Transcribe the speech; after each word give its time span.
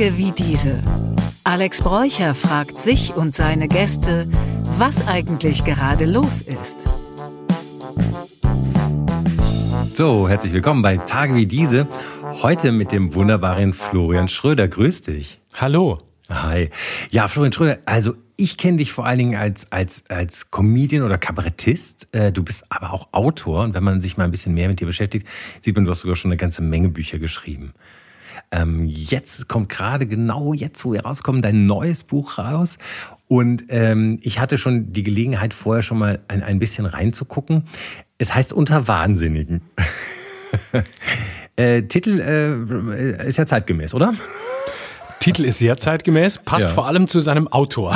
Tage 0.00 0.16
wie 0.16 0.32
diese. 0.32 0.82
Alex 1.44 1.82
Bräucher 1.82 2.34
fragt 2.34 2.80
sich 2.80 3.14
und 3.16 3.34
seine 3.34 3.68
Gäste, 3.68 4.26
was 4.78 5.06
eigentlich 5.06 5.62
gerade 5.62 6.06
los 6.06 6.40
ist. 6.40 6.78
So, 9.92 10.26
herzlich 10.26 10.54
willkommen 10.54 10.80
bei 10.80 10.96
Tage 10.96 11.34
wie 11.34 11.44
diese. 11.44 11.86
Heute 12.40 12.72
mit 12.72 12.92
dem 12.92 13.14
wunderbaren 13.14 13.74
Florian 13.74 14.28
Schröder. 14.28 14.68
Grüß 14.68 15.02
dich. 15.02 15.38
Hallo. 15.52 15.98
Hi. 16.30 16.70
Ja, 17.10 17.28
Florian 17.28 17.52
Schröder, 17.52 17.80
also 17.84 18.14
ich 18.36 18.56
kenne 18.56 18.78
dich 18.78 18.92
vor 18.92 19.04
allen 19.04 19.18
Dingen 19.18 19.34
als, 19.34 19.70
als, 19.70 20.04
als 20.08 20.50
Comedian 20.50 21.02
oder 21.02 21.18
Kabarettist. 21.18 22.08
Äh, 22.12 22.32
du 22.32 22.42
bist 22.42 22.64
aber 22.70 22.94
auch 22.94 23.08
Autor. 23.12 23.64
Und 23.64 23.74
wenn 23.74 23.84
man 23.84 24.00
sich 24.00 24.16
mal 24.16 24.24
ein 24.24 24.30
bisschen 24.30 24.54
mehr 24.54 24.68
mit 24.68 24.80
dir 24.80 24.86
beschäftigt, 24.86 25.28
sieht 25.60 25.76
man, 25.76 25.84
du 25.84 25.90
hast 25.90 26.00
sogar 26.00 26.16
schon 26.16 26.30
eine 26.30 26.38
ganze 26.38 26.62
Menge 26.62 26.88
Bücher 26.88 27.18
geschrieben. 27.18 27.74
Ähm, 28.50 28.86
jetzt 28.86 29.48
kommt 29.48 29.68
gerade 29.68 30.06
genau 30.06 30.52
jetzt, 30.52 30.84
wo 30.84 30.92
wir 30.92 31.02
rauskommen, 31.02 31.42
dein 31.42 31.66
neues 31.66 32.04
Buch 32.04 32.38
raus. 32.38 32.78
Und 33.28 33.64
ähm, 33.68 34.18
ich 34.22 34.40
hatte 34.40 34.58
schon 34.58 34.92
die 34.92 35.02
Gelegenheit, 35.02 35.54
vorher 35.54 35.82
schon 35.82 35.98
mal 35.98 36.20
ein, 36.28 36.42
ein 36.42 36.58
bisschen 36.58 36.86
reinzugucken. 36.86 37.64
Es 38.18 38.34
heißt 38.34 38.52
Unter 38.52 38.88
Wahnsinnigen. 38.88 39.62
äh, 41.56 41.82
Titel 41.82 42.20
äh, 42.20 43.28
ist 43.28 43.38
ja 43.38 43.46
zeitgemäß, 43.46 43.94
oder? 43.94 44.14
Titel 45.20 45.44
ist 45.44 45.58
sehr 45.58 45.76
zeitgemäß, 45.76 46.38
passt 46.38 46.68
ja. 46.68 46.72
vor 46.72 46.86
allem 46.86 47.06
zu 47.06 47.20
seinem 47.20 47.46
Autor. 47.46 47.94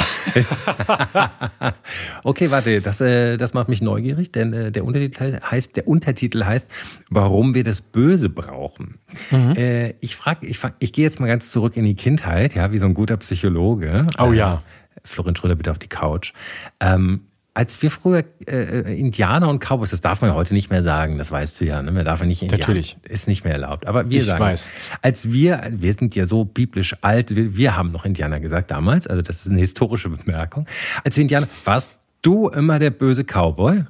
okay, 2.23 2.51
warte, 2.51 2.83
das, 2.83 3.01
äh, 3.01 3.39
das 3.39 3.55
macht 3.55 3.71
mich 3.71 3.81
neugierig, 3.81 4.31
denn 4.31 4.53
äh, 4.53 4.71
der, 4.71 4.85
Untertitel 4.85 5.41
heißt, 5.41 5.75
der 5.75 5.89
Untertitel 5.89 6.45
heißt, 6.45 6.69
warum 7.09 7.55
wir 7.55 7.65
das 7.65 7.81
Böse 7.81 8.29
brauchen. 8.29 8.99
Mhm. 9.31 9.57
Äh, 9.57 9.95
ich 10.01 10.17
frage, 10.17 10.47
ich, 10.47 10.59
frag, 10.59 10.75
ich 10.81 10.93
gehe 10.93 11.03
jetzt 11.03 11.19
mal 11.19 11.27
ganz 11.27 11.51
zurück 11.51 11.79
in 11.79 11.87
die 11.87 11.95
Kindheit, 11.95 12.55
ja, 12.55 12.73
wie 12.73 12.79
so 12.79 12.85
ein 12.85 12.93
guter 12.93 13.17
Psychologe. 13.17 14.07
Oh 14.19 14.33
ja. 14.33 14.63
Äh, 14.95 15.01
Florin 15.03 15.35
Schröder, 15.35 15.55
bitte 15.55 15.71
auf 15.71 15.79
die 15.79 15.89
Couch. 15.89 16.35
Ähm, 16.79 17.23
als 17.55 17.81
wir 17.81 17.91
früher 17.91 18.25
äh, 18.47 18.99
Indianer 18.99 19.49
und 19.49 19.61
Cowboys, 19.61 19.91
das 19.91 20.01
darf 20.01 20.21
man 20.21 20.31
ja 20.31 20.37
heute 20.37 20.55
nicht 20.55 20.71
mehr 20.71 20.83
sagen, 20.83 21.19
das 21.19 21.31
weißt 21.31 21.61
du 21.61 21.65
ja, 21.65 21.81
ne? 21.83 21.93
Man 21.93 22.05
darf 22.05 22.19
ja 22.19 22.27
nicht 22.27 22.43
Indianer. 22.43 22.61
Natürlich. 22.61 22.97
Ist 23.09 23.29
nicht 23.29 23.45
mehr 23.45 23.55
erlaubt. 23.55 23.87
Aber 23.87 24.11
wir 24.11 24.19
ich 24.19 24.25
sagen, 24.25 24.43
weiß. 24.43 24.69
als 25.03 25.31
wir, 25.31 25.69
wir 25.71 25.93
sind 25.93 26.17
ja 26.17 26.27
so 26.27 26.45
biblisch 26.45 26.97
alt, 27.01 27.37
wir, 27.37 27.57
wir 27.57 27.77
haben 27.77 27.93
noch 27.93 28.05
Indianer 28.05 28.41
gesagt 28.41 28.73
damals, 28.73 29.07
also 29.07 29.23
das 29.23 29.43
ist 29.43 29.51
eine 29.51 29.61
historische 29.61 30.09
Bemerkung. 30.09 30.67
Als 31.05 31.17
wir 31.17 31.23
Indianer, 31.23 31.47
warst 31.65 31.97
du 32.23 32.49
immer 32.49 32.81
der 32.81 32.91
böse 32.91 33.23
Cowboy? 33.23 33.85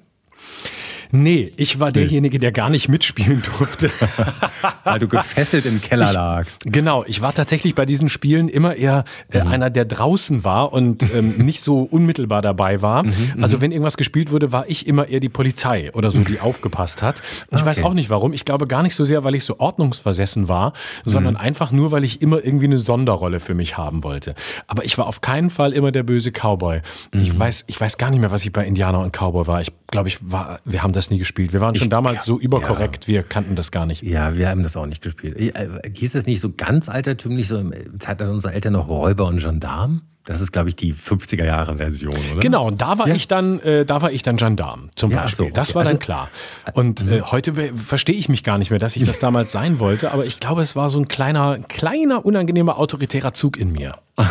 Nee, 1.14 1.52
ich 1.56 1.78
war 1.78 1.92
derjenige, 1.92 2.40
der 2.40 2.50
gar 2.50 2.68
nicht 2.68 2.88
mitspielen 2.88 3.40
durfte. 3.40 3.88
Weil 4.84 4.98
du 4.98 5.06
gefesselt 5.06 5.64
im 5.64 5.80
Keller 5.80 6.12
lagst. 6.12 6.66
Ich, 6.66 6.72
genau, 6.72 7.04
ich 7.06 7.20
war 7.20 7.32
tatsächlich 7.32 7.76
bei 7.76 7.86
diesen 7.86 8.08
Spielen 8.08 8.48
immer 8.48 8.74
eher 8.74 9.04
äh, 9.30 9.40
mhm. 9.40 9.48
einer, 9.48 9.70
der 9.70 9.84
draußen 9.84 10.42
war 10.42 10.72
und 10.72 11.14
ähm, 11.14 11.28
nicht 11.38 11.60
so 11.60 11.82
unmittelbar 11.82 12.42
dabei 12.42 12.82
war. 12.82 13.04
Mhm, 13.04 13.10
mhm, 13.36 13.44
also 13.44 13.60
wenn 13.60 13.70
irgendwas 13.70 13.96
gespielt 13.96 14.32
wurde, 14.32 14.50
war 14.50 14.68
ich 14.68 14.88
immer 14.88 15.06
eher 15.06 15.20
die 15.20 15.28
Polizei 15.28 15.92
oder 15.92 16.10
so, 16.10 16.18
die 16.18 16.40
aufgepasst 16.40 17.00
hat. 17.00 17.22
Ich 17.46 17.58
okay. 17.58 17.64
weiß 17.64 17.84
auch 17.84 17.94
nicht 17.94 18.10
warum. 18.10 18.32
Ich 18.32 18.44
glaube 18.44 18.66
gar 18.66 18.82
nicht 18.82 18.96
so 18.96 19.04
sehr, 19.04 19.22
weil 19.22 19.36
ich 19.36 19.44
so 19.44 19.60
ordnungsversessen 19.60 20.48
war, 20.48 20.72
sondern 21.04 21.34
mhm. 21.34 21.40
einfach 21.40 21.70
nur, 21.70 21.92
weil 21.92 22.02
ich 22.02 22.22
immer 22.22 22.44
irgendwie 22.44 22.66
eine 22.66 22.78
Sonderrolle 22.78 23.38
für 23.38 23.54
mich 23.54 23.78
haben 23.78 24.02
wollte. 24.02 24.34
Aber 24.66 24.84
ich 24.84 24.98
war 24.98 25.06
auf 25.06 25.20
keinen 25.20 25.50
Fall 25.50 25.74
immer 25.74 25.92
der 25.92 26.02
böse 26.02 26.32
Cowboy. 26.32 26.80
Ich 27.12 27.32
mhm. 27.32 27.38
weiß, 27.38 27.66
ich 27.68 27.80
weiß 27.80 27.98
gar 27.98 28.10
nicht 28.10 28.18
mehr, 28.18 28.32
was 28.32 28.44
ich 28.44 28.52
bei 28.52 28.66
Indianer 28.66 28.98
und 28.98 29.16
Cowboy 29.16 29.46
war. 29.46 29.60
Ich 29.60 29.70
glaube, 29.94 30.08
ich 30.08 30.18
war, 30.20 30.58
wir 30.64 30.82
haben 30.82 30.92
das 30.92 31.10
nie 31.10 31.18
gespielt. 31.18 31.52
Wir 31.52 31.60
waren 31.60 31.76
schon 31.76 31.86
ich, 31.86 31.90
damals 31.90 32.24
so 32.24 32.38
überkorrekt, 32.38 33.04
ja. 33.04 33.14
wir 33.14 33.22
kannten 33.22 33.54
das 33.54 33.70
gar 33.70 33.86
nicht. 33.86 34.02
Ja, 34.02 34.36
wir 34.36 34.48
haben 34.48 34.64
das 34.64 34.76
auch 34.76 34.86
nicht 34.86 35.02
gespielt. 35.02 35.38
Äh, 35.38 35.68
hieß 35.94 36.12
das 36.12 36.26
nicht 36.26 36.40
so 36.40 36.52
ganz 36.54 36.88
altertümlich, 36.88 37.46
so 37.46 37.58
im 37.58 37.72
Zeitalter 38.00 38.32
unserer 38.32 38.52
Eltern 38.52 38.72
noch 38.72 38.88
Räuber 38.88 39.26
und 39.26 39.38
Gendarm? 39.38 40.02
Das 40.24 40.40
ist, 40.40 40.52
glaube 40.52 40.70
ich, 40.70 40.74
die 40.74 40.94
50er 40.94 41.44
Jahre 41.44 41.76
Version, 41.76 42.16
oder? 42.32 42.40
Genau, 42.40 42.66
und 42.66 42.80
da 42.80 42.98
war 42.98 43.06
ja. 43.06 43.14
ich 43.14 43.28
dann, 43.28 43.60
äh, 43.60 43.84
da 43.84 44.02
war 44.02 44.10
ich 44.10 44.22
dann 44.22 44.36
Gendarm 44.36 44.90
zum 44.96 45.12
ja, 45.12 45.22
Beispiel. 45.22 45.36
So, 45.36 45.42
okay. 45.44 45.52
Das 45.54 45.74
war 45.74 45.82
also, 45.82 45.92
dann 45.92 46.00
klar. 46.00 46.30
Und 46.72 47.02
äh, 47.02 47.04
mhm. 47.18 47.30
heute 47.30 47.52
verstehe 47.76 48.16
ich 48.16 48.28
mich 48.28 48.42
gar 48.42 48.58
nicht 48.58 48.70
mehr, 48.70 48.80
dass 48.80 48.96
ich 48.96 49.04
das 49.04 49.18
damals 49.20 49.52
sein 49.52 49.78
wollte, 49.78 50.12
aber 50.12 50.26
ich 50.26 50.40
glaube, 50.40 50.62
es 50.62 50.74
war 50.74 50.90
so 50.90 50.98
ein 50.98 51.06
kleiner, 51.06 51.58
kleiner, 51.68 52.24
unangenehmer 52.24 52.78
autoritärer 52.78 53.34
Zug 53.34 53.58
in 53.58 53.70
mir. 53.70 53.98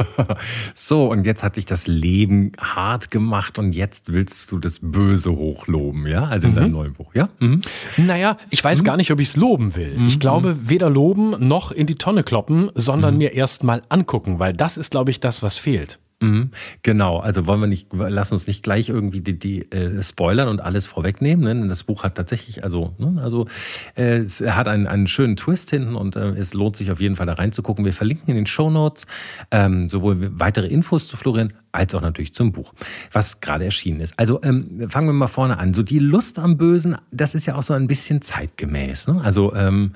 so, 0.74 1.06
und 1.10 1.24
jetzt 1.24 1.42
hat 1.42 1.56
dich 1.56 1.66
das 1.66 1.86
Leben 1.86 2.52
hart 2.58 3.10
gemacht 3.10 3.58
und 3.58 3.72
jetzt 3.72 4.12
willst 4.12 4.50
du 4.50 4.58
das 4.58 4.78
Böse 4.80 5.30
hochloben, 5.32 6.06
ja? 6.06 6.24
Also 6.24 6.48
in 6.48 6.54
mhm. 6.54 6.56
deinem 6.56 6.72
neuen 6.72 6.92
Buch, 6.94 7.14
ja? 7.14 7.28
Mhm. 7.38 7.62
Naja, 7.96 8.36
ich 8.50 8.62
weiß 8.62 8.80
mhm. 8.80 8.84
gar 8.84 8.96
nicht, 8.96 9.10
ob 9.10 9.20
ich 9.20 9.28
es 9.28 9.36
loben 9.36 9.76
will. 9.76 9.96
Ich 10.06 10.16
mhm. 10.16 10.20
glaube, 10.20 10.56
weder 10.68 10.90
loben 10.90 11.46
noch 11.46 11.72
in 11.72 11.86
die 11.86 11.96
Tonne 11.96 12.22
kloppen, 12.22 12.70
sondern 12.74 13.14
mhm. 13.14 13.18
mir 13.18 13.32
erst 13.32 13.64
mal 13.64 13.82
angucken, 13.88 14.38
weil 14.38 14.52
das 14.52 14.76
ist, 14.76 14.90
glaube 14.90 15.10
ich, 15.10 15.20
das, 15.20 15.42
was 15.42 15.56
fehlt. 15.56 15.98
Mhm, 16.22 16.52
genau, 16.84 17.18
also 17.18 17.48
wollen 17.48 17.60
wir 17.60 17.66
nicht, 17.66 17.88
lass 17.92 18.30
uns 18.30 18.46
nicht 18.46 18.62
gleich 18.62 18.88
irgendwie 18.88 19.20
die, 19.20 19.36
die 19.36 19.72
äh, 19.72 20.00
spoilern 20.04 20.46
und 20.46 20.60
alles 20.60 20.86
vorwegnehmen. 20.86 21.60
Ne? 21.60 21.66
Das 21.66 21.82
Buch 21.82 22.04
hat 22.04 22.14
tatsächlich, 22.14 22.62
also, 22.62 22.94
ne? 22.98 23.20
also 23.20 23.48
äh, 23.96 24.18
es 24.18 24.40
hat 24.40 24.68
einen, 24.68 24.86
einen 24.86 25.08
schönen 25.08 25.34
Twist 25.34 25.70
hinten 25.70 25.96
und 25.96 26.14
äh, 26.14 26.28
es 26.28 26.54
lohnt 26.54 26.76
sich 26.76 26.92
auf 26.92 27.00
jeden 27.00 27.16
Fall 27.16 27.26
da 27.26 27.32
reinzugucken. 27.32 27.84
Wir 27.84 27.92
verlinken 27.92 28.28
in 28.28 28.36
den 28.36 28.46
Show 28.46 28.70
Notes 28.70 29.08
ähm, 29.50 29.88
sowohl 29.88 30.30
weitere 30.38 30.68
Infos 30.68 31.08
zu 31.08 31.16
Florian 31.16 31.54
als 31.72 31.94
auch 31.94 32.02
natürlich 32.02 32.34
zum 32.34 32.52
Buch, 32.52 32.74
was 33.10 33.40
gerade 33.40 33.64
erschienen 33.64 34.00
ist. 34.00 34.12
Also 34.18 34.42
ähm, 34.42 34.88
fangen 34.88 35.08
wir 35.08 35.12
mal 35.14 35.26
vorne 35.26 35.58
an. 35.58 35.74
So 35.74 35.82
die 35.82 35.98
Lust 35.98 36.38
am 36.38 36.56
Bösen, 36.58 36.96
das 37.10 37.34
ist 37.34 37.46
ja 37.46 37.54
auch 37.54 37.62
so 37.62 37.72
ein 37.72 37.86
bisschen 37.86 38.20
zeitgemäß. 38.22 39.08
Ne? 39.08 39.20
Also 39.22 39.54
ähm, 39.54 39.94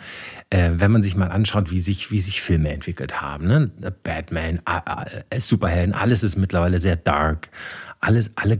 äh, 0.51 0.71
wenn 0.77 0.91
man 0.91 1.03
sich 1.03 1.17
mal 1.17 1.29
anschaut, 1.29 1.71
wie 1.71 1.81
sich, 1.81 2.11
wie 2.11 2.19
sich 2.19 2.41
Filme 2.41 2.73
entwickelt 2.73 3.21
haben. 3.21 3.47
Ne? 3.47 3.71
Batman, 4.03 4.61
äh, 5.31 5.39
Superhelden, 5.39 5.95
alles 5.95 6.23
ist 6.23 6.37
mittlerweile 6.37 6.81
sehr 6.81 6.97
dark. 6.97 7.51
Alles, 8.01 8.31
alle 8.37 8.59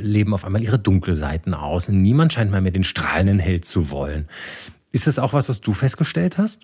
leben 0.00 0.34
auf 0.34 0.44
einmal 0.44 0.62
ihre 0.62 0.78
dunkle 0.78 1.16
Seiten 1.16 1.54
aus. 1.54 1.88
Niemand 1.88 2.32
scheint 2.32 2.50
mal 2.50 2.60
mehr 2.60 2.72
den 2.72 2.84
strahlenden 2.84 3.38
Held 3.38 3.64
zu 3.64 3.90
wollen. 3.90 4.26
Ist 4.92 5.06
das 5.06 5.18
auch 5.18 5.32
was, 5.32 5.48
was 5.48 5.60
du 5.60 5.72
festgestellt 5.72 6.38
hast? 6.38 6.62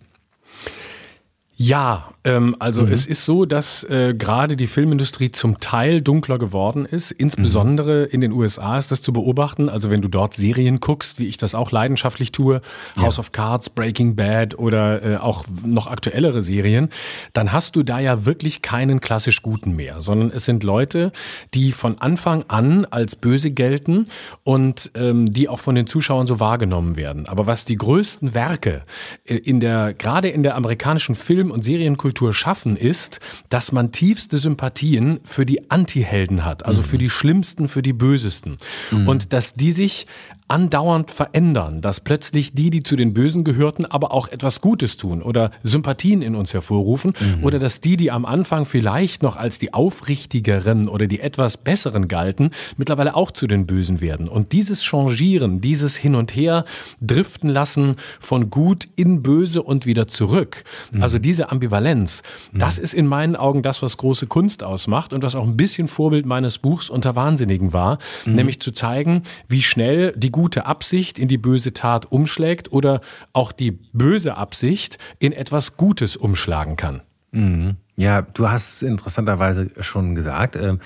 Ja, 1.62 2.14
ähm, 2.24 2.56
also 2.58 2.84
mhm. 2.84 2.92
es 2.92 3.06
ist 3.06 3.26
so, 3.26 3.44
dass 3.44 3.84
äh, 3.84 4.14
gerade 4.14 4.56
die 4.56 4.66
Filmindustrie 4.66 5.30
zum 5.30 5.60
Teil 5.60 6.00
dunkler 6.00 6.38
geworden 6.38 6.86
ist. 6.86 7.10
Insbesondere 7.10 8.06
mhm. 8.06 8.14
in 8.14 8.20
den 8.22 8.32
USA 8.32 8.78
ist 8.78 8.90
das 8.90 9.02
zu 9.02 9.12
beobachten. 9.12 9.68
Also 9.68 9.90
wenn 9.90 10.00
du 10.00 10.08
dort 10.08 10.32
Serien 10.32 10.80
guckst, 10.80 11.18
wie 11.18 11.26
ich 11.26 11.36
das 11.36 11.54
auch 11.54 11.70
leidenschaftlich 11.70 12.32
tue, 12.32 12.62
ja. 12.96 13.02
House 13.02 13.18
of 13.18 13.32
Cards, 13.32 13.68
Breaking 13.68 14.16
Bad 14.16 14.58
oder 14.58 15.02
äh, 15.02 15.16
auch 15.18 15.44
noch 15.62 15.86
aktuellere 15.86 16.40
Serien, 16.40 16.88
dann 17.34 17.52
hast 17.52 17.76
du 17.76 17.82
da 17.82 17.98
ja 17.98 18.24
wirklich 18.24 18.62
keinen 18.62 19.02
klassisch 19.02 19.42
Guten 19.42 19.76
mehr, 19.76 20.00
sondern 20.00 20.30
es 20.34 20.46
sind 20.46 20.64
Leute, 20.64 21.12
die 21.52 21.72
von 21.72 21.98
Anfang 22.00 22.46
an 22.48 22.86
als 22.86 23.16
böse 23.16 23.50
gelten 23.50 24.06
und 24.44 24.92
ähm, 24.94 25.30
die 25.30 25.50
auch 25.50 25.60
von 25.60 25.74
den 25.74 25.86
Zuschauern 25.86 26.26
so 26.26 26.40
wahrgenommen 26.40 26.96
werden. 26.96 27.26
Aber 27.26 27.46
was 27.46 27.66
die 27.66 27.76
größten 27.76 28.32
Werke 28.32 28.84
äh, 29.26 29.34
in 29.34 29.60
der 29.60 29.92
gerade 29.92 30.30
in 30.30 30.42
der 30.42 30.56
amerikanischen 30.56 31.14
Film 31.14 31.49
und 31.50 31.62
Serienkultur 31.62 32.32
schaffen, 32.32 32.76
ist, 32.76 33.20
dass 33.48 33.72
man 33.72 33.92
tiefste 33.92 34.38
Sympathien 34.38 35.20
für 35.24 35.46
die 35.46 35.70
Anti-Helden 35.70 36.44
hat, 36.44 36.64
also 36.64 36.82
mhm. 36.82 36.86
für 36.86 36.98
die 36.98 37.10
Schlimmsten, 37.10 37.68
für 37.68 37.82
die 37.82 37.92
Bösesten. 37.92 38.58
Mhm. 38.90 39.08
Und 39.08 39.32
dass 39.32 39.54
die 39.54 39.72
sich 39.72 40.06
andauernd 40.50 41.10
verändern, 41.10 41.80
dass 41.80 42.00
plötzlich 42.00 42.52
die, 42.52 42.70
die 42.70 42.82
zu 42.82 42.96
den 42.96 43.14
Bösen 43.14 43.44
gehörten, 43.44 43.86
aber 43.86 44.12
auch 44.12 44.28
etwas 44.28 44.60
Gutes 44.60 44.96
tun 44.96 45.22
oder 45.22 45.50
Sympathien 45.62 46.22
in 46.22 46.34
uns 46.34 46.52
hervorrufen 46.52 47.14
mhm. 47.18 47.44
oder 47.44 47.58
dass 47.58 47.80
die, 47.80 47.96
die 47.96 48.10
am 48.10 48.24
Anfang 48.24 48.66
vielleicht 48.66 49.22
noch 49.22 49.36
als 49.36 49.58
die 49.58 49.72
aufrichtigeren 49.72 50.88
oder 50.88 51.06
die 51.06 51.20
etwas 51.20 51.56
besseren 51.56 52.08
galten, 52.08 52.50
mittlerweile 52.76 53.14
auch 53.14 53.30
zu 53.30 53.46
den 53.46 53.66
Bösen 53.66 54.00
werden. 54.00 54.28
Und 54.28 54.52
dieses 54.52 54.82
Changieren, 54.84 55.60
dieses 55.60 55.96
Hin 55.96 56.14
und 56.14 56.34
Her 56.34 56.64
driften 57.00 57.48
lassen 57.48 57.96
von 58.18 58.50
gut 58.50 58.88
in 58.96 59.22
böse 59.22 59.62
und 59.62 59.86
wieder 59.86 60.08
zurück, 60.08 60.64
mhm. 60.90 61.02
also 61.02 61.18
diese 61.18 61.50
Ambivalenz, 61.50 62.22
mhm. 62.52 62.58
das 62.58 62.78
ist 62.78 62.94
in 62.94 63.06
meinen 63.06 63.36
Augen 63.36 63.62
das, 63.62 63.82
was 63.82 63.96
große 63.96 64.26
Kunst 64.26 64.64
ausmacht 64.64 65.12
und 65.12 65.22
was 65.22 65.34
auch 65.34 65.44
ein 65.44 65.56
bisschen 65.56 65.86
Vorbild 65.86 66.26
meines 66.26 66.58
Buchs 66.58 66.90
unter 66.90 67.14
Wahnsinnigen 67.14 67.72
war, 67.72 67.98
mhm. 68.24 68.34
nämlich 68.34 68.60
zu 68.60 68.72
zeigen, 68.72 69.22
wie 69.48 69.62
schnell 69.62 70.12
die 70.16 70.32
gute 70.40 70.64
Absicht 70.64 71.18
in 71.18 71.28
die 71.28 71.36
böse 71.36 71.74
Tat 71.74 72.10
umschlägt 72.10 72.72
oder 72.72 73.02
auch 73.34 73.52
die 73.52 73.72
böse 73.92 74.38
Absicht 74.38 74.96
in 75.18 75.32
etwas 75.32 75.76
Gutes 75.76 76.16
umschlagen 76.16 76.76
kann. 76.76 77.02
Mhm. 77.32 77.76
Ja, 77.96 78.22
du 78.22 78.48
hast 78.48 78.76
es 78.76 78.82
interessanterweise 78.82 79.68
schon 79.80 80.14
gesagt. 80.14 80.56
Ähm, 80.56 80.78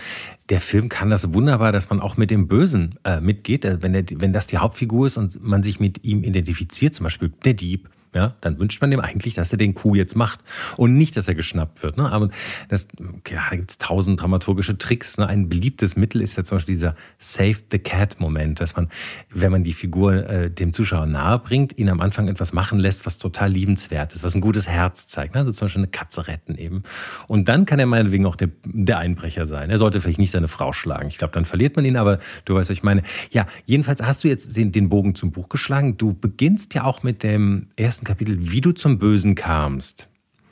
der 0.48 0.60
Film 0.60 0.88
kann 0.88 1.08
das 1.08 1.32
wunderbar, 1.32 1.70
dass 1.70 1.88
man 1.88 2.00
auch 2.00 2.16
mit 2.16 2.32
dem 2.32 2.48
Bösen 2.48 2.98
äh, 3.04 3.20
mitgeht. 3.20 3.64
Äh, 3.64 3.80
wenn, 3.80 3.92
der, 3.92 4.04
wenn 4.16 4.32
das 4.32 4.48
die 4.48 4.58
Hauptfigur 4.58 5.06
ist 5.06 5.18
und 5.18 5.40
man 5.40 5.62
sich 5.62 5.78
mit 5.78 6.02
ihm 6.02 6.24
identifiziert, 6.24 6.92
zum 6.92 7.04
Beispiel 7.04 7.32
der 7.44 7.54
Dieb, 7.54 7.88
ja, 8.14 8.34
dann 8.40 8.58
wünscht 8.58 8.81
man 8.81 8.90
dem 8.90 9.00
eigentlich, 9.00 9.34
dass 9.34 9.52
er 9.52 9.58
den 9.58 9.75
Coup 9.75 9.96
jetzt 9.96 10.16
macht 10.16 10.40
und 10.76 10.96
nicht, 10.96 11.16
dass 11.16 11.28
er 11.28 11.34
geschnappt 11.34 11.82
wird. 11.82 11.96
Ne? 11.96 12.11
Aber 12.11 12.31
das, 12.69 12.88
ja, 13.28 13.43
da 13.50 13.56
gibt 13.56 13.70
es 13.70 13.78
tausend 13.78 14.20
dramaturgische 14.20 14.78
Tricks. 14.78 15.19
Ne? 15.19 15.26
Ein 15.26 15.49
beliebtes 15.49 15.96
Mittel 15.96 16.22
ist 16.22 16.37
ja 16.37 16.44
zum 16.44 16.56
Beispiel 16.56 16.76
dieser 16.76 16.94
Save 17.19 17.56
the 17.70 17.78
Cat-Moment, 17.78 18.61
dass 18.61 18.76
man, 18.76 18.88
wenn 19.31 19.52
man 19.52 19.64
die 19.64 19.72
Figur 19.72 20.28
äh, 20.28 20.50
dem 20.50 20.72
Zuschauer 20.72 21.06
nahe 21.06 21.38
bringt, 21.38 21.76
ihn 21.78 21.88
am 21.88 22.00
Anfang 22.00 22.28
etwas 22.28 22.52
machen 22.52 22.78
lässt, 22.78 23.06
was 23.06 23.19
total 23.19 23.50
liebenswert 23.50 24.12
ist, 24.12 24.22
was 24.22 24.34
ein 24.34 24.40
gutes 24.40 24.69
Herz 24.69 25.06
zeigt. 25.06 25.34
Ne? 25.34 25.40
Also 25.40 25.52
zum 25.52 25.67
Beispiel 25.67 25.82
eine 25.82 25.90
Katze 25.90 26.28
retten 26.28 26.56
eben. 26.56 26.82
Und 27.26 27.49
dann 27.49 27.67
kann 27.67 27.78
er 27.78 27.87
meinetwegen 27.87 28.26
auch 28.26 28.37
der, 28.37 28.50
der 28.64 28.99
Einbrecher 28.99 29.46
sein. 29.46 29.70
Er 29.70 29.78
sollte 29.78 30.00
vielleicht 30.00 30.19
nicht 30.19 30.31
seine 30.31 30.49
Frau 30.49 30.72
schlagen. 30.72 31.08
Ich 31.08 31.19
glaube, 31.19 31.32
dann 31.32 31.44
verliert 31.44 31.76
man 31.76 31.84
ihn, 31.84 31.96
aber 31.96 32.19
du 32.44 32.55
weißt, 32.55 32.70
was 32.70 32.76
ich 32.76 32.82
meine. 32.82 33.02
Ja, 33.31 33.46
jedenfalls 33.67 34.02
hast 34.02 34.25
du 34.25 34.28
jetzt 34.28 34.56
den, 34.56 34.72
den 34.72 34.88
Bogen 34.88 35.14
zum 35.14 35.32
Buch 35.32 35.49
geschlagen. 35.49 35.96
Du 35.96 36.14
beginnst 36.14 36.75
ja 36.75 36.84
auch 36.84 37.02
mit 37.02 37.22
dem 37.22 37.69
ersten 37.76 38.03
ersten 38.04 38.24
Kapitel, 38.24 38.50
wie 38.50 38.60
du 38.60 38.72
zum 38.72 38.98
Bösen 38.98 39.34
kamst. 39.34 40.08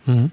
Mhm. 0.06 0.30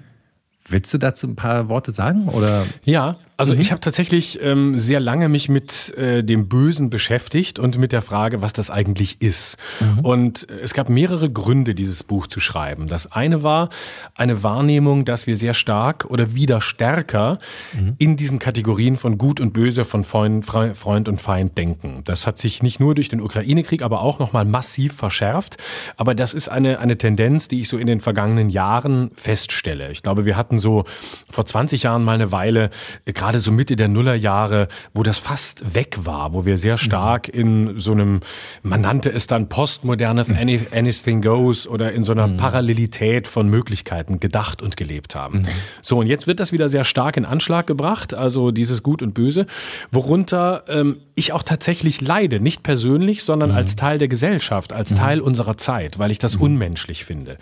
Willst 0.68 0.92
du 0.94 0.98
dazu 0.98 1.26
ein 1.28 1.36
paar 1.36 1.68
Worte 1.68 1.92
sagen? 1.92 2.28
Oder? 2.28 2.66
Ja, 2.84 3.18
also 3.40 3.54
mhm. 3.54 3.60
ich 3.60 3.70
habe 3.70 3.80
tatsächlich 3.80 4.38
ähm, 4.42 4.76
sehr 4.76 5.00
lange 5.00 5.30
mich 5.30 5.48
mit 5.48 5.96
äh, 5.96 6.22
dem 6.22 6.46
Bösen 6.46 6.90
beschäftigt 6.90 7.58
und 7.58 7.78
mit 7.78 7.90
der 7.90 8.02
Frage, 8.02 8.42
was 8.42 8.52
das 8.52 8.68
eigentlich 8.70 9.22
ist. 9.22 9.56
Mhm. 9.80 10.00
Und 10.00 10.46
es 10.62 10.74
gab 10.74 10.90
mehrere 10.90 11.30
Gründe, 11.30 11.74
dieses 11.74 12.02
Buch 12.02 12.26
zu 12.26 12.38
schreiben. 12.38 12.86
Das 12.86 13.10
eine 13.10 13.42
war 13.42 13.70
eine 14.14 14.42
Wahrnehmung, 14.42 15.06
dass 15.06 15.26
wir 15.26 15.36
sehr 15.36 15.54
stark 15.54 16.04
oder 16.04 16.34
wieder 16.34 16.60
stärker 16.60 17.38
mhm. 17.72 17.94
in 17.96 18.18
diesen 18.18 18.38
Kategorien 18.38 18.98
von 18.98 19.16
Gut 19.16 19.40
und 19.40 19.54
Böse, 19.54 19.86
von 19.86 20.04
Freund, 20.04 20.44
Freund 20.44 21.08
und 21.08 21.18
Feind 21.18 21.56
denken. 21.56 22.02
Das 22.04 22.26
hat 22.26 22.36
sich 22.36 22.62
nicht 22.62 22.78
nur 22.78 22.94
durch 22.94 23.08
den 23.08 23.22
Ukraine-Krieg, 23.22 23.80
aber 23.80 24.02
auch 24.02 24.18
nochmal 24.18 24.44
massiv 24.44 24.92
verschärft. 24.92 25.56
Aber 25.96 26.14
das 26.14 26.34
ist 26.34 26.50
eine, 26.50 26.78
eine 26.78 26.98
Tendenz, 26.98 27.48
die 27.48 27.62
ich 27.62 27.68
so 27.68 27.78
in 27.78 27.86
den 27.86 28.00
vergangenen 28.00 28.50
Jahren 28.50 29.12
feststelle. 29.14 29.90
Ich 29.92 30.02
glaube, 30.02 30.26
wir 30.26 30.36
hatten 30.36 30.58
so 30.58 30.84
vor 31.30 31.46
20 31.46 31.84
Jahren 31.84 32.04
mal 32.04 32.16
eine 32.16 32.32
Weile, 32.32 32.68
äh, 33.06 33.14
gerade 33.30 33.38
so 33.38 33.52
Mitte 33.52 33.76
der 33.76 33.86
Nullerjahre, 33.86 34.66
wo 34.92 35.04
das 35.04 35.18
fast 35.18 35.76
weg 35.76 35.98
war, 36.02 36.32
wo 36.32 36.46
wir 36.46 36.58
sehr 36.58 36.78
stark 36.78 37.28
in 37.28 37.78
so 37.78 37.92
einem, 37.92 38.22
man 38.64 38.80
nannte 38.80 39.08
es 39.08 39.28
dann 39.28 39.48
postmoderne 39.48 40.26
Anything 40.72 41.22
Goes 41.22 41.68
oder 41.68 41.92
in 41.92 42.02
so 42.02 42.10
einer 42.10 42.26
mhm. 42.26 42.38
Parallelität 42.38 43.28
von 43.28 43.48
Möglichkeiten 43.48 44.18
gedacht 44.18 44.62
und 44.62 44.76
gelebt 44.76 45.14
haben. 45.14 45.40
Mhm. 45.40 45.48
So, 45.80 46.00
und 46.00 46.08
jetzt 46.08 46.26
wird 46.26 46.40
das 46.40 46.50
wieder 46.50 46.68
sehr 46.68 46.82
stark 46.82 47.16
in 47.16 47.24
Anschlag 47.24 47.68
gebracht, 47.68 48.14
also 48.14 48.50
dieses 48.50 48.82
Gut 48.82 49.00
und 49.00 49.14
Böse, 49.14 49.46
worunter 49.92 50.64
ähm, 50.66 50.96
ich 51.14 51.32
auch 51.32 51.44
tatsächlich 51.44 52.00
leide, 52.00 52.40
nicht 52.40 52.64
persönlich, 52.64 53.22
sondern 53.22 53.50
mhm. 53.50 53.56
als 53.56 53.76
Teil 53.76 53.98
der 53.98 54.08
Gesellschaft, 54.08 54.72
als 54.72 54.90
mhm. 54.90 54.96
Teil 54.96 55.20
unserer 55.20 55.56
Zeit, 55.56 56.00
weil 56.00 56.10
ich 56.10 56.18
das 56.18 56.36
mhm. 56.36 56.42
unmenschlich 56.42 57.04
finde. 57.04 57.36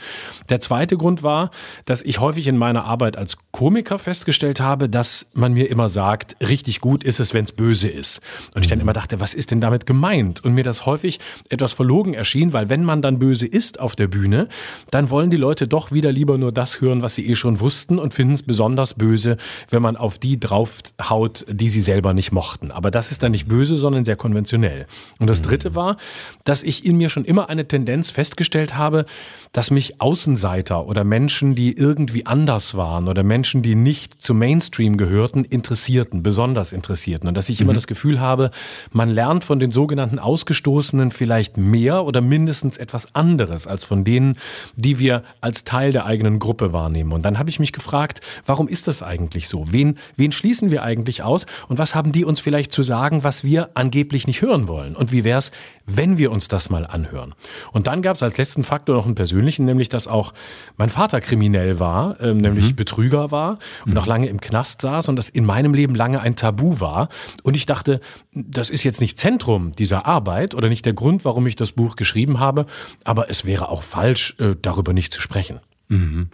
Der 0.50 0.60
zweite 0.60 0.98
Grund 0.98 1.22
war, 1.22 1.50
dass 1.86 2.02
ich 2.02 2.20
häufig 2.20 2.46
in 2.46 2.58
meiner 2.58 2.84
Arbeit 2.84 3.16
als 3.16 3.38
Komiker 3.52 3.98
festgestellt 3.98 4.60
habe, 4.60 4.88
dass 4.88 5.30
man 5.32 5.54
mir 5.54 5.70
immer 5.70 5.77
sagt, 5.86 6.36
richtig 6.40 6.80
gut 6.80 7.04
ist 7.04 7.20
es, 7.20 7.34
wenn 7.34 7.44
es 7.44 7.52
böse 7.52 7.88
ist. 7.88 8.20
Und 8.54 8.62
ich 8.62 8.68
dann 8.68 8.80
immer 8.80 8.92
dachte, 8.92 9.20
was 9.20 9.34
ist 9.34 9.50
denn 9.50 9.60
damit 9.60 9.86
gemeint? 9.86 10.42
Und 10.44 10.54
mir 10.54 10.64
das 10.64 10.86
häufig 10.86 11.20
etwas 11.48 11.72
verlogen 11.72 12.14
erschien, 12.14 12.52
weil 12.52 12.68
wenn 12.68 12.84
man 12.84 13.02
dann 13.02 13.18
böse 13.18 13.46
ist 13.46 13.78
auf 13.78 13.94
der 13.94 14.08
Bühne, 14.08 14.48
dann 14.90 15.10
wollen 15.10 15.30
die 15.30 15.36
Leute 15.36 15.68
doch 15.68 15.92
wieder 15.92 16.10
lieber 16.10 16.38
nur 16.38 16.50
das 16.52 16.80
hören, 16.80 17.02
was 17.02 17.14
sie 17.14 17.28
eh 17.28 17.36
schon 17.36 17.60
wussten 17.60 17.98
und 17.98 18.14
finden 18.14 18.34
es 18.34 18.42
besonders 18.42 18.94
böse, 18.94 19.36
wenn 19.70 19.82
man 19.82 19.96
auf 19.96 20.18
die 20.18 20.40
draufhaut, 20.40 21.44
die 21.48 21.68
sie 21.68 21.80
selber 21.80 22.14
nicht 22.14 22.32
mochten. 22.32 22.70
Aber 22.70 22.90
das 22.90 23.10
ist 23.10 23.22
dann 23.22 23.32
nicht 23.32 23.46
böse, 23.46 23.76
sondern 23.76 24.04
sehr 24.04 24.16
konventionell. 24.16 24.86
Und 25.18 25.28
das 25.28 25.42
dritte 25.42 25.74
war, 25.74 25.96
dass 26.44 26.62
ich 26.62 26.84
in 26.84 26.96
mir 26.96 27.10
schon 27.10 27.24
immer 27.24 27.48
eine 27.48 27.68
Tendenz 27.68 28.10
festgestellt 28.10 28.76
habe, 28.76 29.04
dass 29.52 29.70
mich 29.70 30.00
Außenseiter 30.00 30.86
oder 30.86 31.04
Menschen, 31.04 31.54
die 31.54 31.76
irgendwie 31.76 32.26
anders 32.26 32.74
waren 32.74 33.08
oder 33.08 33.22
Menschen, 33.22 33.62
die 33.62 33.74
nicht 33.74 34.22
zum 34.22 34.38
Mainstream 34.38 34.96
gehörten, 34.96 35.44
interessierten, 35.58 36.22
besonders 36.22 36.72
interessierten. 36.72 37.28
Und 37.28 37.34
dass 37.34 37.48
ich 37.48 37.58
mhm. 37.58 37.64
immer 37.64 37.74
das 37.74 37.88
Gefühl 37.88 38.20
habe, 38.20 38.50
man 38.92 39.08
lernt 39.10 39.44
von 39.44 39.58
den 39.58 39.72
sogenannten 39.72 40.20
Ausgestoßenen 40.20 41.10
vielleicht 41.10 41.56
mehr 41.56 42.04
oder 42.04 42.20
mindestens 42.20 42.76
etwas 42.76 43.14
anderes 43.14 43.66
als 43.66 43.82
von 43.82 44.04
denen, 44.04 44.36
die 44.76 44.98
wir 45.00 45.24
als 45.40 45.64
Teil 45.64 45.90
der 45.90 46.06
eigenen 46.06 46.38
Gruppe 46.38 46.72
wahrnehmen. 46.72 47.12
Und 47.12 47.22
dann 47.22 47.38
habe 47.38 47.50
ich 47.50 47.58
mich 47.58 47.72
gefragt, 47.72 48.20
warum 48.46 48.68
ist 48.68 48.86
das 48.86 49.02
eigentlich 49.02 49.48
so? 49.48 49.72
Wen, 49.72 49.98
wen 50.16 50.30
schließen 50.30 50.70
wir 50.70 50.84
eigentlich 50.84 51.22
aus? 51.22 51.46
Und 51.68 51.78
was 51.78 51.94
haben 51.94 52.12
die 52.12 52.24
uns 52.24 52.38
vielleicht 52.38 52.70
zu 52.70 52.82
sagen, 52.82 53.24
was 53.24 53.42
wir 53.42 53.70
angeblich 53.74 54.26
nicht 54.26 54.42
hören 54.42 54.68
wollen? 54.68 54.94
Und 54.94 55.10
wie 55.10 55.24
wäre 55.24 55.38
es, 55.38 55.50
wenn 55.86 56.18
wir 56.18 56.30
uns 56.30 56.48
das 56.48 56.70
mal 56.70 56.86
anhören? 56.86 57.34
Und 57.72 57.86
dann 57.88 58.02
gab 58.02 58.16
es 58.16 58.22
als 58.22 58.38
letzten 58.38 58.62
Faktor 58.62 58.94
noch 58.94 59.06
einen 59.06 59.16
persönlichen, 59.16 59.64
nämlich, 59.64 59.88
dass 59.88 60.06
auch 60.06 60.32
mein 60.76 60.90
Vater 60.90 61.20
kriminell 61.20 61.80
war, 61.80 62.20
äh, 62.20 62.34
nämlich 62.34 62.70
mhm. 62.70 62.76
Betrüger 62.76 63.30
war 63.30 63.58
und 63.84 63.92
mhm. 63.92 63.98
auch 63.98 64.06
lange 64.06 64.28
im 64.28 64.40
Knast 64.40 64.82
saß 64.82 65.08
und 65.08 65.16
das 65.16 65.28
in 65.28 65.44
meinem 65.48 65.74
Leben 65.74 65.94
lange 65.94 66.20
ein 66.20 66.36
Tabu 66.36 66.78
war. 66.78 67.08
Und 67.42 67.54
ich 67.54 67.66
dachte, 67.66 68.00
das 68.32 68.70
ist 68.70 68.84
jetzt 68.84 69.00
nicht 69.00 69.18
Zentrum 69.18 69.72
dieser 69.72 70.06
Arbeit 70.06 70.54
oder 70.54 70.68
nicht 70.68 70.86
der 70.86 70.92
Grund, 70.92 71.24
warum 71.24 71.46
ich 71.46 71.56
das 71.56 71.72
Buch 71.72 71.96
geschrieben 71.96 72.38
habe, 72.38 72.66
aber 73.02 73.30
es 73.30 73.44
wäre 73.44 73.68
auch 73.70 73.82
falsch, 73.82 74.36
äh, 74.38 74.54
darüber 74.60 74.92
nicht 74.92 75.12
zu 75.12 75.20
sprechen. 75.20 75.60
Mhm. 75.88 76.28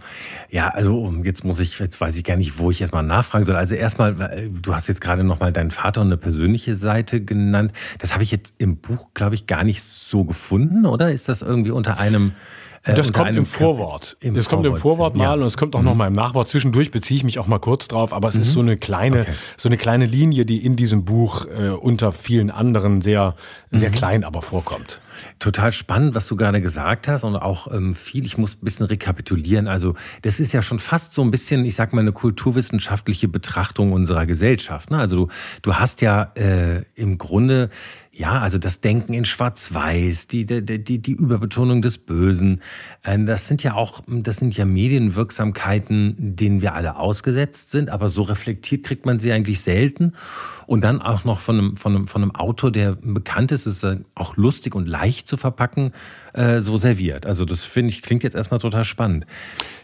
Ja, 0.51 0.69
also 0.69 1.15
jetzt 1.23 1.45
muss 1.45 1.61
ich, 1.61 1.79
jetzt 1.79 2.01
weiß 2.01 2.17
ich 2.17 2.25
gar 2.25 2.37
nicht, 2.37 2.59
wo 2.59 2.73
ich 2.73 2.81
jetzt 2.81 2.93
mal 2.93 3.03
nachfragen 3.03 3.45
soll. 3.45 3.55
Also 3.55 3.77
erstmal, 3.77 4.21
äh, 4.21 4.49
du 4.51 4.75
hast 4.75 4.89
jetzt 4.89 5.01
gerade 5.01 5.23
nochmal 5.23 5.53
deinen 5.53 5.71
Vater 5.71 6.01
und 6.01 6.09
eine 6.09 6.17
persönliche 6.17 6.77
Seite 6.77 7.21
genannt. 7.21 7.73
Das 8.01 8.15
habe 8.15 8.25
ich 8.25 8.33
jetzt 8.33 8.55
im 8.59 8.77
Buch, 8.79 9.11
glaube 9.15 9.37
ich, 9.37 9.47
gar 9.47 9.63
nicht 9.63 9.83
so 9.85 10.25
gefunden, 10.25 10.87
oder? 10.87 11.13
Ist 11.13 11.29
das 11.29 11.43
irgendwie 11.43 11.71
unter 11.71 12.01
einem 12.01 12.33
das 12.85 13.13
kommt 13.13 13.37
im 13.37 13.45
Vorwort. 13.47 14.17
Im 14.21 14.35
das 14.35 14.49
kommt 14.49 14.67
im 14.67 14.75
Vorwort 14.75 15.15
mal 15.15 15.25
ja. 15.25 15.33
und 15.33 15.43
es 15.43 15.57
kommt 15.57 15.75
auch 15.75 15.81
mhm. 15.81 15.87
noch 15.87 15.95
mal 15.95 16.09
im 16.09 16.13
Nachwort. 16.13 16.49
Zwischendurch 16.49 16.91
beziehe 16.91 17.17
ich 17.17 17.25
mich 17.25 17.39
auch 17.39 17.47
mal 17.47 17.59
kurz 17.59 17.89
drauf, 17.89 18.13
aber 18.13 18.29
es 18.29 18.35
mhm. 18.35 18.41
ist 18.43 18.51
so 18.53 18.61
eine 18.61 18.77
kleine, 18.77 19.23
okay. 19.23 19.33
so 19.57 19.69
eine 19.69 19.79
kleine 19.79 20.05
Linie, 20.05 20.45
die 20.45 20.65
in 20.65 20.77
diesem 20.77 21.05
Buch 21.05 21.47
äh, 21.47 21.71
unter 21.71 22.13
vielen 22.13 22.51
anderen 22.51 23.01
sehr, 23.01 23.35
sehr 23.71 23.89
mhm. 23.89 23.95
klein 23.95 24.25
aber 24.25 24.43
vorkommt. 24.43 25.01
Total 25.39 25.73
spannend, 25.73 26.15
was 26.15 26.27
du 26.27 26.37
gerade 26.37 26.61
gesagt 26.61 27.09
hast 27.09 27.25
und 27.25 27.37
auch 27.37 27.73
ähm, 27.73 27.95
viel. 27.95 28.27
Ich 28.27 28.37
muss 28.37 28.57
ein 28.57 28.65
bisschen 28.65 28.87
rekapitulieren. 28.87 29.69
Also 29.69 29.95
das 30.23 30.41
ist 30.41 30.53
ja 30.53 30.61
schon 30.61 30.79
fast 30.79 31.15
so 31.15 31.23
ein 31.23 31.31
bisschen, 31.31 31.65
ich 31.65 31.77
sag 31.77 31.93
mal, 31.93 32.01
eine 32.01 32.13
kulturwissenschaftliche 32.13 33.29
Betrachtung 33.29 33.93
unserer 33.93 34.27
Gesellschaft. 34.27 34.91
Ne? 34.91 34.99
Also 34.99 35.17
du, 35.17 35.29
du 35.63 35.75
hast 35.75 36.03
ja 36.03 36.33
äh, 36.35 36.83
im 36.95 37.19
Grunde 37.19 37.71
ja, 38.17 38.39
also 38.39 38.59
das 38.59 38.81
Denken 38.81 39.13
in 39.13 39.25
Schwarz-Weiß, 39.25 40.29
die, 40.29 40.47
die, 40.47 40.63
die, 40.63 40.99
die 40.99 41.13
Überbetonung 41.13 41.83
des 41.83 41.99
Bösen, 41.99 42.61
äh, 43.03 43.19
das 43.25 43.49
sind 43.49 43.63
ja 43.65 43.75
auch, 43.75 44.03
das 44.07 44.37
sind 44.37 44.57
ja 44.57 44.65
Medienwirksamkeiten, 44.65 46.15
denen 46.19 46.63
wir 46.63 46.75
alle 46.75 46.97
ausgesetzt 46.97 47.73
sind, 47.73 47.91
aber 47.91 48.09
so 48.09 48.23
reflektiert 48.23 48.85
kriegt 48.85 49.05
man 49.05 49.19
sie 49.19 49.33
eigentlich 49.33 49.61
selten. 49.63 50.13
Und 50.67 50.83
dann 50.83 51.03
auch 51.03 51.25
noch 51.25 51.41
von 51.41 51.59
einem, 51.59 51.77
von 51.77 51.95
einem, 51.95 52.07
von 52.07 52.23
einem 52.23 52.35
Autor, 52.35 52.71
der 52.71 52.93
bekannt 52.93 53.53
ist, 53.53 53.67
ist 53.67 53.85
auch 54.15 54.37
lustig 54.37 54.75
und 54.75 54.87
leicht 54.87 55.27
zu 55.27 55.37
verpacken, 55.37 55.93
äh, 56.35 56.61
so 56.61 56.77
serviert. 56.77 57.27
Also 57.27 57.45
das 57.45 57.65
finde 57.65 57.91
ich, 57.91 58.03
klingt 58.03 58.23
jetzt 58.23 58.35
erstmal 58.35 58.61
total 58.61 58.85
spannend. 58.85 59.27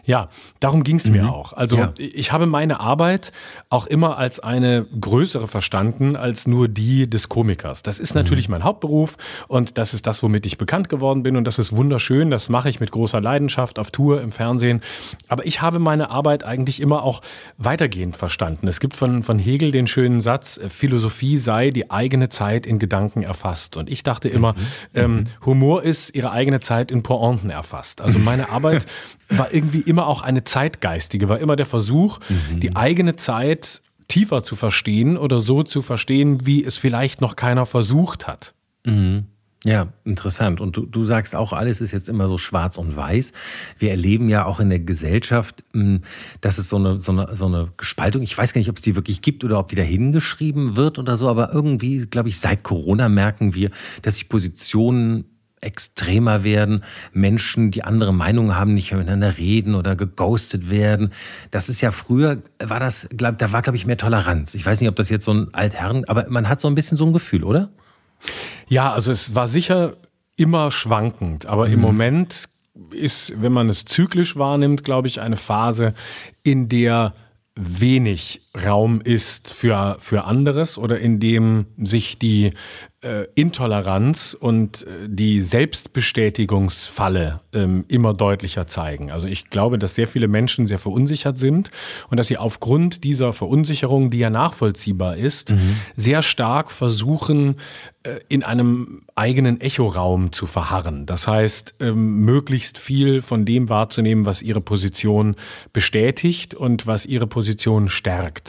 Ja, 0.04 0.28
darum 0.58 0.82
ging 0.82 0.96
es 0.96 1.06
mhm. 1.06 1.12
mir 1.12 1.32
auch. 1.32 1.52
Also 1.52 1.76
ja. 1.76 1.92
ich 1.96 2.32
habe 2.32 2.46
meine 2.46 2.80
Arbeit 2.80 3.32
auch 3.68 3.86
immer 3.86 4.18
als 4.18 4.40
eine 4.40 4.86
größere 5.00 5.46
verstanden 5.46 6.16
als 6.16 6.46
nur 6.46 6.68
die 6.68 7.08
des 7.08 7.28
Komikers. 7.28 7.82
Das 7.82 7.98
ist 7.98 8.14
natürlich 8.14 8.48
mhm. 8.48 8.54
mein 8.54 8.64
Hauptberuf 8.64 9.16
und 9.46 9.78
das 9.78 9.94
ist 9.94 10.06
das, 10.06 10.22
womit 10.22 10.46
ich 10.46 10.58
bekannt 10.58 10.88
geworden 10.88 11.22
bin 11.22 11.36
und 11.36 11.44
das 11.44 11.58
ist 11.58 11.76
wunderschön. 11.76 12.30
Das 12.30 12.48
mache 12.48 12.68
ich 12.68 12.80
mit 12.80 12.90
großer 12.90 13.20
Leidenschaft 13.20 13.78
auf 13.78 13.90
Tour, 13.90 14.20
im 14.20 14.32
Fernsehen. 14.32 14.80
Aber 15.28 15.46
ich 15.46 15.62
habe 15.62 15.78
meine 15.78 16.10
Arbeit 16.10 16.44
eigentlich 16.44 16.80
immer 16.80 17.04
auch 17.04 17.22
weitergehend 17.56 18.16
verstanden. 18.16 18.66
Es 18.66 18.80
gibt 18.80 18.96
von, 18.96 19.22
von 19.22 19.38
Hegel 19.38 19.70
den 19.70 19.86
schönen 19.86 20.20
Satz, 20.20 20.60
Philosophie 20.68 21.38
sei 21.38 21.70
die 21.70 21.90
eigene 21.90 22.28
Zeit 22.28 22.66
in 22.66 22.78
Gedanken 22.78 23.22
erfasst. 23.22 23.76
Und 23.76 23.88
ich 23.88 24.02
dachte 24.02 24.28
immer, 24.28 24.54
mhm. 24.54 24.58
ähm, 24.94 25.24
Humor 25.44 25.82
ist 25.82 26.14
ihre 26.14 26.32
eigene 26.32 26.39
Zeit 26.60 26.90
in 26.90 27.02
Pointen 27.02 27.50
erfasst. 27.50 28.00
Also 28.00 28.18
meine 28.18 28.48
Arbeit 28.50 28.86
war 29.28 29.52
irgendwie 29.52 29.80
immer 29.80 30.06
auch 30.06 30.22
eine 30.22 30.44
zeitgeistige, 30.44 31.28
war 31.28 31.38
immer 31.38 31.56
der 31.56 31.66
Versuch, 31.66 32.18
mhm. 32.28 32.60
die 32.60 32.76
eigene 32.76 33.16
Zeit 33.16 33.82
tiefer 34.08 34.42
zu 34.42 34.56
verstehen 34.56 35.16
oder 35.16 35.40
so 35.40 35.62
zu 35.62 35.82
verstehen, 35.82 36.46
wie 36.46 36.64
es 36.64 36.76
vielleicht 36.76 37.20
noch 37.20 37.36
keiner 37.36 37.66
versucht 37.66 38.26
hat. 38.26 38.54
Mhm. 38.84 39.26
Ja, 39.64 39.88
interessant. 40.04 40.60
Und 40.60 40.76
du, 40.76 40.86
du 40.86 41.04
sagst 41.04 41.34
auch, 41.34 41.52
alles 41.52 41.82
ist 41.82 41.92
jetzt 41.92 42.08
immer 42.08 42.28
so 42.28 42.38
schwarz 42.38 42.78
und 42.78 42.96
weiß. 42.96 43.32
Wir 43.78 43.90
erleben 43.90 44.30
ja 44.30 44.46
auch 44.46 44.58
in 44.58 44.70
der 44.70 44.78
Gesellschaft, 44.78 45.62
hm, 45.74 46.00
dass 46.40 46.56
es 46.56 46.70
so 46.70 46.76
eine, 46.76 46.98
so 46.98 47.12
eine, 47.12 47.36
so 47.36 47.44
eine 47.44 47.68
Gespaltung, 47.76 48.22
ich 48.22 48.36
weiß 48.36 48.54
gar 48.54 48.58
nicht, 48.58 48.70
ob 48.70 48.76
es 48.76 48.82
die 48.82 48.96
wirklich 48.96 49.20
gibt 49.20 49.44
oder 49.44 49.58
ob 49.58 49.68
die 49.68 49.76
da 49.76 49.82
hingeschrieben 49.82 50.76
wird 50.76 50.98
oder 50.98 51.18
so, 51.18 51.28
aber 51.28 51.52
irgendwie, 51.52 52.06
glaube 52.06 52.30
ich, 52.30 52.40
seit 52.40 52.62
Corona 52.62 53.10
merken 53.10 53.54
wir, 53.54 53.70
dass 54.00 54.14
sich 54.14 54.30
Positionen 54.30 55.26
extremer 55.60 56.42
werden, 56.42 56.84
Menschen, 57.12 57.70
die 57.70 57.84
andere 57.84 58.14
Meinungen 58.14 58.56
haben, 58.56 58.74
nicht 58.74 58.90
mehr 58.90 58.98
miteinander 58.98 59.36
reden 59.36 59.74
oder 59.74 59.94
geghostet 59.96 60.70
werden. 60.70 61.12
Das 61.50 61.68
ist 61.68 61.80
ja 61.80 61.90
früher, 61.90 62.42
war 62.58 62.80
das, 62.80 63.08
glaub, 63.16 63.38
da 63.38 63.52
war, 63.52 63.62
glaube 63.62 63.76
ich, 63.76 63.86
mehr 63.86 63.98
Toleranz. 63.98 64.54
Ich 64.54 64.64
weiß 64.64 64.80
nicht, 64.80 64.88
ob 64.88 64.96
das 64.96 65.10
jetzt 65.10 65.24
so 65.24 65.34
ein 65.34 65.52
Altherren, 65.52 66.04
aber 66.08 66.26
man 66.28 66.48
hat 66.48 66.60
so 66.60 66.68
ein 66.68 66.74
bisschen 66.74 66.96
so 66.96 67.04
ein 67.04 67.12
Gefühl, 67.12 67.44
oder? 67.44 67.70
Ja, 68.68 68.92
also 68.92 69.10
es 69.12 69.34
war 69.34 69.48
sicher 69.48 69.96
immer 70.36 70.70
schwankend, 70.70 71.46
aber 71.46 71.66
mhm. 71.66 71.74
im 71.74 71.80
Moment 71.80 72.48
ist, 72.92 73.34
wenn 73.40 73.52
man 73.52 73.68
es 73.68 73.84
zyklisch 73.84 74.36
wahrnimmt, 74.36 74.84
glaube 74.84 75.08
ich, 75.08 75.20
eine 75.20 75.36
Phase, 75.36 75.94
in 76.42 76.68
der 76.68 77.14
wenig 77.54 78.40
Raum 78.54 79.00
ist 79.00 79.52
für, 79.52 79.96
für 80.00 80.24
anderes 80.24 80.76
oder 80.76 80.98
in 80.98 81.20
dem 81.20 81.66
sich 81.78 82.18
die 82.18 82.52
äh, 83.02 83.26
Intoleranz 83.34 84.36
und 84.38 84.82
äh, 84.82 85.08
die 85.08 85.40
Selbstbestätigungsfalle 85.40 87.40
ähm, 87.52 87.84
immer 87.88 88.12
deutlicher 88.12 88.66
zeigen. 88.66 89.10
Also 89.10 89.26
ich 89.26 89.50
glaube, 89.50 89.78
dass 89.78 89.94
sehr 89.94 90.08
viele 90.08 90.28
Menschen 90.28 90.66
sehr 90.66 90.78
verunsichert 90.78 91.38
sind 91.38 91.70
und 92.10 92.18
dass 92.18 92.26
sie 92.26 92.38
aufgrund 92.38 93.04
dieser 93.04 93.32
Verunsicherung, 93.32 94.10
die 94.10 94.18
ja 94.18 94.30
nachvollziehbar 94.30 95.16
ist, 95.16 95.52
mhm. 95.52 95.76
sehr 95.96 96.22
stark 96.22 96.72
versuchen, 96.72 97.56
äh, 98.02 98.20
in 98.28 98.42
einem 98.42 99.02
eigenen 99.14 99.60
Echoraum 99.60 100.32
zu 100.32 100.46
verharren. 100.46 101.04
Das 101.04 101.26
heißt, 101.26 101.74
ähm, 101.80 102.20
möglichst 102.20 102.78
viel 102.78 103.20
von 103.20 103.44
dem 103.44 103.68
wahrzunehmen, 103.68 104.24
was 104.24 104.40
ihre 104.40 104.62
Position 104.62 105.36
bestätigt 105.74 106.54
und 106.54 106.86
was 106.86 107.04
ihre 107.04 107.26
Position 107.26 107.90
stärkt. 107.90 108.39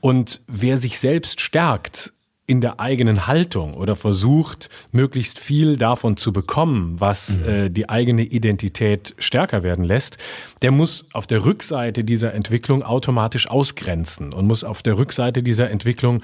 Und 0.00 0.40
wer 0.46 0.76
sich 0.76 0.98
selbst 0.98 1.40
stärkt, 1.40 2.12
in 2.46 2.60
der 2.60 2.78
eigenen 2.78 3.26
Haltung 3.26 3.74
oder 3.74 3.96
versucht, 3.96 4.68
möglichst 4.92 5.38
viel 5.38 5.78
davon 5.78 6.18
zu 6.18 6.32
bekommen, 6.32 6.96
was 6.98 7.38
mhm. 7.38 7.48
äh, 7.48 7.70
die 7.70 7.88
eigene 7.88 8.22
Identität 8.22 9.14
stärker 9.18 9.62
werden 9.62 9.84
lässt, 9.84 10.18
der 10.60 10.70
muss 10.70 11.06
auf 11.14 11.26
der 11.26 11.44
Rückseite 11.44 12.04
dieser 12.04 12.34
Entwicklung 12.34 12.82
automatisch 12.82 13.48
ausgrenzen 13.48 14.34
und 14.34 14.46
muss 14.46 14.62
auf 14.62 14.82
der 14.82 14.98
Rückseite 14.98 15.42
dieser 15.42 15.70
Entwicklung 15.70 16.22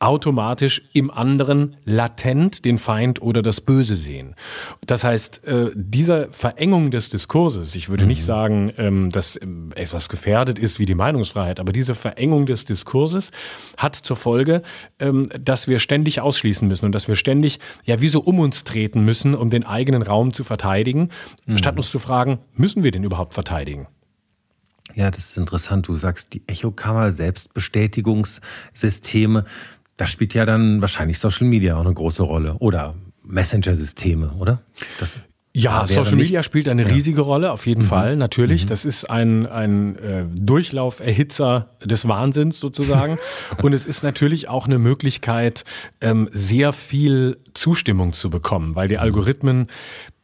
automatisch 0.00 0.82
im 0.92 1.10
anderen 1.10 1.76
latent 1.84 2.64
den 2.64 2.78
Feind 2.78 3.20
oder 3.20 3.42
das 3.42 3.60
Böse 3.60 3.96
sehen. 3.96 4.36
Das 4.86 5.02
heißt, 5.02 5.44
äh, 5.44 5.70
diese 5.74 6.28
Verengung 6.30 6.90
des 6.90 7.10
Diskurses, 7.10 7.74
ich 7.74 7.88
würde 7.88 8.04
mhm. 8.04 8.08
nicht 8.08 8.24
sagen, 8.24 8.72
ähm, 8.78 9.10
dass 9.10 9.40
ähm, 9.40 9.72
etwas 9.74 10.08
gefährdet 10.08 10.58
ist 10.58 10.78
wie 10.78 10.86
die 10.86 10.94
Meinungsfreiheit, 10.94 11.58
aber 11.58 11.72
diese 11.72 11.96
Verengung 11.96 12.46
des 12.46 12.64
Diskurses 12.64 13.32
hat 13.76 13.96
zur 13.96 14.16
Folge, 14.16 14.62
ähm, 15.00 15.28
dass 15.40 15.66
wir 15.66 15.80
ständig 15.80 16.20
ausschließen 16.20 16.68
müssen 16.68 16.86
und 16.86 16.92
dass 16.92 17.08
wir 17.08 17.16
ständig 17.16 17.58
ja 17.84 18.00
wie 18.00 18.08
so 18.08 18.20
um 18.20 18.38
uns 18.38 18.62
treten 18.62 19.04
müssen, 19.04 19.34
um 19.34 19.50
den 19.50 19.64
eigenen 19.64 20.02
Raum 20.02 20.32
zu 20.32 20.44
verteidigen, 20.44 21.08
mhm. 21.46 21.58
statt 21.58 21.76
uns 21.76 21.90
zu 21.90 21.98
fragen, 21.98 22.38
müssen 22.54 22.84
wir 22.84 22.92
den 22.92 23.02
überhaupt 23.02 23.34
verteidigen? 23.34 23.88
Ja, 24.94 25.10
das 25.10 25.30
ist 25.30 25.38
interessant. 25.38 25.88
Du 25.88 25.96
sagst, 25.96 26.32
die 26.32 26.42
Echokammer, 26.46 27.12
Selbstbestätigungssysteme. 27.12 29.44
Da 29.98 30.06
spielt 30.06 30.32
ja 30.32 30.46
dann 30.46 30.80
wahrscheinlich 30.80 31.18
Social 31.18 31.46
Media 31.46 31.76
auch 31.76 31.84
eine 31.84 31.92
große 31.92 32.22
Rolle 32.22 32.54
oder 32.54 32.94
Messenger-Systeme, 33.24 34.32
oder? 34.38 34.62
Das 34.98 35.18
ja, 35.54 35.86
Social 35.88 36.14
Media 36.14 36.42
spielt 36.44 36.68
eine 36.68 36.88
riesige 36.88 37.22
ja. 37.22 37.26
Rolle, 37.26 37.50
auf 37.50 37.66
jeden 37.66 37.82
mhm. 37.82 37.86
Fall, 37.86 38.16
natürlich. 38.16 38.64
Mhm. 38.64 38.68
Das 38.68 38.84
ist 38.84 39.06
ein, 39.10 39.46
ein 39.46 39.96
äh, 39.98 40.24
Durchlauferhitzer 40.32 41.70
des 41.84 42.06
Wahnsinns 42.06 42.60
sozusagen. 42.60 43.18
Und 43.62 43.72
es 43.72 43.84
ist 43.84 44.04
natürlich 44.04 44.48
auch 44.48 44.66
eine 44.66 44.78
Möglichkeit, 44.78 45.64
ähm, 46.00 46.28
sehr 46.30 46.72
viel 46.72 47.38
Zustimmung 47.54 48.12
zu 48.12 48.30
bekommen, 48.30 48.76
weil 48.76 48.86
die 48.86 48.96
mhm. 48.96 49.02
Algorithmen 49.02 49.66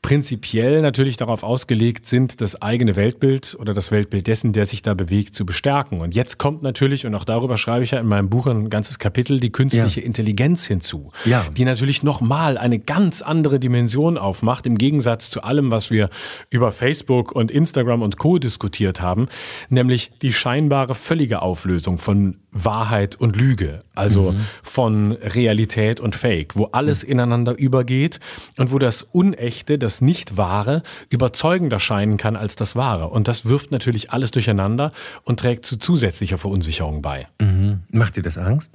prinzipiell 0.05 0.83
natürlich 0.83 1.17
darauf 1.17 1.43
ausgelegt 1.43 2.05
sind, 2.05 2.43
das 2.43 2.61
eigene 2.61 2.95
Weltbild 2.95 3.57
oder 3.59 3.73
das 3.73 3.91
Weltbild 3.91 4.27
dessen, 4.27 4.53
der 4.53 4.67
sich 4.67 4.83
da 4.83 4.93
bewegt, 4.93 5.35
zu 5.35 5.47
bestärken. 5.47 6.03
Und 6.03 6.15
jetzt 6.15 6.37
kommt 6.37 6.63
natürlich, 6.63 7.07
und 7.07 7.15
auch 7.15 7.25
darüber 7.25 7.57
schreibe 7.57 7.85
ich 7.85 7.93
ja 7.93 8.01
in 8.01 8.07
meinem 8.07 8.29
Buch 8.29 8.47
ein 8.47 8.69
ganzes 8.69 8.99
Kapitel, 8.99 9.41
die 9.41 9.51
künstliche 9.51 10.01
ja. 10.01 10.07
Intelligenz 10.07 10.67
hinzu, 10.67 11.11
ja. 11.25 11.47
die 11.57 11.65
natürlich 11.65 12.03
nochmal 12.03 12.59
eine 12.59 12.79
ganz 12.79 13.23
andere 13.23 13.59
Dimension 13.59 14.19
aufmacht, 14.19 14.67
im 14.67 14.77
Gegensatz 14.77 15.31
zu 15.31 15.43
allem, 15.43 15.71
was 15.71 15.91
wir 15.91 16.11
über 16.51 16.71
Facebook 16.71 17.33
und 17.33 17.51
Instagram 17.51 18.03
und 18.03 18.19
Co 18.19 18.39
diskutiert 18.39 19.01
haben, 19.01 19.29
nämlich 19.71 20.11
die 20.21 20.35
scheinbare 20.35 20.95
völlige 20.95 21.41
Auflösung 21.41 21.99
von 21.99 22.44
Wahrheit 22.55 23.17
und 23.17 23.37
Lüge, 23.37 23.83
also 23.95 24.33
mhm. 24.33 24.47
von 24.63 25.13
Realität 25.13 26.01
und 26.01 26.15
Fake, 26.15 26.57
wo 26.57 26.67
alles 26.67 27.05
mhm. 27.05 27.11
ineinander 27.11 27.59
übergeht 27.59 28.21
und 28.57 28.73
wo 28.73 28.79
das 28.79 29.03
Unechte, 29.03 29.77
das 29.77 30.01
Nicht-Wahre 30.01 30.83
überzeugender 31.11 31.81
scheinen 31.81 32.17
kann 32.17 32.37
als 32.37 32.57
das 32.57 32.77
Wahre. 32.77 33.09
Und 33.09 33.29
das 33.29 33.45
wirft 33.45 33.73
natürlich 33.73 34.13
alles 34.13 34.31
durcheinander 34.31 34.93
und 35.25 35.41
trägt 35.41 35.67
zu 35.67 35.77
zusätzlicher 35.77 36.39
Verunsicherung 36.39 37.03
bei. 37.03 37.27
Mhm. 37.41 37.81
Macht 37.91 38.17
dir 38.17 38.23
das 38.23 38.39
Angst? 38.39 38.71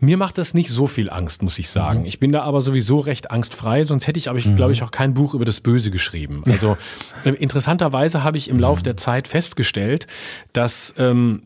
Mir 0.00 0.16
macht 0.16 0.38
das 0.38 0.54
nicht 0.54 0.70
so 0.70 0.86
viel 0.86 1.10
Angst, 1.10 1.42
muss 1.42 1.58
ich 1.58 1.68
sagen. 1.68 2.00
Mhm. 2.00 2.06
Ich 2.06 2.20
bin 2.20 2.30
da 2.30 2.42
aber 2.42 2.60
sowieso 2.60 3.00
recht 3.00 3.30
angstfrei, 3.30 3.82
sonst 3.84 4.06
hätte 4.06 4.18
ich, 4.18 4.30
aber 4.30 4.38
mhm. 4.38 4.56
glaube 4.56 4.72
ich, 4.72 4.82
auch 4.82 4.92
kein 4.92 5.12
Buch 5.12 5.34
über 5.34 5.44
das 5.44 5.60
Böse 5.60 5.90
geschrieben. 5.90 6.42
Also 6.46 6.78
äh, 7.24 7.30
interessanterweise 7.30 8.22
habe 8.22 8.38
ich 8.38 8.48
im 8.48 8.60
Lauf 8.60 8.80
mhm. 8.80 8.84
der 8.84 8.96
Zeit 8.96 9.26
festgestellt, 9.26 10.06
dass 10.52 10.94
ähm, 10.98 11.42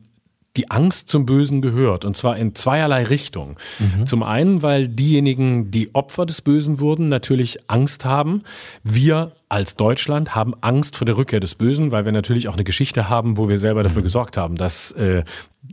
die 0.56 0.70
Angst 0.70 1.08
zum 1.08 1.26
Bösen 1.26 1.62
gehört. 1.62 2.04
Und 2.04 2.16
zwar 2.16 2.36
in 2.36 2.54
zweierlei 2.54 3.04
Richtung. 3.04 3.56
Mhm. 3.78 4.06
Zum 4.06 4.22
einen, 4.22 4.62
weil 4.62 4.88
diejenigen, 4.88 5.70
die 5.70 5.94
Opfer 5.94 6.26
des 6.26 6.42
Bösen 6.42 6.80
wurden, 6.80 7.08
natürlich 7.08 7.58
Angst 7.68 8.04
haben. 8.04 8.42
Wir 8.82 9.32
als 9.52 9.76
Deutschland 9.76 10.34
haben 10.34 10.54
Angst 10.62 10.96
vor 10.96 11.04
der 11.04 11.18
Rückkehr 11.18 11.38
des 11.38 11.54
Bösen, 11.54 11.90
weil 11.90 12.06
wir 12.06 12.12
natürlich 12.12 12.48
auch 12.48 12.54
eine 12.54 12.64
Geschichte 12.64 13.10
haben, 13.10 13.36
wo 13.36 13.50
wir 13.50 13.58
selber 13.58 13.82
dafür 13.82 14.00
mhm. 14.00 14.04
gesorgt 14.04 14.38
haben, 14.38 14.56
dass 14.56 14.92
äh, 14.92 15.24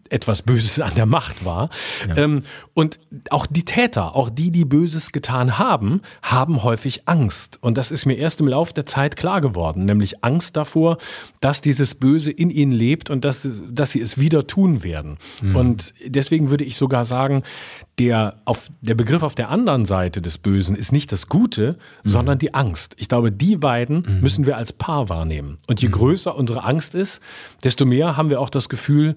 etwas 0.10 0.42
Böses 0.42 0.80
an 0.80 0.94
der 0.96 1.06
Macht 1.06 1.46
war. 1.46 1.70
Ja. 2.08 2.18
Ähm, 2.18 2.44
und 2.74 3.00
auch 3.30 3.46
die 3.48 3.66
Täter, 3.66 4.16
auch 4.16 4.30
die, 4.30 4.52
die 4.52 4.66
Böses 4.66 5.12
getan 5.12 5.58
haben, 5.58 6.02
haben 6.22 6.64
häufig 6.64 7.08
Angst. 7.08 7.58
Und 7.62 7.78
das 7.78 7.92
ist 7.92 8.06
mir 8.06 8.16
erst 8.16 8.40
im 8.40 8.48
Laufe 8.48 8.74
der 8.74 8.86
Zeit 8.86 9.16
klar 9.16 9.42
geworden, 9.42 9.86
nämlich 9.86 10.24
Angst 10.24 10.58
davor, 10.58 10.98
dass 11.42 11.62
dieses 11.62 11.96
Böse 11.96 12.32
in 12.32 12.50
ihnen 12.50 12.72
lebt 12.72 13.10
und 13.10 13.26
dass, 13.26 13.48
dass 13.70 13.92
sie 13.92 14.02
es 14.02 14.18
wieder 14.18 14.46
tun 14.46 14.84
werden. 14.84 15.18
Mhm. 15.42 15.56
Und 15.56 15.94
deswegen 16.06 16.50
würde 16.50 16.66
ich 16.66 16.76
sogar 16.76 17.06
sagen, 17.06 17.44
der, 17.98 18.42
auf, 18.46 18.70
der 18.82 18.96
Begriff 18.96 19.24
auf 19.24 19.36
der 19.36 19.50
anderen 19.50 19.86
Seite 19.86 20.22
des 20.22 20.38
Bösen 20.38 20.76
ist 20.76 20.92
nicht 20.92 21.12
das 21.12 21.28
Gute, 21.30 21.78
mhm. 22.04 22.10
sondern 22.10 22.40
die 22.40 22.54
Angst. 22.54 22.96
Ich 22.98 23.10
glaube, 23.10 23.32
die 23.32 23.62
beiden 23.70 24.02
mhm. 24.02 24.22
müssen 24.22 24.48
wir 24.48 24.58
als 24.58 24.74
Paar 24.74 25.10
wahrnehmen. 25.10 25.60
Und 25.68 25.80
je 25.80 25.90
mhm. 25.90 25.92
größer 25.92 26.36
unsere 26.36 26.64
Angst 26.64 26.96
ist, 26.96 27.22
desto 27.64 27.86
mehr 27.86 28.18
haben 28.18 28.32
wir 28.32 28.42
auch 28.42 28.50
das 28.50 28.68
Gefühl, 28.68 29.16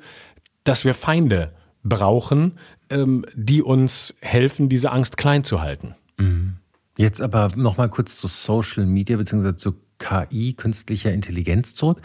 dass 0.62 0.85
wir 0.85 0.92
Feinde 0.92 1.52
brauchen, 1.82 2.59
ähm, 2.90 3.25
die 3.35 3.62
uns 3.62 4.14
helfen, 4.21 4.68
diese 4.68 4.92
Angst 4.92 5.16
klein 5.16 5.42
zu 5.42 5.62
halten. 5.62 5.94
Mhm. 6.18 6.56
Jetzt 6.99 7.23
aber 7.23 7.49
noch 7.56 7.78
mal 7.78 7.88
kurz 7.88 8.18
zu 8.18 8.28
Social 8.28 8.85
Media 8.85 9.16
bzw. 9.16 9.56
zu 9.56 9.76
KI, 9.99 10.52
künstlicher 10.52 11.14
Intelligenz 11.14 11.75
zurück 11.75 12.02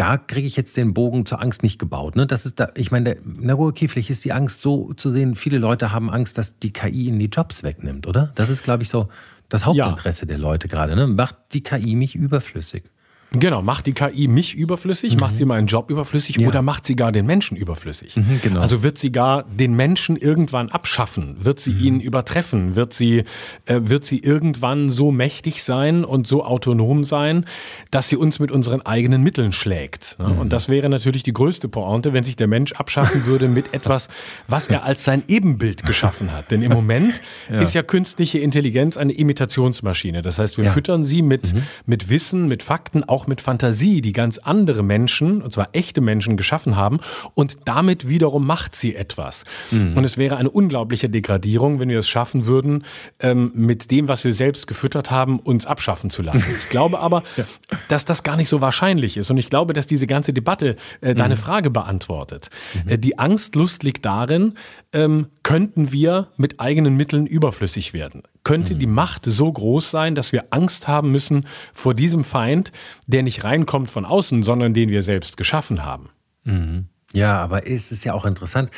da 0.00 0.16
kriege 0.16 0.46
ich 0.46 0.56
jetzt 0.56 0.78
den 0.78 0.94
Bogen 0.94 1.26
zur 1.26 1.42
Angst 1.42 1.62
nicht 1.62 1.78
gebaut. 1.78 2.16
Ne? 2.16 2.26
Das 2.26 2.46
ist 2.46 2.58
da, 2.58 2.70
ich 2.74 2.90
meine, 2.90 3.18
na 3.22 3.54
okay, 3.58 3.86
vielleicht 3.86 4.08
ist 4.08 4.24
die 4.24 4.32
Angst 4.32 4.62
so 4.62 4.94
zu 4.94 5.10
sehen, 5.10 5.34
viele 5.34 5.58
Leute 5.58 5.92
haben 5.92 6.08
Angst, 6.08 6.38
dass 6.38 6.58
die 6.58 6.72
KI 6.72 7.08
ihnen 7.08 7.18
die 7.18 7.26
Jobs 7.26 7.62
wegnimmt, 7.62 8.06
oder? 8.06 8.32
Das 8.34 8.48
ist, 8.48 8.62
glaube 8.62 8.82
ich, 8.82 8.88
so 8.88 9.10
das 9.50 9.66
Hauptinteresse 9.66 10.22
ja. 10.22 10.26
der 10.28 10.38
Leute 10.38 10.68
gerade. 10.68 10.96
Ne? 10.96 11.06
Macht 11.06 11.36
die 11.52 11.62
KI 11.62 11.94
mich 11.94 12.14
überflüssig? 12.14 12.84
Genau, 13.32 13.62
macht 13.62 13.86
die 13.86 13.92
KI 13.92 14.26
mich 14.26 14.56
überflüssig, 14.56 15.14
mhm. 15.14 15.20
macht 15.20 15.36
sie 15.36 15.44
meinen 15.44 15.68
Job 15.68 15.88
überflüssig 15.88 16.36
ja. 16.36 16.48
oder 16.48 16.62
macht 16.62 16.84
sie 16.84 16.96
gar 16.96 17.12
den 17.12 17.26
Menschen 17.26 17.56
überflüssig? 17.56 18.16
Mhm, 18.16 18.40
genau. 18.42 18.60
Also 18.60 18.82
wird 18.82 18.98
sie 18.98 19.12
gar 19.12 19.44
den 19.44 19.74
Menschen 19.76 20.16
irgendwann 20.16 20.68
abschaffen? 20.68 21.36
Wird 21.38 21.60
sie 21.60 21.72
mhm. 21.72 21.84
ihn 21.84 22.00
übertreffen? 22.00 22.74
Wird 22.74 22.92
sie, 22.92 23.24
äh, 23.66 23.80
wird 23.82 24.04
sie 24.04 24.18
irgendwann 24.18 24.88
so 24.88 25.12
mächtig 25.12 25.62
sein 25.62 26.04
und 26.04 26.26
so 26.26 26.44
autonom 26.44 27.04
sein, 27.04 27.44
dass 27.92 28.08
sie 28.08 28.16
uns 28.16 28.40
mit 28.40 28.50
unseren 28.50 28.82
eigenen 28.82 29.22
Mitteln 29.22 29.52
schlägt? 29.52 30.16
Ne? 30.18 30.26
Und 30.26 30.52
das 30.52 30.68
wäre 30.68 30.88
natürlich 30.88 31.22
die 31.22 31.32
größte 31.32 31.68
Pointe, 31.68 32.12
wenn 32.12 32.24
sich 32.24 32.34
der 32.34 32.48
Mensch 32.48 32.72
abschaffen 32.72 33.26
würde 33.26 33.46
mit 33.46 33.66
etwas, 33.74 34.08
was 34.48 34.66
er 34.66 34.82
als 34.82 35.04
sein 35.04 35.22
Ebenbild 35.28 35.86
geschaffen 35.86 36.32
hat. 36.32 36.50
Denn 36.50 36.62
im 36.62 36.72
Moment 36.72 37.22
ja. 37.50 37.60
ist 37.60 37.74
ja 37.74 37.84
künstliche 37.84 38.40
Intelligenz 38.40 38.96
eine 38.96 39.12
Imitationsmaschine. 39.12 40.22
Das 40.22 40.40
heißt, 40.40 40.58
wir 40.58 40.64
ja. 40.64 40.72
füttern 40.72 41.04
sie 41.04 41.22
mit, 41.22 41.54
mhm. 41.54 41.62
mit 41.86 42.08
Wissen, 42.08 42.48
mit 42.48 42.64
Fakten, 42.64 43.04
auch 43.04 43.19
auch 43.20 43.26
mit 43.26 43.40
Fantasie, 43.42 44.00
die 44.00 44.12
ganz 44.12 44.38
andere 44.38 44.82
Menschen, 44.82 45.42
und 45.42 45.52
zwar 45.52 45.68
echte 45.72 46.00
Menschen, 46.00 46.38
geschaffen 46.38 46.76
haben. 46.76 47.00
Und 47.34 47.58
damit 47.66 48.08
wiederum 48.08 48.46
macht 48.46 48.74
sie 48.74 48.94
etwas. 48.94 49.44
Mhm. 49.70 49.96
Und 49.96 50.04
es 50.04 50.16
wäre 50.16 50.38
eine 50.38 50.50
unglaubliche 50.50 51.10
Degradierung, 51.10 51.80
wenn 51.80 51.90
wir 51.90 51.98
es 51.98 52.08
schaffen 52.08 52.46
würden, 52.46 52.84
ähm, 53.20 53.52
mit 53.54 53.90
dem, 53.90 54.08
was 54.08 54.24
wir 54.24 54.32
selbst 54.32 54.66
gefüttert 54.66 55.10
haben, 55.10 55.38
uns 55.38 55.66
abschaffen 55.66 56.08
zu 56.08 56.22
lassen. 56.22 56.46
Ich 56.58 56.70
glaube 56.70 57.00
aber, 57.00 57.22
ja. 57.36 57.44
dass 57.88 58.06
das 58.06 58.22
gar 58.22 58.36
nicht 58.36 58.48
so 58.48 58.62
wahrscheinlich 58.62 59.18
ist. 59.18 59.30
Und 59.30 59.36
ich 59.36 59.50
glaube, 59.50 59.74
dass 59.74 59.86
diese 59.86 60.06
ganze 60.06 60.32
Debatte 60.32 60.76
äh, 61.02 61.14
deine 61.14 61.34
mhm. 61.34 61.40
Frage 61.40 61.70
beantwortet. 61.70 62.48
Mhm. 62.84 62.90
Äh, 62.92 62.98
die 62.98 63.18
Angstlust 63.18 63.82
liegt 63.82 64.06
darin, 64.06 64.54
ähm, 64.92 65.28
könnten 65.42 65.92
wir 65.92 66.28
mit 66.36 66.60
eigenen 66.60 66.96
Mitteln 66.96 67.26
überflüssig 67.26 67.92
werden? 67.92 68.22
könnte 68.44 68.74
die 68.74 68.86
mhm. 68.86 68.94
Macht 68.94 69.24
so 69.26 69.52
groß 69.52 69.90
sein, 69.90 70.14
dass 70.14 70.32
wir 70.32 70.46
Angst 70.50 70.88
haben 70.88 71.10
müssen 71.12 71.46
vor 71.72 71.94
diesem 71.94 72.24
Feind, 72.24 72.72
der 73.06 73.22
nicht 73.22 73.44
reinkommt 73.44 73.90
von 73.90 74.04
außen, 74.04 74.42
sondern 74.42 74.74
den 74.74 74.88
wir 74.88 75.02
selbst 75.02 75.36
geschaffen 75.36 75.84
haben. 75.84 76.10
Mhm. 76.44 76.86
Ja, 77.12 77.38
aber 77.38 77.66
es 77.66 77.92
ist 77.92 78.04
ja 78.04 78.14
auch 78.14 78.24
interessant. 78.24 78.70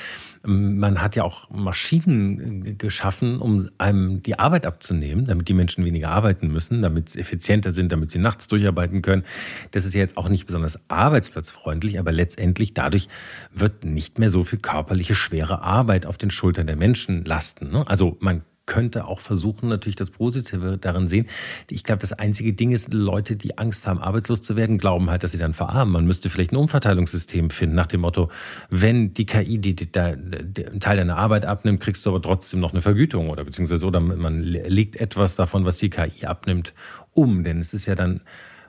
Man 0.44 1.00
hat 1.00 1.16
ja 1.16 1.22
auch 1.25 1.50
Maschinen 1.50 2.76
geschaffen, 2.78 3.38
um 3.38 3.68
einem 3.78 4.22
die 4.22 4.38
Arbeit 4.38 4.66
abzunehmen, 4.66 5.26
damit 5.26 5.49
die 5.49 5.54
Menschen 5.54 5.84
weniger 5.84 6.11
arbeiten 6.11 6.49
müssen, 6.49 6.82
damit 6.82 7.11
sie 7.11 7.20
effizienter 7.20 7.72
sind, 7.72 7.92
damit 7.92 8.11
sie 8.11 8.18
nachts 8.18 8.49
durcharbeiten 8.49 9.02
können. 9.02 9.25
Das 9.70 9.84
ist 9.84 9.94
ja 9.94 10.00
jetzt 10.00 10.16
auch 10.16 10.28
nicht 10.28 10.46
besonders 10.46 10.78
arbeitsplatzfreundlich, 10.90 11.99
aber 11.99 12.12
letztendlich 12.12 12.75
dadurch 12.75 13.08
wird 13.52 13.84
nicht 13.84 14.18
mehr 14.18 14.30
so 14.30 14.42
viel 14.44 14.58
körperliche 14.58 15.14
schwere 15.14 15.62
Arbeit 15.62 16.06
auf 16.06 16.16
den 16.16 16.30
Schultern 16.30 16.66
der 16.66 16.76
Menschen 16.76 17.25
lasten. 17.25 17.70
Ne? 17.70 17.87
Also 17.87 18.16
man 18.20 18.42
könnte 18.66 19.07
auch 19.07 19.21
versuchen, 19.21 19.69
natürlich 19.69 19.97
das 19.97 20.11
Positive 20.11 20.78
darin 20.78 21.09
sehen. 21.09 21.26
Ich 21.69 21.85
glaube, 21.85 22.00
das 22.00 22.12
einzige 22.12 22.52
Ding 22.52 22.71
ist, 22.71 22.92
Leute, 22.92 23.37
die 23.37 23.59
Angst 23.59 23.87
haben, 23.87 23.99
arbeitslos 23.99 24.42
zu 24.42 24.57
werden, 24.57 24.78
glauben 24.78 25.11
halt, 25.11 25.25
dass 25.25 25.33
sie 25.33 25.38
dann 25.38 25.52
verarmen. 25.52 25.92
Man 25.92 26.07
müsste 26.07 26.31
vielleicht 26.31 26.52
ein 26.52 26.57
Umverteilungssystem 26.57 27.50
finden, 27.50 27.75
nach 27.75 27.87
dem 27.87 28.02
Motto, 28.02 28.31
wenn 28.71 29.14
die 29.14 29.26
KI 29.26 29.59
die, 29.59 29.75
die, 29.75 29.90
die, 29.90 29.99
einen 29.99 30.81
Teil 30.81 30.97
deiner 30.97 31.16
Arbeit 31.16 31.45
abnimmt, 31.45 31.81
kriegst 31.81 32.07
du 32.07 32.11
aber 32.11 32.23
trotzdem 32.23 32.61
noch 32.61 32.73
eine 32.73 32.83
Vergütung 32.83 33.31
oder 33.31 33.45
beziehungsweise 33.45 33.87
oder 33.87 34.00
man 34.00 34.42
legt 34.42 34.97
etwas 34.97 35.35
davon, 35.35 35.64
was 35.64 35.78
die 35.78 35.90
KI 35.90 36.26
abnimmt, 36.26 36.73
um. 37.12 37.42
Denn 37.45 37.59
es 37.59 37.75
ist 37.75 37.87
ja 37.87 37.95
dann, 37.95 38.21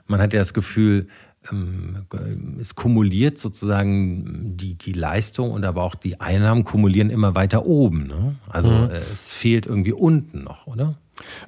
man 0.06 0.20
hat 0.20 0.32
ja 0.32 0.40
das 0.40 0.54
Gefühl, 0.54 1.06
es 2.60 2.74
kumuliert 2.74 3.38
sozusagen 3.38 4.56
die, 4.56 4.76
die 4.76 4.92
Leistung 4.92 5.50
und 5.50 5.64
aber 5.64 5.82
auch 5.82 5.94
die 5.94 6.20
Einnahmen 6.20 6.64
kumulieren 6.64 7.10
immer 7.10 7.34
weiter 7.34 7.66
oben. 7.66 8.06
Ne? 8.06 8.36
Also 8.48 8.70
mhm. 8.70 8.90
es 8.90 9.34
fehlt 9.34 9.66
irgendwie 9.66 9.92
unten 9.92 10.44
noch, 10.44 10.66
oder? 10.66 10.96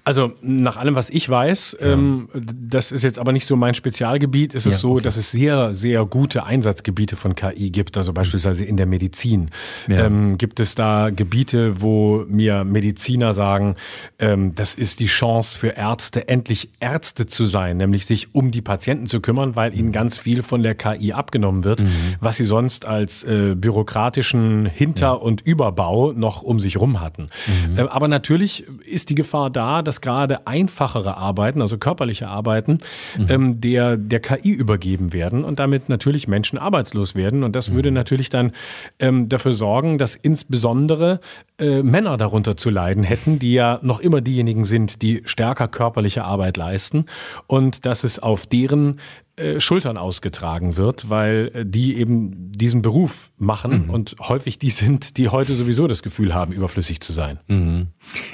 Also 0.05 0.33
nach 0.41 0.77
allem, 0.77 0.95
was 0.95 1.11
ich 1.11 1.29
weiß, 1.29 1.79
ja. 1.81 1.87
ähm, 1.89 2.29
das 2.35 2.93
ist 2.93 3.03
jetzt 3.03 3.19
aber 3.19 3.33
nicht 3.33 3.47
so 3.47 3.57
mein 3.57 3.75
Spezialgebiet, 3.75 4.55
ist 4.55 4.67
es 4.67 4.75
ja, 4.75 4.79
so, 4.79 4.93
okay. 4.93 5.03
dass 5.03 5.17
es 5.17 5.31
sehr, 5.31 5.75
sehr 5.75 6.05
gute 6.05 6.45
Einsatzgebiete 6.45 7.17
von 7.17 7.35
KI 7.35 7.71
gibt, 7.71 7.97
also 7.97 8.13
beispielsweise 8.13 8.65
in 8.65 8.77
der 8.77 8.87
Medizin. 8.87 9.51
Ja. 9.89 10.07
Ähm, 10.07 10.39
gibt 10.39 10.61
es 10.61 10.75
da 10.75 11.11
Gebiete, 11.11 11.81
wo 11.81 12.25
mir 12.29 12.65
Mediziner 12.65 13.35
sagen, 13.35 13.77
ähm, 14.19 14.55
das 14.55 14.75
ist 14.75 15.01
die 15.01 15.07
Chance 15.07 15.59
für 15.59 15.69
Ärzte, 15.69 16.29
endlich 16.29 16.71
Ärzte 16.81 17.27
zu 17.27 17.47
sein, 17.47 17.77
nämlich 17.77 18.07
sich 18.07 18.35
um 18.35 18.51
die 18.51 18.63
Patienten 18.63 19.07
zu 19.07 19.21
kümmern, 19.21 19.57
weil 19.57 19.77
ihnen 19.77 19.93
ganz 19.93 20.19
viel 20.19 20.43
von 20.43 20.63
der 20.63 20.75
KI 20.75 21.13
abgenommen 21.13 21.65
wird, 21.65 21.83
mhm. 21.83 21.89
was 22.21 22.37
sie 22.37 22.45
sonst 22.45 22.85
als 22.85 23.25
äh, 23.25 23.55
bürokratischen 23.57 24.67
Hinter- 24.67 25.23
und 25.23 25.41
Überbau 25.41 26.13
noch 26.13 26.43
um 26.43 26.61
sich 26.61 26.77
rum 26.77 27.01
hatten. 27.01 27.31
Mhm. 27.69 27.79
Äh, 27.79 27.83
aber 27.83 28.09
natürlich 28.09 28.65
ist 28.85 29.11
die 29.11 29.15
Gefahr 29.15 29.51
da, 29.57 29.83
dass 29.83 30.01
gerade 30.01 30.47
einfachere 30.47 31.17
Arbeiten, 31.17 31.63
also 31.63 31.79
körperliche 31.79 32.29
Arbeiten, 32.29 32.79
mhm. 33.17 33.27
ähm, 33.29 33.61
der, 33.61 33.97
der 33.97 34.21
KI 34.21 34.51
übergeben 34.51 35.13
werden 35.13 35.45
und 35.45 35.59
damit 35.59 35.89
natürlich 35.89 36.29
Menschen 36.29 36.59
arbeitslos 36.59 37.15
werden. 37.15 37.43
Und 37.43 37.57
das 37.57 37.71
mhm. 37.71 37.75
würde 37.75 37.91
natürlich 37.91 38.31
dann 38.31 38.53
ähm, 38.99 39.29
dafür 39.29 39.55
sorgen, 39.55 39.99
dass 39.99 40.15
insbesondere 40.15 41.21
äh, 41.59 41.83
Männer 41.83 42.17
darunter 42.17 42.57
zu 42.57 42.71
leiden 42.71 43.03
hätten, 43.03 43.39
die 43.39 43.55
ja 43.55 43.79
noch 43.83 44.01
immer 44.01 44.21
diejenigen 44.21 44.65
sind, 44.65 45.03
die 45.03 45.23
stärker 45.25 45.69
körperliche 45.69 46.25
Arbeit 46.25 46.57
leisten 46.57 47.07
und 47.47 47.87
dass 47.87 48.05
es 48.05 48.19
auf 48.19 48.47
deren 48.47 49.01
äh, 49.37 49.61
Schultern 49.61 49.99
ausgetragen 49.99 50.79
wird, 50.79 51.11
weil 51.11 51.51
äh, 51.53 51.67
die 51.67 51.97
eben 51.97 52.53
diesen 52.53 52.81
Beruf 52.81 53.31
machen 53.37 53.85
mhm. 53.85 53.91
und 53.91 54.17
häufig 54.19 54.59
die 54.59 54.71
sind, 54.71 55.19
die 55.19 55.29
heute 55.29 55.55
sowieso 55.55 55.87
das 55.87 56.03
Gefühl 56.03 56.35
haben, 56.35 56.53
überflüssig 56.53 57.01
zu 57.01 57.13
sein. 57.13 57.39
Mhm. 57.47 57.89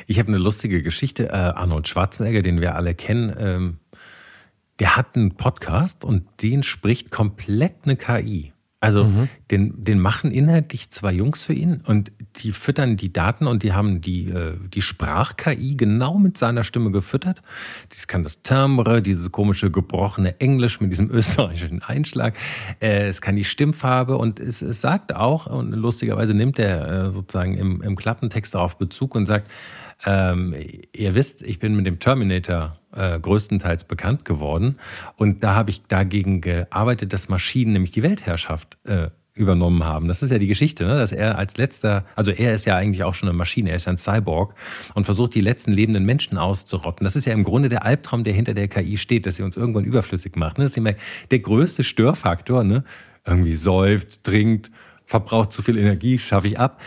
Ich 0.07 0.21
habe 0.21 0.29
eine 0.29 0.39
lustige 0.39 0.81
Geschichte. 0.81 1.29
Äh, 1.29 1.33
Arnold 1.33 1.89
Schwarzenegger, 1.89 2.43
den 2.43 2.61
wir 2.61 2.77
alle 2.77 2.95
kennen, 2.95 3.35
ähm, 3.37 3.79
der 4.79 4.97
hat 4.97 5.17
einen 5.17 5.35
Podcast 5.35 6.05
und 6.05 6.25
den 6.41 6.63
spricht 6.63 7.11
komplett 7.11 7.75
eine 7.83 7.97
KI. 7.97 8.52
Also 8.83 9.05
mhm. 9.05 9.29
den, 9.53 9.85
den 9.85 10.01
machen 10.01 10.33
inhaltlich 10.33 10.91
zwei 10.91 11.13
Jungs 11.13 11.45
für 11.45 11.53
ihn 11.53 11.83
und 11.87 12.11
die 12.35 12.51
füttern 12.51 12.97
die 12.97 13.13
Daten 13.13 13.47
und 13.47 13.63
die 13.63 13.75
haben 13.75 14.01
die, 14.01 14.29
äh, 14.29 14.55
die 14.75 14.83
Sprach-KI 14.83 15.77
genau 15.77 16.19
mit 16.19 16.37
seiner 16.37 16.65
Stimme 16.65 16.91
gefüttert. 16.91 17.43
Das 17.91 18.09
kann 18.09 18.25
das 18.25 18.43
Timbre, 18.43 19.01
dieses 19.01 19.31
komische 19.31 19.71
gebrochene 19.71 20.41
Englisch 20.41 20.81
mit 20.81 20.91
diesem 20.91 21.11
österreichischen 21.15 21.81
Einschlag. 21.81 22.35
Äh, 22.81 23.07
es 23.07 23.21
kann 23.21 23.37
die 23.37 23.45
Stimmfarbe 23.45 24.19
und 24.19 24.41
es, 24.41 24.63
es 24.63 24.81
sagt 24.81 25.15
auch, 25.15 25.47
und 25.47 25.71
lustigerweise 25.71 26.35
nimmt 26.35 26.59
er 26.59 27.07
äh, 27.07 27.13
sozusagen 27.13 27.57
im, 27.57 27.83
im 27.83 27.95
Klappentext 27.95 28.53
darauf 28.57 28.79
Bezug 28.79 29.15
und 29.15 29.27
sagt, 29.27 29.49
ähm, 30.05 30.55
ihr 30.93 31.15
wisst, 31.15 31.43
ich 31.43 31.59
bin 31.59 31.77
mit 31.77 31.87
dem 31.87 31.99
Terminator 31.99 32.79
äh, 32.95 33.19
größtenteils 33.19 33.85
bekannt 33.85 34.25
geworden. 34.25 34.79
Und 35.17 35.43
da 35.43 35.55
habe 35.55 35.71
ich 35.71 35.83
dagegen 35.87 36.41
gearbeitet, 36.41 37.13
dass 37.13 37.29
Maschinen 37.29 37.73
nämlich 37.73 37.93
die 37.93 38.03
Weltherrschaft 38.03 38.79
äh, 38.85 39.09
übernommen 39.35 39.85
haben. 39.85 40.09
Das 40.09 40.23
ist 40.23 40.31
ja 40.31 40.39
die 40.39 40.47
Geschichte, 40.47 40.85
ne? 40.85 40.99
dass 40.99 41.11
er 41.11 41.39
als 41.39 41.57
letzter, 41.57 42.05
also 42.17 42.31
er 42.31 42.53
ist 42.53 42.67
ja 42.67 42.77
eigentlich 42.77 43.03
auch 43.03 43.15
schon 43.15 43.31
eine 43.31 43.39
Maschine, 43.39 43.71
er 43.71 43.77
ist 43.77 43.87
ja 43.87 43.93
ein 43.93 43.99
Cyborg 43.99 44.55
und 44.95 45.05
versucht 45.05 45.35
die 45.35 45.41
letzten 45.41 45.73
lebenden 45.73 46.05
Menschen 46.05 46.37
auszurotten. 46.37 47.05
Das 47.05 47.17
ist 47.17 47.25
ja 47.25 47.33
im 47.33 47.45
Grunde 47.45 47.71
der 47.71 47.85
Albtraum, 47.85 48.25
der 48.25 48.35
hinter 48.35 48.53
der 48.53 48.69
KI 48.69 48.99
steht, 48.99 49.25
dass 49.25 49.37
sie 49.37 49.43
uns 49.43 49.57
irgendwann 49.57 49.85
überflüssig 49.85 50.37
macht. 50.37 50.59
Ne? 50.59 50.65
Das 50.65 50.73
ist 50.73 50.77
immer 50.77 50.95
der 51.31 51.39
größte 51.39 51.83
Störfaktor. 51.83 52.63
Ne? 52.63 52.85
Irgendwie 53.25 53.57
säuft, 53.57 54.23
trinkt, 54.23 54.71
verbraucht 55.07 55.53
zu 55.53 55.63
viel 55.63 55.79
Energie, 55.79 56.19
schaffe 56.19 56.49
ich 56.49 56.59
ab. 56.59 56.81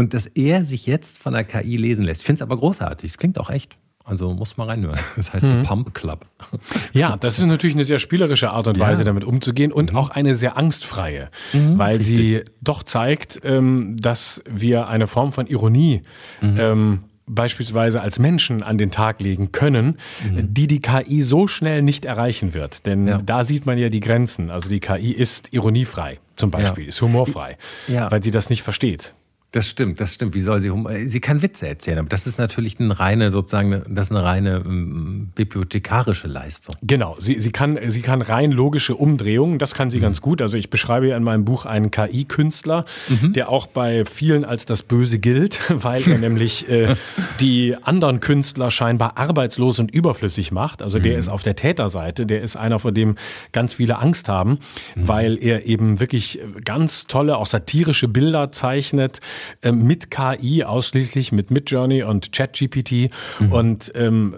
Und 0.00 0.14
dass 0.14 0.24
er 0.24 0.64
sich 0.64 0.86
jetzt 0.86 1.18
von 1.18 1.34
der 1.34 1.44
KI 1.44 1.76
lesen 1.76 2.04
lässt. 2.04 2.22
Ich 2.22 2.26
finde 2.26 2.38
es 2.38 2.42
aber 2.42 2.56
großartig. 2.56 3.10
Es 3.10 3.18
klingt 3.18 3.38
auch 3.38 3.50
echt. 3.50 3.76
Also 4.02 4.32
muss 4.32 4.56
man 4.56 4.66
reinhören. 4.66 4.98
Das 5.16 5.34
heißt 5.34 5.44
mhm. 5.44 5.62
Pump 5.62 5.92
Club. 5.92 6.24
Ja, 6.94 7.18
das 7.18 7.38
ist 7.38 7.44
natürlich 7.44 7.76
eine 7.76 7.84
sehr 7.84 7.98
spielerische 7.98 8.48
Art 8.50 8.66
und 8.66 8.78
Weise, 8.78 9.02
ja. 9.02 9.04
damit 9.04 9.24
umzugehen 9.24 9.72
und 9.72 9.92
mhm. 9.92 9.98
auch 9.98 10.08
eine 10.08 10.36
sehr 10.36 10.56
angstfreie, 10.56 11.28
mhm, 11.52 11.78
weil 11.78 11.98
richtig. 11.98 12.16
sie 12.16 12.44
doch 12.62 12.82
zeigt, 12.82 13.40
ähm, 13.44 13.96
dass 14.00 14.42
wir 14.50 14.88
eine 14.88 15.06
Form 15.06 15.32
von 15.32 15.46
Ironie 15.46 16.00
mhm. 16.40 16.56
ähm, 16.58 17.04
beispielsweise 17.26 18.00
als 18.00 18.18
Menschen 18.18 18.62
an 18.62 18.78
den 18.78 18.90
Tag 18.90 19.20
legen 19.20 19.52
können, 19.52 19.98
mhm. 20.24 20.54
die 20.54 20.66
die 20.66 20.80
KI 20.80 21.20
so 21.20 21.46
schnell 21.46 21.82
nicht 21.82 22.06
erreichen 22.06 22.54
wird. 22.54 22.86
Denn 22.86 23.06
ja. 23.06 23.18
da 23.18 23.44
sieht 23.44 23.66
man 23.66 23.76
ja 23.76 23.90
die 23.90 24.00
Grenzen. 24.00 24.50
Also 24.50 24.70
die 24.70 24.80
KI 24.80 25.12
ist 25.12 25.52
ironiefrei 25.52 26.20
zum 26.36 26.50
Beispiel, 26.50 26.84
ja. 26.84 26.88
ist 26.88 27.02
humorfrei, 27.02 27.58
ja. 27.86 28.10
weil 28.10 28.22
sie 28.22 28.30
das 28.30 28.48
nicht 28.48 28.62
versteht. 28.62 29.14
Das 29.52 29.68
stimmt, 29.68 30.00
das 30.00 30.14
stimmt. 30.14 30.34
Wie 30.34 30.42
soll 30.42 30.60
sie 30.60 30.70
Sie 31.08 31.20
kann 31.20 31.42
Witze 31.42 31.66
erzählen, 31.66 31.98
aber 31.98 32.08
das 32.08 32.28
ist 32.28 32.38
natürlich 32.38 32.78
eine 32.78 32.98
reine, 33.00 33.32
sozusagen, 33.32 33.82
das 33.88 34.06
ist 34.06 34.12
eine 34.12 34.22
reine 34.22 34.62
ähm, 34.64 35.30
bibliothekarische 35.34 36.28
Leistung. 36.28 36.76
Genau, 36.82 37.16
sie, 37.18 37.40
sie, 37.40 37.50
kann, 37.50 37.76
sie 37.88 38.00
kann 38.00 38.22
rein 38.22 38.52
logische 38.52 38.94
Umdrehungen, 38.94 39.58
das 39.58 39.74
kann 39.74 39.90
sie 39.90 39.98
mhm. 39.98 40.02
ganz 40.02 40.20
gut. 40.20 40.40
Also 40.40 40.56
ich 40.56 40.70
beschreibe 40.70 41.08
ja 41.08 41.16
in 41.16 41.24
meinem 41.24 41.44
Buch 41.44 41.66
einen 41.66 41.90
KI-Künstler, 41.90 42.84
mhm. 43.08 43.32
der 43.32 43.48
auch 43.48 43.66
bei 43.66 44.04
vielen 44.04 44.44
als 44.44 44.66
das 44.66 44.84
Böse 44.84 45.18
gilt, 45.18 45.58
weil 45.68 46.08
er 46.08 46.18
nämlich 46.18 46.68
äh, 46.68 46.94
die 47.40 47.74
anderen 47.82 48.20
Künstler 48.20 48.70
scheinbar 48.70 49.18
arbeitslos 49.18 49.80
und 49.80 49.92
überflüssig 49.92 50.52
macht. 50.52 50.80
Also 50.80 51.00
der 51.00 51.14
mhm. 51.14 51.18
ist 51.18 51.28
auf 51.28 51.42
der 51.42 51.56
Täterseite, 51.56 52.24
der 52.24 52.42
ist 52.42 52.54
einer, 52.54 52.78
vor 52.78 52.92
dem 52.92 53.16
ganz 53.50 53.74
viele 53.74 53.98
Angst 53.98 54.28
haben, 54.28 54.60
mhm. 54.94 55.08
weil 55.08 55.42
er 55.42 55.66
eben 55.66 55.98
wirklich 55.98 56.38
ganz 56.64 57.08
tolle, 57.08 57.36
auch 57.36 57.46
satirische 57.46 58.06
Bilder 58.06 58.52
zeichnet 58.52 59.20
mit 59.70 60.10
KI 60.10 60.64
ausschließlich, 60.64 61.32
mit 61.32 61.50
Midjourney 61.50 62.02
und 62.02 62.32
ChatGPT 62.32 63.10
mhm. 63.38 63.52
und 63.52 63.92
ähm, 63.94 64.34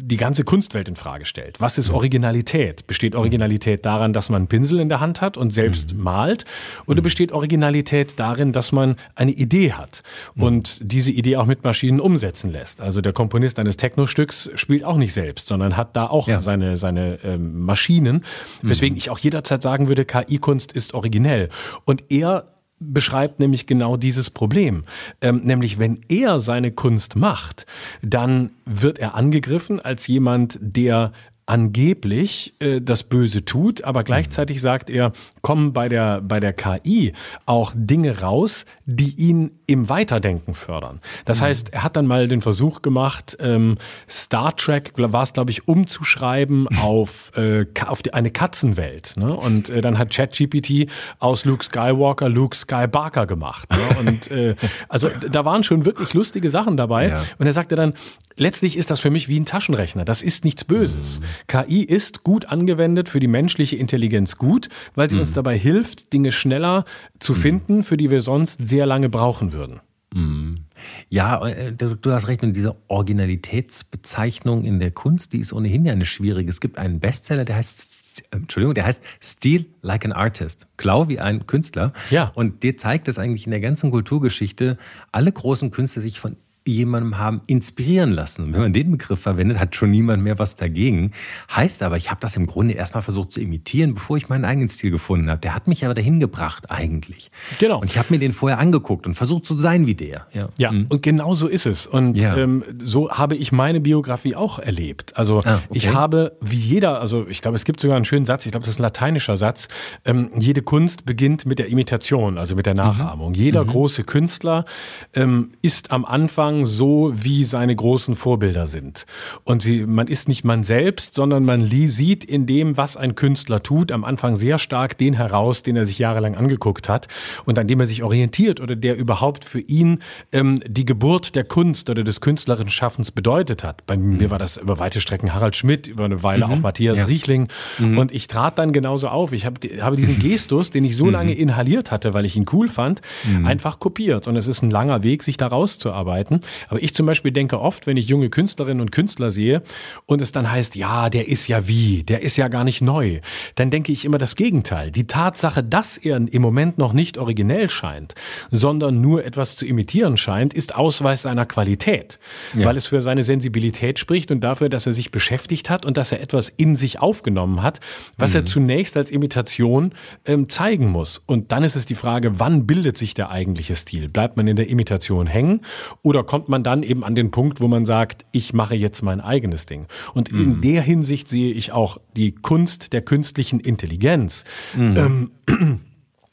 die 0.00 0.16
ganze 0.16 0.44
Kunstwelt 0.44 0.88
in 0.88 0.96
Frage 0.96 1.26
stellt. 1.26 1.60
Was 1.60 1.78
ist 1.78 1.88
mhm. 1.88 1.96
Originalität? 1.96 2.86
Besteht 2.86 3.14
Originalität 3.14 3.84
daran, 3.84 4.12
dass 4.12 4.30
man 4.30 4.42
einen 4.42 4.48
Pinsel 4.48 4.80
in 4.80 4.88
der 4.88 5.00
Hand 5.00 5.20
hat 5.20 5.36
und 5.36 5.52
selbst 5.52 5.94
mhm. 5.94 6.02
malt? 6.02 6.44
Oder 6.86 7.00
mhm. 7.00 7.04
besteht 7.04 7.32
Originalität 7.32 8.18
darin, 8.18 8.52
dass 8.52 8.72
man 8.72 8.96
eine 9.14 9.32
Idee 9.32 9.72
hat 9.72 10.02
mhm. 10.34 10.42
und 10.42 10.78
diese 10.82 11.10
Idee 11.10 11.36
auch 11.36 11.46
mit 11.46 11.64
Maschinen 11.64 12.00
umsetzen 12.00 12.50
lässt? 12.50 12.80
Also 12.80 13.00
der 13.00 13.12
Komponist 13.12 13.58
eines 13.58 13.76
Technostücks 13.76 14.50
spielt 14.54 14.84
auch 14.84 14.96
nicht 14.96 15.14
selbst, 15.14 15.48
sondern 15.48 15.76
hat 15.76 15.96
da 15.96 16.06
auch 16.06 16.28
ja. 16.28 16.42
seine, 16.42 16.76
seine 16.76 17.18
ähm, 17.24 17.60
Maschinen, 17.60 18.24
weswegen 18.62 18.96
ich 18.96 19.10
auch 19.10 19.18
jederzeit 19.18 19.62
sagen 19.62 19.88
würde, 19.88 20.04
KI-Kunst 20.04 20.72
ist 20.72 20.94
originell. 20.94 21.48
Und 21.84 22.04
er 22.10 22.53
beschreibt 22.78 23.40
nämlich 23.40 23.66
genau 23.66 23.96
dieses 23.96 24.30
Problem. 24.30 24.84
Ähm, 25.20 25.42
nämlich, 25.44 25.78
wenn 25.78 26.00
er 26.08 26.40
seine 26.40 26.72
Kunst 26.72 27.16
macht, 27.16 27.66
dann 28.02 28.50
wird 28.64 28.98
er 28.98 29.14
angegriffen 29.14 29.80
als 29.80 30.06
jemand, 30.06 30.58
der 30.60 31.12
angeblich 31.46 32.54
äh, 32.60 32.80
das 32.80 33.02
Böse 33.02 33.44
tut, 33.44 33.84
aber 33.84 34.02
gleichzeitig 34.04 34.60
sagt 34.60 34.88
er, 34.90 35.12
kommen 35.42 35.72
bei 35.72 35.88
der, 35.88 36.20
bei 36.20 36.40
der 36.40 36.52
KI 36.52 37.12
auch 37.46 37.72
Dinge 37.74 38.20
raus, 38.20 38.64
die 38.86 39.14
ihn 39.16 39.50
im 39.66 39.88
Weiterdenken 39.88 40.54
fördern. 40.54 41.00
Das 41.24 41.40
mhm. 41.40 41.44
heißt, 41.44 41.72
er 41.72 41.82
hat 41.82 41.96
dann 41.96 42.06
mal 42.06 42.28
den 42.28 42.42
Versuch 42.42 42.82
gemacht, 42.82 43.36
ähm, 43.40 43.78
Star 44.08 44.54
Trek, 44.56 44.92
war 44.96 45.22
es 45.22 45.32
glaube 45.32 45.50
ich, 45.50 45.66
umzuschreiben 45.68 46.68
auf, 46.82 47.32
äh, 47.36 47.64
auf 47.86 48.02
die, 48.02 48.12
eine 48.12 48.30
Katzenwelt. 48.30 49.14
Ne? 49.16 49.34
Und 49.34 49.70
äh, 49.70 49.80
dann 49.80 49.98
hat 49.98 50.10
ChatGPT 50.10 50.90
aus 51.18 51.44
Luke 51.44 51.64
Skywalker 51.64 52.28
Luke 52.28 52.56
Skywalker 52.56 53.26
gemacht. 53.26 53.68
Ne? 53.70 53.96
Und 53.98 54.30
äh, 54.30 54.54
also 54.88 55.08
da 55.08 55.44
waren 55.44 55.64
schon 55.64 55.84
wirklich 55.84 56.14
lustige 56.14 56.50
Sachen 56.50 56.76
dabei. 56.76 57.08
Ja. 57.08 57.24
Und 57.38 57.46
er 57.46 57.52
sagte 57.52 57.76
dann, 57.76 57.94
letztlich 58.36 58.76
ist 58.76 58.90
das 58.90 59.00
für 59.00 59.10
mich 59.10 59.28
wie 59.28 59.38
ein 59.38 59.46
Taschenrechner. 59.46 60.04
Das 60.04 60.22
ist 60.22 60.44
nichts 60.44 60.64
Böses. 60.64 61.20
Mhm. 61.20 61.24
KI 61.46 61.82
ist 61.82 62.22
gut 62.22 62.46
angewendet 62.46 63.08
für 63.08 63.20
die 63.20 63.28
menschliche 63.28 63.76
Intelligenz 63.76 64.36
gut, 64.36 64.68
weil 64.94 65.08
sie 65.08 65.16
mhm. 65.16 65.22
uns 65.22 65.32
dabei 65.32 65.56
hilft, 65.58 66.12
Dinge 66.12 66.32
schneller 66.32 66.84
zu 67.18 67.32
mhm. 67.32 67.36
finden, 67.36 67.82
für 67.82 67.96
die 67.96 68.10
wir 68.10 68.20
sonst 68.20 68.66
sehr 68.66 68.86
lange 68.86 69.08
brauchen 69.08 69.52
würden. 69.54 69.80
Mhm. 70.14 70.64
Ja, 71.08 71.46
äh, 71.46 71.72
du, 71.72 72.12
hast 72.12 72.28
recht. 72.28 72.42
Und 72.42 72.54
diese 72.54 72.76
Originalitätsbezeichnung 72.88 74.64
in 74.64 74.78
der 74.78 74.90
Kunst, 74.90 75.32
die 75.32 75.38
ist 75.38 75.52
ohnehin 75.52 75.84
ja 75.84 75.92
eine 75.92 76.04
schwierige. 76.04 76.50
Es 76.50 76.60
gibt 76.60 76.78
einen 76.78 77.00
Bestseller, 77.00 77.44
der 77.44 77.56
heißt, 77.56 78.22
Entschuldigung, 78.30 78.74
der 78.74 78.86
heißt 78.86 79.02
Steal 79.20 79.64
Like 79.82 80.04
an 80.04 80.12
Artist. 80.12 80.68
Klau 80.76 81.08
wie 81.08 81.18
ein 81.18 81.46
Künstler. 81.46 81.92
Ja. 82.10 82.30
Und 82.34 82.62
dir 82.62 82.76
zeigt 82.76 83.08
es 83.08 83.18
eigentlich 83.18 83.46
in 83.46 83.50
der 83.50 83.60
ganzen 83.60 83.90
Kulturgeschichte, 83.90 84.78
alle 85.10 85.32
großen 85.32 85.70
Künstler 85.70 86.02
sich 86.02 86.20
von 86.20 86.36
jemandem 86.66 87.18
haben 87.18 87.42
inspirieren 87.46 88.12
lassen. 88.12 88.44
Und 88.44 88.52
wenn 88.54 88.60
man 88.60 88.72
den 88.72 88.92
Begriff 88.92 89.20
verwendet, 89.20 89.58
hat 89.58 89.76
schon 89.76 89.90
niemand 89.90 90.22
mehr 90.22 90.38
was 90.38 90.56
dagegen. 90.56 91.12
Heißt 91.54 91.82
aber, 91.82 91.96
ich 91.96 92.10
habe 92.10 92.20
das 92.20 92.36
im 92.36 92.46
Grunde 92.46 92.74
erstmal 92.74 93.02
versucht 93.02 93.32
zu 93.32 93.40
imitieren, 93.40 93.94
bevor 93.94 94.16
ich 94.16 94.28
meinen 94.28 94.44
eigenen 94.44 94.68
Stil 94.68 94.90
gefunden 94.90 95.28
habe. 95.28 95.40
Der 95.40 95.54
hat 95.54 95.68
mich 95.68 95.84
aber 95.84 95.94
dahin 95.94 96.20
gebracht 96.20 96.70
eigentlich. 96.70 97.30
Genau. 97.58 97.80
Und 97.80 97.90
ich 97.90 97.98
habe 97.98 98.08
mir 98.10 98.18
den 98.18 98.32
vorher 98.32 98.58
angeguckt 98.58 99.06
und 99.06 99.14
versucht 99.14 99.44
zu 99.44 99.58
sein 99.58 99.86
wie 99.86 99.94
der. 99.94 100.26
Ja, 100.32 100.48
ja 100.56 100.72
mhm. 100.72 100.86
und 100.88 101.02
genau 101.02 101.34
so 101.34 101.48
ist 101.48 101.66
es. 101.66 101.86
Und 101.86 102.16
ja. 102.16 102.36
ähm, 102.36 102.64
so 102.82 103.10
habe 103.10 103.36
ich 103.36 103.52
meine 103.52 103.80
Biografie 103.80 104.34
auch 104.34 104.58
erlebt. 104.58 105.16
Also 105.16 105.42
ah, 105.44 105.60
okay. 105.68 105.78
ich 105.78 105.92
habe, 105.92 106.36
wie 106.40 106.56
jeder, 106.56 107.00
also 107.00 107.26
ich 107.28 107.42
glaube, 107.42 107.56
es 107.56 107.64
gibt 107.64 107.80
sogar 107.80 107.96
einen 107.96 108.06
schönen 108.06 108.24
Satz, 108.24 108.46
ich 108.46 108.52
glaube, 108.52 108.64
das 108.64 108.74
ist 108.74 108.80
ein 108.80 108.84
lateinischer 108.84 109.36
Satz, 109.36 109.68
ähm, 110.06 110.30
jede 110.38 110.62
Kunst 110.62 111.04
beginnt 111.04 111.44
mit 111.44 111.58
der 111.58 111.68
Imitation, 111.68 112.38
also 112.38 112.54
mit 112.54 112.64
der 112.64 112.74
mhm. 112.74 112.78
Nachahmung. 112.78 113.30
Mhm. 113.30 113.34
Jeder 113.34 113.64
mhm. 113.64 113.68
große 113.68 114.04
Künstler 114.04 114.64
ähm, 115.12 115.52
ist 115.60 115.90
am 115.90 116.06
Anfang 116.06 116.53
Anfang 116.54 116.66
so, 116.66 117.12
wie 117.14 117.44
seine 117.44 117.74
großen 117.74 118.16
Vorbilder 118.16 118.66
sind. 118.66 119.06
Und 119.44 119.62
sie, 119.62 119.86
man 119.86 120.06
ist 120.06 120.28
nicht 120.28 120.44
man 120.44 120.62
selbst, 120.62 121.14
sondern 121.14 121.44
man 121.44 121.66
sieht 121.66 122.24
in 122.24 122.46
dem, 122.46 122.76
was 122.76 122.96
ein 122.96 123.14
Künstler 123.14 123.62
tut, 123.62 123.90
am 123.90 124.04
Anfang 124.04 124.36
sehr 124.36 124.58
stark 124.58 124.96
den 124.98 125.14
heraus, 125.14 125.62
den 125.62 125.76
er 125.76 125.84
sich 125.84 125.98
jahrelang 125.98 126.36
angeguckt 126.36 126.88
hat 126.88 127.08
und 127.44 127.58
an 127.58 127.66
dem 127.66 127.80
er 127.80 127.86
sich 127.86 128.02
orientiert 128.02 128.60
oder 128.60 128.76
der 128.76 128.96
überhaupt 128.96 129.44
für 129.44 129.60
ihn 129.60 130.00
ähm, 130.32 130.60
die 130.66 130.84
Geburt 130.84 131.34
der 131.34 131.44
Kunst 131.44 131.90
oder 131.90 132.04
des 132.04 132.20
künstlerischen 132.20 132.70
Schaffens 132.70 133.10
bedeutet 133.10 133.64
hat. 133.64 133.84
Bei 133.86 133.96
mhm. 133.96 134.18
mir 134.18 134.30
war 134.30 134.38
das 134.38 134.56
über 134.56 134.78
weite 134.78 135.00
Strecken 135.00 135.34
Harald 135.34 135.56
Schmidt, 135.56 135.86
über 135.86 136.04
eine 136.04 136.22
Weile 136.22 136.46
mhm. 136.46 136.52
auch 136.52 136.60
Matthias 136.60 136.98
ja. 136.98 137.04
Riechling. 137.06 137.48
Mhm. 137.78 137.98
Und 137.98 138.12
ich 138.12 138.28
trat 138.28 138.58
dann 138.58 138.72
genauso 138.72 139.08
auf. 139.08 139.32
Ich 139.32 139.44
hab, 139.44 139.58
habe 139.80 139.96
diesen 139.96 140.18
Gestus, 140.18 140.70
den 140.70 140.84
ich 140.84 140.96
so 140.96 141.06
mhm. 141.06 141.12
lange 141.12 141.32
inhaliert 141.34 141.90
hatte, 141.90 142.14
weil 142.14 142.24
ich 142.24 142.36
ihn 142.36 142.46
cool 142.52 142.68
fand, 142.68 143.00
mhm. 143.24 143.46
einfach 143.46 143.78
kopiert. 143.78 144.28
Und 144.28 144.36
es 144.36 144.46
ist 144.46 144.62
ein 144.62 144.70
langer 144.70 145.02
Weg, 145.02 145.22
sich 145.22 145.36
da 145.36 145.48
rauszuarbeiten. 145.48 146.40
Aber 146.68 146.82
ich 146.82 146.94
zum 146.94 147.06
Beispiel 147.06 147.32
denke 147.32 147.60
oft, 147.60 147.86
wenn 147.86 147.96
ich 147.96 148.06
junge 148.06 148.30
Künstlerinnen 148.30 148.80
und 148.80 148.92
Künstler 148.92 149.30
sehe 149.30 149.62
und 150.06 150.20
es 150.20 150.32
dann 150.32 150.50
heißt, 150.50 150.76
ja, 150.76 151.10
der 151.10 151.28
ist 151.28 151.48
ja 151.48 151.68
wie, 151.68 152.02
der 152.02 152.22
ist 152.22 152.36
ja 152.36 152.48
gar 152.48 152.64
nicht 152.64 152.82
neu, 152.82 153.20
dann 153.54 153.70
denke 153.70 153.92
ich 153.92 154.04
immer 154.04 154.18
das 154.18 154.36
Gegenteil. 154.36 154.90
Die 154.90 155.06
Tatsache, 155.06 155.62
dass 155.62 155.96
er 155.96 156.16
im 156.16 156.42
Moment 156.42 156.78
noch 156.78 156.92
nicht 156.92 157.18
originell 157.18 157.70
scheint, 157.70 158.14
sondern 158.50 159.00
nur 159.00 159.24
etwas 159.24 159.56
zu 159.56 159.66
imitieren 159.66 160.16
scheint, 160.16 160.54
ist 160.54 160.74
Ausweis 160.74 161.22
seiner 161.22 161.46
Qualität, 161.46 162.18
ja. 162.54 162.66
weil 162.66 162.76
es 162.76 162.86
für 162.86 163.02
seine 163.02 163.22
Sensibilität 163.22 163.98
spricht 163.98 164.30
und 164.30 164.40
dafür, 164.40 164.68
dass 164.68 164.86
er 164.86 164.92
sich 164.92 165.10
beschäftigt 165.10 165.70
hat 165.70 165.84
und 165.84 165.96
dass 165.96 166.12
er 166.12 166.20
etwas 166.20 166.48
in 166.48 166.76
sich 166.76 167.00
aufgenommen 167.00 167.62
hat, 167.62 167.80
was 168.16 168.32
mhm. 168.32 168.36
er 168.36 168.46
zunächst 168.46 168.96
als 168.96 169.10
Imitation 169.10 169.92
ähm, 170.24 170.48
zeigen 170.48 170.90
muss. 170.90 171.22
Und 171.26 171.52
dann 171.52 171.64
ist 171.64 171.76
es 171.76 171.86
die 171.86 171.94
Frage, 171.94 172.38
wann 172.38 172.66
bildet 172.66 172.98
sich 172.98 173.14
der 173.14 173.30
eigentliche 173.30 173.76
Stil? 173.76 174.08
Bleibt 174.08 174.36
man 174.36 174.46
in 174.46 174.56
der 174.56 174.68
Imitation 174.68 175.26
hängen 175.26 175.62
oder 176.02 176.22
kommt 176.34 176.48
man 176.48 176.64
dann 176.64 176.82
eben 176.82 177.04
an 177.04 177.14
den 177.14 177.30
Punkt, 177.30 177.60
wo 177.60 177.68
man 177.68 177.86
sagt, 177.86 178.24
ich 178.32 178.52
mache 178.52 178.74
jetzt 178.74 179.02
mein 179.02 179.20
eigenes 179.20 179.66
Ding. 179.66 179.86
Und 180.14 180.32
mhm. 180.32 180.40
in 180.40 180.60
der 180.62 180.82
Hinsicht 180.82 181.28
sehe 181.28 181.52
ich 181.52 181.70
auch 181.70 181.98
die 182.16 182.32
Kunst 182.32 182.92
der 182.92 183.02
künstlichen 183.02 183.60
Intelligenz 183.60 184.44
mhm. 184.76 185.30
ähm, 185.46 185.80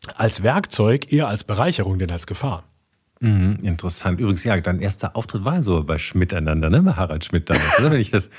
als 0.15 0.41
Werkzeug 0.41 1.13
eher 1.13 1.27
als 1.27 1.43
Bereicherung 1.43 1.99
denn 1.99 2.09
als 2.09 2.25
Gefahr. 2.25 2.63
Mhm, 3.19 3.59
interessant. 3.61 4.19
Übrigens, 4.19 4.43
ja, 4.43 4.57
dein 4.57 4.79
erster 4.79 5.15
Auftritt 5.15 5.45
war 5.45 5.61
so 5.61 5.83
bei 5.83 5.99
Schmidt 5.99 6.33
einander, 6.33 6.71
ne? 6.71 6.81
Bei 6.81 6.93
Harald 6.93 7.23
Schmidt 7.23 7.47
damals, 7.47 7.77
oder? 7.77 7.91
Wenn 7.91 8.01
ich 8.01 8.09
das 8.09 8.31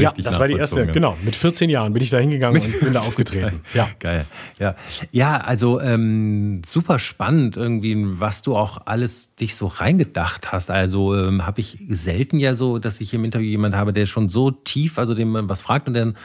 ja, 0.00 0.12
das 0.16 0.38
war 0.38 0.48
die 0.48 0.54
erste, 0.54 0.86
genau. 0.86 1.16
Mit 1.22 1.36
14 1.36 1.70
Jahren 1.70 1.92
bin 1.92 2.02
ich 2.02 2.10
da 2.10 2.18
hingegangen 2.18 2.62
und 2.62 2.80
bin 2.80 2.92
da 2.92 3.00
aufgetreten. 3.00 3.60
Ja. 3.74 3.88
Geil. 3.98 4.24
Ja, 4.58 4.76
ja 5.12 5.36
also 5.38 5.80
ähm, 5.80 6.62
super 6.64 6.98
spannend 6.98 7.56
irgendwie, 7.56 7.96
was 8.20 8.42
du 8.42 8.56
auch 8.56 8.82
alles 8.86 9.34
dich 9.36 9.56
so 9.56 9.66
reingedacht 9.66 10.52
hast. 10.52 10.70
Also 10.70 11.14
ähm, 11.14 11.46
habe 11.46 11.60
ich 11.60 11.78
selten 11.88 12.38
ja 12.38 12.54
so, 12.54 12.78
dass 12.78 13.00
ich 13.00 13.12
im 13.14 13.24
Interview 13.24 13.48
jemanden 13.48 13.76
habe, 13.76 13.92
der 13.92 14.06
schon 14.06 14.28
so 14.28 14.50
tief, 14.50 14.98
also 14.98 15.14
dem 15.14 15.30
man 15.30 15.48
was 15.48 15.60
fragt 15.60 15.86
und 15.88 15.94
dann 15.94 16.16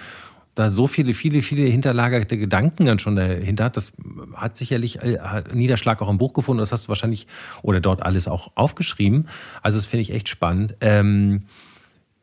da 0.55 0.69
so 0.69 0.87
viele, 0.87 1.13
viele, 1.13 1.41
viele 1.41 1.63
hinterlagerte 1.63 2.37
Gedanken 2.37 2.85
dann 2.85 2.99
schon 2.99 3.15
dahinter 3.15 3.65
hat. 3.65 3.77
Das 3.77 3.93
hat 4.35 4.55
sicherlich 4.55 5.01
äh, 5.01 5.43
Niederschlag 5.53 6.01
auch 6.01 6.09
im 6.09 6.17
Buch 6.17 6.33
gefunden. 6.33 6.59
Das 6.59 6.71
hast 6.71 6.85
du 6.85 6.89
wahrscheinlich 6.89 7.27
oder 7.63 7.81
dort 7.81 8.03
alles 8.03 8.27
auch 8.27 8.51
aufgeschrieben. 8.55 9.27
Also 9.61 9.79
das 9.79 9.85
finde 9.85 10.03
ich 10.03 10.11
echt 10.11 10.29
spannend. 10.29 10.75
Ähm, 10.79 11.43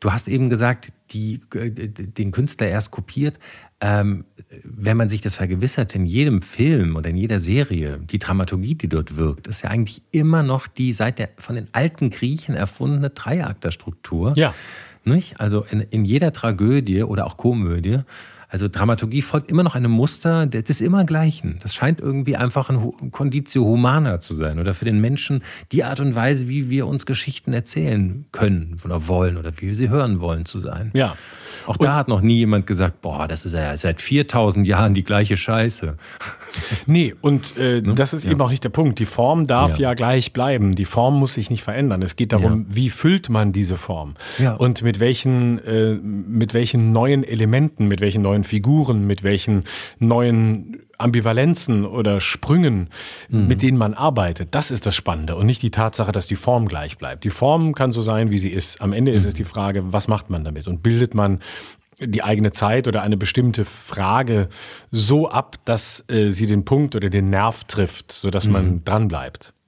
Du 0.01 0.11
hast 0.11 0.27
eben 0.27 0.49
gesagt, 0.49 0.91
die, 1.13 1.41
äh, 1.55 1.69
den 1.69 2.31
Künstler 2.31 2.67
erst 2.67 2.91
kopiert. 2.91 3.39
Ähm, 3.79 4.25
wenn 4.63 4.95
man 4.97 5.09
sich 5.09 5.21
das 5.21 5.35
vergewissert, 5.35 5.95
in 5.95 6.05
jedem 6.05 6.41
Film 6.41 6.95
oder 6.95 7.09
in 7.09 7.17
jeder 7.17 7.39
Serie, 7.39 7.99
die 7.99 8.19
Dramaturgie, 8.19 8.75
die 8.75 8.87
dort 8.87 9.15
wirkt, 9.15 9.47
ist 9.47 9.63
ja 9.63 9.69
eigentlich 9.69 10.03
immer 10.11 10.43
noch 10.43 10.67
die 10.67 10.93
seit 10.93 11.17
der 11.17 11.29
von 11.37 11.55
den 11.55 11.67
alten 11.71 12.11
Griechen 12.11 12.55
erfundene 12.55 13.09
Dreiakterstruktur. 13.09 14.33
Ja. 14.35 14.53
Nicht? 15.03 15.39
Also 15.39 15.65
in, 15.71 15.81
in 15.81 16.05
jeder 16.05 16.31
Tragödie 16.31 17.03
oder 17.03 17.25
auch 17.25 17.37
Komödie 17.37 18.01
also 18.51 18.67
Dramaturgie 18.67 19.21
folgt 19.21 19.49
immer 19.49 19.63
noch 19.63 19.75
einem 19.75 19.91
Muster 19.91 20.45
des 20.45 20.81
immer 20.81 21.05
Gleichen. 21.05 21.59
Das 21.61 21.73
scheint 21.73 22.01
irgendwie 22.01 22.35
einfach 22.35 22.69
ein 22.69 23.11
Conditio 23.11 23.63
Humana 23.63 24.19
zu 24.19 24.33
sein 24.33 24.59
oder 24.59 24.73
für 24.73 24.83
den 24.83 24.99
Menschen 24.99 25.41
die 25.71 25.85
Art 25.85 26.01
und 26.01 26.15
Weise, 26.15 26.49
wie 26.49 26.69
wir 26.69 26.85
uns 26.85 27.05
Geschichten 27.05 27.53
erzählen 27.53 28.25
können 28.33 28.75
oder 28.83 29.07
wollen 29.07 29.37
oder 29.37 29.53
wie 29.55 29.67
wir 29.67 29.75
sie 29.75 29.87
hören 29.87 30.19
wollen 30.19 30.45
zu 30.45 30.59
sein. 30.59 30.91
Ja. 30.93 31.15
Auch 31.65 31.77
da 31.77 31.95
hat 31.95 32.07
noch 32.07 32.21
nie 32.21 32.35
jemand 32.37 32.67
gesagt, 32.67 33.01
boah, 33.01 33.27
das 33.27 33.45
ist 33.45 33.53
ja 33.53 33.75
seit 33.77 34.01
4000 34.01 34.67
Jahren 34.67 34.93
die 34.93 35.03
gleiche 35.03 35.37
Scheiße. 35.37 35.95
Nee, 36.85 37.15
und 37.21 37.57
äh, 37.57 37.81
ne? 37.81 37.95
das 37.95 38.13
ist 38.13 38.25
ja. 38.25 38.31
eben 38.31 38.41
auch 38.41 38.49
nicht 38.49 38.63
der 38.63 38.69
Punkt. 38.69 38.99
Die 38.99 39.05
Form 39.05 39.47
darf 39.47 39.77
ja. 39.77 39.89
ja. 39.89 39.93
gleich 39.93 40.33
bleiben. 40.33 40.75
Die 40.75 40.85
Form 40.85 41.17
muss 41.17 41.35
sich 41.35 41.49
nicht 41.49 41.63
verändern. 41.63 42.01
Es 42.01 42.15
geht 42.15 42.33
darum, 42.33 42.65
ja. 42.69 42.75
wie 42.75 42.89
füllt 42.89 43.29
man 43.29 43.53
diese 43.53 43.77
Form? 43.77 44.15
Ja. 44.37 44.55
Und 44.55 44.81
mit 44.81 44.99
welchen, 44.99 45.63
äh, 45.65 45.93
mit 45.93 46.53
welchen 46.53 46.91
neuen 46.91 47.23
Elementen, 47.23 47.87
mit 47.87 48.01
welchen 48.01 48.21
neuen 48.21 48.43
Figuren, 48.43 49.07
mit 49.07 49.23
welchen 49.23 49.63
neuen 49.99 50.81
Ambivalenzen 51.01 51.85
oder 51.85 52.21
Sprüngen, 52.21 52.89
mhm. 53.29 53.47
mit 53.47 53.61
denen 53.61 53.77
man 53.77 53.93
arbeitet, 53.93 54.55
das 54.55 54.71
ist 54.71 54.85
das 54.85 54.95
Spannende 54.95 55.35
und 55.35 55.45
nicht 55.45 55.61
die 55.61 55.71
Tatsache, 55.71 56.11
dass 56.11 56.27
die 56.27 56.35
Form 56.35 56.67
gleich 56.67 56.97
bleibt. 56.97 57.23
Die 57.23 57.29
Form 57.29 57.73
kann 57.73 57.91
so 57.91 58.01
sein, 58.01 58.29
wie 58.31 58.39
sie 58.39 58.49
ist. 58.49 58.81
Am 58.81 58.93
Ende 58.93 59.11
mhm. 59.11 59.17
ist 59.17 59.25
es 59.25 59.33
die 59.33 59.43
Frage, 59.43 59.93
was 59.93 60.07
macht 60.07 60.29
man 60.29 60.43
damit 60.43 60.67
und 60.67 60.83
bildet 60.83 61.13
man 61.13 61.39
die 61.99 62.23
eigene 62.23 62.51
Zeit 62.51 62.87
oder 62.87 63.01
eine 63.03 63.17
bestimmte 63.17 63.63
Frage 63.65 64.49
so 64.89 65.29
ab, 65.29 65.57
dass 65.65 66.03
äh, 66.09 66.29
sie 66.29 66.47
den 66.47 66.65
Punkt 66.65 66.95
oder 66.95 67.09
den 67.09 67.29
Nerv 67.29 67.63
trifft, 67.65 68.11
sodass 68.11 68.45
mhm. 68.45 68.51
man 68.51 68.83
dran 68.83 69.07
bleibt. 69.07 69.53
Mhm. 69.53 69.60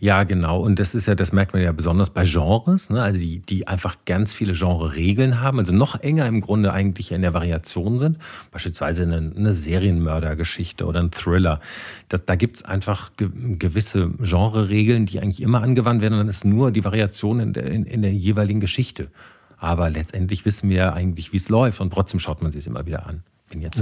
Ja, 0.00 0.24
genau. 0.24 0.62
Und 0.62 0.78
das 0.78 0.94
ist 0.94 1.06
ja, 1.06 1.14
das 1.14 1.32
merkt 1.32 1.52
man 1.52 1.62
ja 1.62 1.72
besonders 1.72 2.08
bei 2.08 2.24
Genres, 2.24 2.88
ne? 2.88 3.02
also 3.02 3.20
die, 3.20 3.40
die 3.40 3.68
einfach 3.68 3.98
ganz 4.06 4.32
viele 4.32 4.54
Genre-Regeln 4.54 5.42
haben, 5.42 5.58
also 5.58 5.74
noch 5.74 6.00
enger 6.00 6.24
im 6.26 6.40
Grunde 6.40 6.72
eigentlich 6.72 7.12
in 7.12 7.20
der 7.20 7.34
Variation 7.34 7.98
sind. 7.98 8.16
Beispielsweise 8.52 9.02
eine, 9.02 9.32
eine 9.36 9.52
Serienmördergeschichte 9.52 10.86
oder 10.86 11.00
ein 11.00 11.10
Thriller. 11.10 11.60
Das, 12.08 12.24
da 12.24 12.36
gibt's 12.36 12.64
einfach 12.64 13.10
ge 13.16 13.28
gewisse 13.58 14.12
Genre-Regeln, 14.18 15.04
die 15.04 15.20
eigentlich 15.20 15.42
immer 15.42 15.62
angewandt 15.62 16.00
werden 16.00 16.14
und 16.14 16.20
dann 16.20 16.28
ist 16.28 16.46
nur 16.46 16.70
die 16.70 16.84
Variation 16.84 17.40
in 17.40 17.52
der, 17.52 17.66
in, 17.66 17.84
in 17.84 18.00
der 18.00 18.14
jeweiligen 18.14 18.60
Geschichte. 18.60 19.08
Aber 19.58 19.90
letztendlich 19.90 20.46
wissen 20.46 20.70
wir 20.70 20.76
ja 20.76 20.92
eigentlich, 20.94 21.34
wie 21.34 21.36
es 21.36 21.50
läuft 21.50 21.82
und 21.82 21.92
trotzdem 21.92 22.18
schaut 22.18 22.40
man 22.40 22.52
sich 22.52 22.66
immer 22.66 22.86
wieder 22.86 23.06
an. 23.06 23.22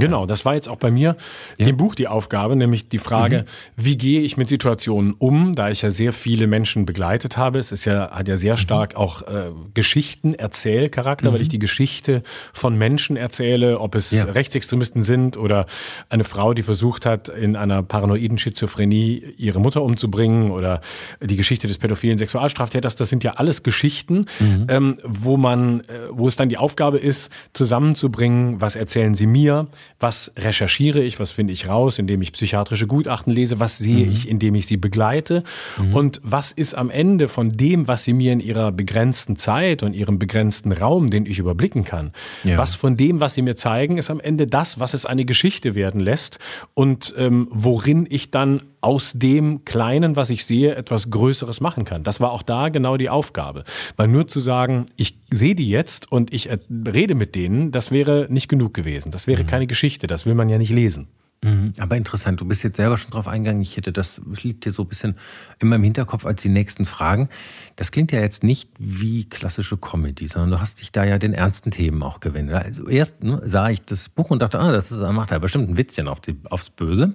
Genau, 0.00 0.26
das 0.26 0.44
war 0.44 0.55
jetzt 0.55 0.68
auch 0.68 0.76
bei 0.76 0.90
mir 0.90 1.16
ja. 1.59 1.66
im 1.66 1.76
Buch 1.76 1.94
die 1.94 2.09
Aufgabe, 2.09 2.57
nämlich 2.57 2.88
die 2.88 2.98
Frage, 2.98 3.44
mhm. 3.76 3.85
wie 3.85 3.96
gehe 3.96 4.20
ich 4.20 4.37
mit 4.37 4.48
Situationen 4.48 5.14
um, 5.18 5.55
da 5.55 5.70
ich 5.70 5.83
ja 5.83 5.90
sehr 5.90 6.12
viele 6.12 6.46
Menschen 6.46 6.87
begleitet 6.87 7.37
habe. 7.37 7.59
Es 7.59 7.72
ist 7.72 7.85
ja, 7.85 8.11
hat 8.11 8.29
ja 8.29 8.37
sehr 8.37 8.55
mhm. 8.55 8.59
stark 8.59 8.96
auch 8.96 9.22
äh, 9.22 9.50
Geschichten, 9.74 10.35
Erzählcharakter, 10.35 11.31
mhm. 11.31 11.35
weil 11.35 11.40
ich 11.40 11.48
die 11.48 11.59
Geschichte 11.59 12.22
von 12.52 12.76
Menschen 12.79 13.16
erzähle, 13.16 13.81
ob 13.81 13.94
es 13.94 14.11
ja. 14.11 14.24
Rechtsextremisten 14.24 15.02
sind 15.02 15.37
oder 15.37 15.66
eine 16.09 16.24
Frau, 16.24 16.55
die 16.55 16.62
versucht 16.62 17.07
hat, 17.07 17.29
in 17.29 17.57
einer 17.57 17.83
paranoiden 17.83 18.38
Schizophrenie 18.38 19.35
ihre 19.37 19.61
Mutter 19.61 19.83
umzubringen 19.83 20.50
oder 20.50 20.81
die 21.20 21.37
Geschichte 21.37 21.66
des 21.66 21.79
pädophilen 21.79 22.18
Sexualstraftäters. 22.18 22.96
Das 22.96 23.09
sind 23.09 23.24
ja 23.24 23.33
alles 23.33 23.62
Geschichten, 23.62 24.26
mhm. 24.38 24.66
ähm, 24.68 24.98
wo 25.02 25.37
man, 25.37 25.81
äh, 25.81 25.85
wo 26.11 26.29
es 26.29 26.37
dann 26.37 26.48
die 26.48 26.59
Aufgabe 26.59 26.98
ist, 26.98 27.33
zusammenzubringen, 27.52 28.61
was 28.61 28.76
erzählen 28.76 29.14
sie 29.14 29.26
mir, 29.26 29.55
mir, 29.56 29.68
was 29.98 30.32
recherchiere 30.38 31.02
ich, 31.02 31.18
was 31.20 31.30
finde 31.30 31.52
ich 31.52 31.68
raus, 31.68 31.98
indem 31.98 32.22
ich 32.22 32.32
psychiatrische 32.32 32.86
Gutachten 32.86 33.32
lese, 33.32 33.58
was 33.60 33.78
sehe 33.78 34.06
mhm. 34.06 34.12
ich, 34.12 34.28
indem 34.28 34.54
ich 34.54 34.66
sie 34.66 34.76
begleite? 34.76 35.42
Mhm. 35.78 35.94
und 35.94 36.20
was 36.22 36.52
ist 36.52 36.74
am 36.74 36.90
Ende 36.90 37.28
von 37.28 37.52
dem, 37.52 37.88
was 37.88 38.04
sie 38.04 38.12
mir 38.12 38.32
in 38.32 38.40
ihrer 38.40 38.72
begrenzten 38.72 39.36
Zeit 39.36 39.82
und 39.82 39.94
ihrem 39.94 40.18
begrenzten 40.18 40.72
Raum, 40.72 41.10
den 41.10 41.26
ich 41.26 41.38
überblicken 41.38 41.84
kann, 41.84 42.12
ja. 42.44 42.58
was 42.58 42.74
von 42.74 42.96
dem, 42.96 43.20
was 43.20 43.34
sie 43.34 43.42
mir 43.42 43.56
zeigen, 43.56 43.98
ist 43.98 44.10
am 44.10 44.20
Ende 44.20 44.46
das, 44.46 44.78
was 44.80 44.94
es 44.94 45.06
eine 45.06 45.24
Geschichte 45.24 45.74
werden 45.74 46.00
lässt? 46.00 46.38
Und 46.74 47.14
ähm, 47.16 47.48
worin 47.50 48.06
ich 48.08 48.30
dann 48.30 48.62
aus 48.87 49.14
dem 49.16 49.64
Kleinen, 49.64 50.14
was 50.14 50.31
ich 50.31 50.44
sehe, 50.44 50.77
etwas 50.77 51.11
Größeres 51.11 51.61
machen 51.61 51.85
kann. 51.85 52.05
Das 52.05 52.20
war 52.20 52.31
auch 52.31 52.44
da 52.44 52.68
genau 52.68 52.96
die 52.96 53.11
Aufgabe. 53.11 53.64
Weil 53.96 54.07
nur 54.07 54.29
zu 54.29 54.38
sagen, 54.38 54.87
ich 54.94 55.18
sehe 55.29 55.57
die 55.57 55.68
jetzt 55.68 56.12
und 56.12 56.33
ich 56.33 56.49
rede 56.70 57.16
mit 57.16 57.35
denen, 57.35 57.72
das 57.72 57.90
wäre 57.90 58.29
nicht 58.31 58.46
genug 58.46 58.75
gewesen. 58.75 59.11
Das 59.11 59.27
wäre 59.27 59.42
mhm. 59.42 59.49
keine 59.49 59.66
Geschichte, 59.66 60.07
das 60.07 60.25
will 60.25 60.35
man 60.35 60.49
ja 60.49 60.57
nicht 60.57 60.70
lesen. 60.70 61.09
Mhm. 61.42 61.75
Aber 61.79 61.96
interessant, 61.96 62.40
du 62.40 62.44
bist 62.44 62.64
jetzt 62.64 62.77
selber 62.77 62.96
schon 62.96 63.11
drauf 63.11 63.29
eingegangen. 63.29 63.62
Ich 63.62 63.77
hätte 63.77 63.92
das, 63.92 64.20
liegt 64.42 64.64
dir 64.64 64.72
so 64.72 64.83
ein 64.83 64.88
bisschen 64.88 65.16
in 65.59 65.68
meinem 65.68 65.85
Hinterkopf 65.85 66.25
als 66.25 66.42
die 66.42 66.49
nächsten 66.49 66.85
Fragen. 66.85 67.29
Das 67.77 67.90
klingt 67.90 68.11
ja 68.12 68.20
jetzt 68.20 68.42
nicht 68.42 68.70
wie 68.79 69.29
klassische 69.29 69.77
Comedy, 69.77 70.29
sondern 70.29 70.51
du 70.51 70.61
hast 70.61 70.81
dich 70.81 70.92
da 70.92 71.05
ja 71.05 71.18
den 71.18 71.35
ernsten 71.35 71.70
Themen 71.70 72.03
auch 72.03 72.20
gewendet. 72.20 72.57
Also 72.57 72.88
erst 72.88 73.22
ne, 73.22 73.42
sah 73.44 73.68
ich 73.68 73.83
das 73.83 74.09
Buch 74.09 74.31
und 74.31 74.40
dachte, 74.40 74.59
ah, 74.59 74.72
das 74.72 74.90
ist, 74.90 75.01
macht 75.01 75.31
ja 75.31 75.38
bestimmt 75.38 75.68
ein 75.68 75.77
Witzchen 75.77 76.09
auf 76.09 76.20
die, 76.20 76.37
aufs 76.51 76.70
Böse. 76.70 77.14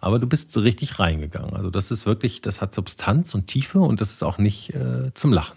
Aber 0.00 0.18
du 0.18 0.26
bist 0.26 0.52
so 0.52 0.60
richtig 0.60 0.98
reingegangen. 0.98 1.54
Also 1.54 1.70
das 1.70 1.90
ist 1.90 2.06
wirklich, 2.06 2.40
das 2.42 2.60
hat 2.60 2.74
Substanz 2.74 3.34
und 3.34 3.46
Tiefe 3.46 3.80
und 3.80 4.00
das 4.00 4.12
ist 4.12 4.22
auch 4.22 4.38
nicht 4.38 4.74
äh, 4.74 5.12
zum 5.14 5.32
Lachen 5.32 5.56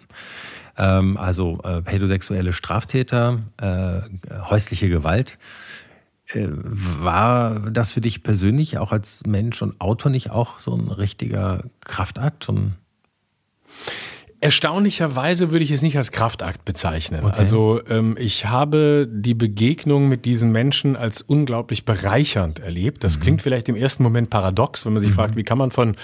ähm, 0.78 1.17
also 1.17 1.60
äh, 1.63 1.82
pädosexuelle 1.82 2.54
Straftäter, 2.54 3.39
äh, 3.58 4.01
häusliche 4.49 4.89
Gewalt, 4.89 5.38
war 6.33 7.69
das 7.71 7.91
für 7.91 8.01
dich 8.01 8.23
persönlich 8.23 8.77
auch 8.77 8.91
als 8.91 9.23
Mensch 9.27 9.61
und 9.61 9.79
Autor 9.79 10.11
nicht 10.11 10.31
auch 10.31 10.59
so 10.59 10.73
ein 10.73 10.89
richtiger 10.89 11.65
Kraftakt? 11.81 12.49
Und 12.49 12.75
Erstaunlicherweise 14.41 15.51
würde 15.51 15.63
ich 15.63 15.71
es 15.71 15.81
nicht 15.81 15.97
als 15.97 16.11
Kraftakt 16.11 16.65
bezeichnen. 16.65 17.25
Okay. 17.25 17.35
Also 17.35 17.81
ähm, 17.89 18.15
ich 18.19 18.45
habe 18.45 19.07
die 19.09 19.33
Begegnung 19.33 20.07
mit 20.07 20.25
diesen 20.25 20.51
Menschen 20.51 20.95
als 20.95 21.21
unglaublich 21.21 21.83
bereichernd 21.83 22.59
erlebt. 22.59 23.03
Das 23.03 23.17
mhm. 23.17 23.21
klingt 23.23 23.41
vielleicht 23.41 23.69
im 23.69 23.75
ersten 23.75 24.03
Moment 24.03 24.29
paradox, 24.29 24.85
wenn 24.85 24.93
man 24.93 25.01
sich 25.01 25.11
mhm. 25.11 25.15
fragt, 25.15 25.35
wie 25.35 25.43
kann 25.43 25.57
man 25.57 25.71
von, 25.71 25.95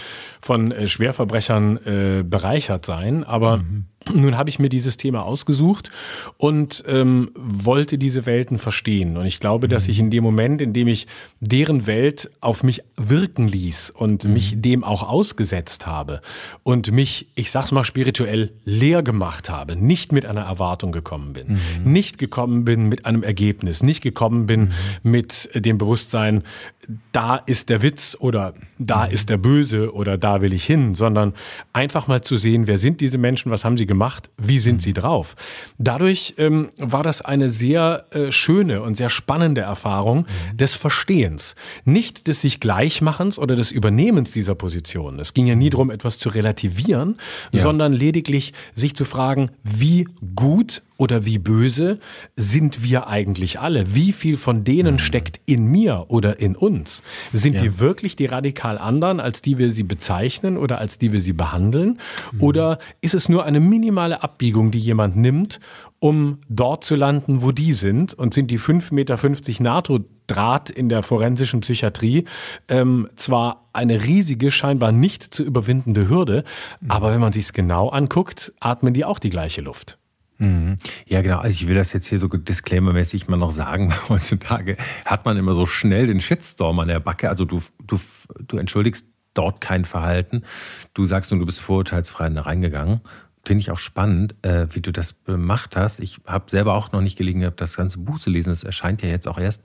von 0.41 0.71
äh, 0.71 0.87
Schwerverbrechern 0.87 1.77
äh, 1.85 2.23
bereichert 2.23 2.83
sein. 2.83 3.23
Aber 3.23 3.57
mhm. 3.57 3.85
Nun 4.13 4.35
habe 4.35 4.49
ich 4.49 4.57
mir 4.57 4.69
dieses 4.69 4.97
Thema 4.97 5.23
ausgesucht 5.23 5.91
und 6.37 6.83
ähm, 6.87 7.29
wollte 7.35 7.99
diese 7.99 8.25
Welten 8.25 8.57
verstehen. 8.57 9.15
Und 9.15 9.27
ich 9.27 9.39
glaube, 9.39 9.67
dass 9.67 9.87
ich 9.87 9.99
in 9.99 10.09
dem 10.09 10.23
Moment, 10.23 10.59
in 10.61 10.73
dem 10.73 10.87
ich 10.87 11.05
deren 11.39 11.85
Welt 11.85 12.31
auf 12.41 12.63
mich 12.63 12.81
wirken 12.97 13.47
ließ 13.47 13.91
und 13.91 14.23
mhm. 14.23 14.33
mich 14.33 14.53
dem 14.59 14.83
auch 14.83 15.03
ausgesetzt 15.07 15.85
habe 15.85 16.21
und 16.63 16.91
mich, 16.91 17.27
ich 17.35 17.51
sag's 17.51 17.71
mal 17.71 17.83
spirituell, 17.83 18.51
leer 18.65 19.03
gemacht 19.03 19.51
habe, 19.51 19.75
nicht 19.75 20.11
mit 20.11 20.25
einer 20.25 20.41
Erwartung 20.41 20.91
gekommen 20.91 21.33
bin, 21.33 21.59
mhm. 21.85 21.91
nicht 21.91 22.17
gekommen 22.17 22.65
bin 22.65 22.89
mit 22.89 23.05
einem 23.05 23.21
Ergebnis, 23.21 23.83
nicht 23.83 24.01
gekommen 24.01 24.47
bin 24.47 24.61
mhm. 25.03 25.11
mit 25.11 25.49
dem 25.53 25.77
Bewusstsein, 25.77 26.43
da 27.11 27.35
ist 27.35 27.69
der 27.69 27.81
Witz 27.81 28.17
oder 28.19 28.53
da 28.79 29.05
mhm. 29.05 29.11
ist 29.11 29.29
der 29.29 29.37
Böse 29.37 29.93
oder 29.93 30.17
da 30.17 30.41
will 30.41 30.53
ich 30.53 30.65
hin, 30.65 30.95
sondern 30.95 31.33
einfach 31.73 32.07
mal 32.07 32.21
zu 32.21 32.37
sehen, 32.37 32.67
wer 32.67 32.77
sind 32.77 33.01
diese 33.01 33.17
Menschen, 33.17 33.51
was 33.51 33.63
haben 33.63 33.77
sie 33.77 33.85
gemacht, 33.91 34.29
wie 34.37 34.59
sind 34.59 34.75
mhm. 34.75 34.79
sie 34.79 34.93
drauf. 34.93 35.35
Dadurch 35.77 36.35
ähm, 36.37 36.69
war 36.77 37.03
das 37.03 37.21
eine 37.21 37.49
sehr 37.49 38.05
äh, 38.11 38.31
schöne 38.31 38.81
und 38.83 38.95
sehr 38.95 39.09
spannende 39.09 39.59
Erfahrung 39.59 40.19
mhm. 40.19 40.57
des 40.57 40.77
Verstehens. 40.77 41.55
Nicht 41.83 42.27
des 42.27 42.39
sich 42.39 42.61
Gleichmachens 42.61 43.37
oder 43.37 43.57
des 43.57 43.69
Übernehmens 43.69 44.31
dieser 44.31 44.55
Position. 44.55 45.19
Es 45.19 45.33
ging 45.33 45.45
ja 45.45 45.55
nie 45.55 45.69
darum, 45.69 45.91
etwas 45.91 46.19
zu 46.19 46.29
relativieren, 46.29 47.17
ja. 47.51 47.59
sondern 47.59 47.91
lediglich 47.91 48.53
sich 48.75 48.95
zu 48.95 49.03
fragen, 49.03 49.51
wie 49.63 50.07
gut 50.35 50.83
oder 51.01 51.25
wie 51.25 51.39
böse 51.39 51.97
sind 52.35 52.83
wir 52.83 53.07
eigentlich 53.07 53.59
alle? 53.59 53.95
Wie 53.95 54.11
viel 54.11 54.37
von 54.37 54.63
denen 54.63 54.93
mhm. 54.93 54.99
steckt 54.99 55.39
in 55.47 55.65
mir 55.65 56.05
oder 56.09 56.39
in 56.39 56.55
uns? 56.55 57.01
Sind 57.33 57.55
ja. 57.55 57.63
die 57.63 57.79
wirklich 57.79 58.15
die 58.15 58.27
radikal 58.27 58.77
anderen, 58.77 59.19
als 59.19 59.41
die 59.41 59.57
wir 59.57 59.71
sie 59.71 59.81
bezeichnen 59.81 60.57
oder 60.57 60.77
als 60.77 60.99
die 60.99 61.11
wir 61.11 61.19
sie 61.19 61.33
behandeln? 61.33 61.97
Mhm. 62.33 62.41
Oder 62.43 62.77
ist 63.01 63.15
es 63.15 63.29
nur 63.29 63.45
eine 63.45 63.59
minimale 63.59 64.21
Abbiegung, 64.21 64.69
die 64.69 64.77
jemand 64.77 65.17
nimmt, 65.17 65.59
um 65.97 66.37
dort 66.49 66.83
zu 66.83 66.95
landen, 66.95 67.41
wo 67.41 67.51
die 67.51 67.73
sind? 67.73 68.13
Und 68.13 68.35
sind 68.35 68.51
die 68.51 68.59
5,50 68.59 68.93
Meter 68.93 69.63
NATO-Draht 69.63 70.69
in 70.69 70.87
der 70.87 71.01
forensischen 71.01 71.61
Psychiatrie 71.61 72.25
ähm, 72.67 73.09
zwar 73.15 73.67
eine 73.73 74.03
riesige, 74.05 74.51
scheinbar 74.51 74.91
nicht 74.91 75.33
zu 75.33 75.43
überwindende 75.43 76.07
Hürde, 76.09 76.43
mhm. 76.79 76.91
aber 76.91 77.11
wenn 77.11 77.21
man 77.21 77.33
sich 77.33 77.45
es 77.45 77.53
genau 77.53 77.89
anguckt, 77.89 78.53
atmen 78.59 78.93
die 78.93 79.03
auch 79.03 79.17
die 79.17 79.31
gleiche 79.31 79.61
Luft. 79.61 79.97
Mhm. 80.41 80.77
Ja, 81.05 81.21
genau. 81.21 81.37
Also 81.37 81.51
ich 81.51 81.67
will 81.67 81.75
das 81.75 81.93
jetzt 81.93 82.07
hier 82.07 82.17
so 82.17 82.27
disclaimermäßig 82.27 83.27
mal 83.27 83.37
noch 83.37 83.51
sagen. 83.51 83.93
Heutzutage 84.09 84.75
hat 85.05 85.23
man 85.23 85.37
immer 85.37 85.53
so 85.53 85.67
schnell 85.67 86.07
den 86.07 86.19
Shitstorm 86.19 86.79
an 86.79 86.87
der 86.87 86.99
Backe. 86.99 87.29
Also 87.29 87.45
du, 87.45 87.61
du, 87.85 87.99
du 88.47 88.57
entschuldigst 88.57 89.05
dort 89.35 89.61
kein 89.61 89.85
Verhalten. 89.85 90.41
Du 90.95 91.05
sagst 91.05 91.31
nur, 91.31 91.39
du 91.39 91.45
bist 91.45 91.61
vorurteilsfrei 91.61 92.27
reingegangen. 92.27 93.01
Finde 93.45 93.61
ich 93.61 93.71
auch 93.71 93.77
spannend, 93.77 94.35
äh, 94.41 94.67
wie 94.71 94.81
du 94.81 94.91
das 94.91 95.23
gemacht 95.25 95.75
hast. 95.75 95.99
Ich 95.99 96.19
habe 96.25 96.49
selber 96.49 96.73
auch 96.73 96.91
noch 96.91 97.01
nicht 97.01 97.17
gelegen 97.17 97.41
gehabt, 97.41 97.61
das 97.61 97.77
ganze 97.77 97.99
Buch 97.99 98.17
zu 98.17 98.31
lesen. 98.31 98.51
Es 98.51 98.63
erscheint 98.63 99.03
ja 99.03 99.09
jetzt 99.09 99.27
auch 99.27 99.37
erst. 99.37 99.63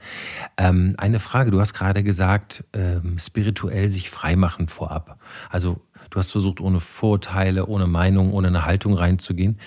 Ähm, 0.58 0.94
eine 0.98 1.20
Frage, 1.20 1.50
du 1.50 1.60
hast 1.60 1.72
gerade 1.72 2.02
gesagt, 2.02 2.64
ähm, 2.74 3.18
spirituell 3.18 3.88
sich 3.88 4.10
freimachen 4.10 4.68
vorab. 4.68 5.18
Also 5.50 5.80
du 6.10 6.18
hast 6.18 6.32
versucht, 6.32 6.60
ohne 6.60 6.80
Vorurteile, 6.80 7.66
ohne 7.66 7.86
Meinung, 7.86 8.32
ohne 8.32 8.48
eine 8.48 8.66
Haltung 8.66 8.92
reinzugehen 8.94 9.58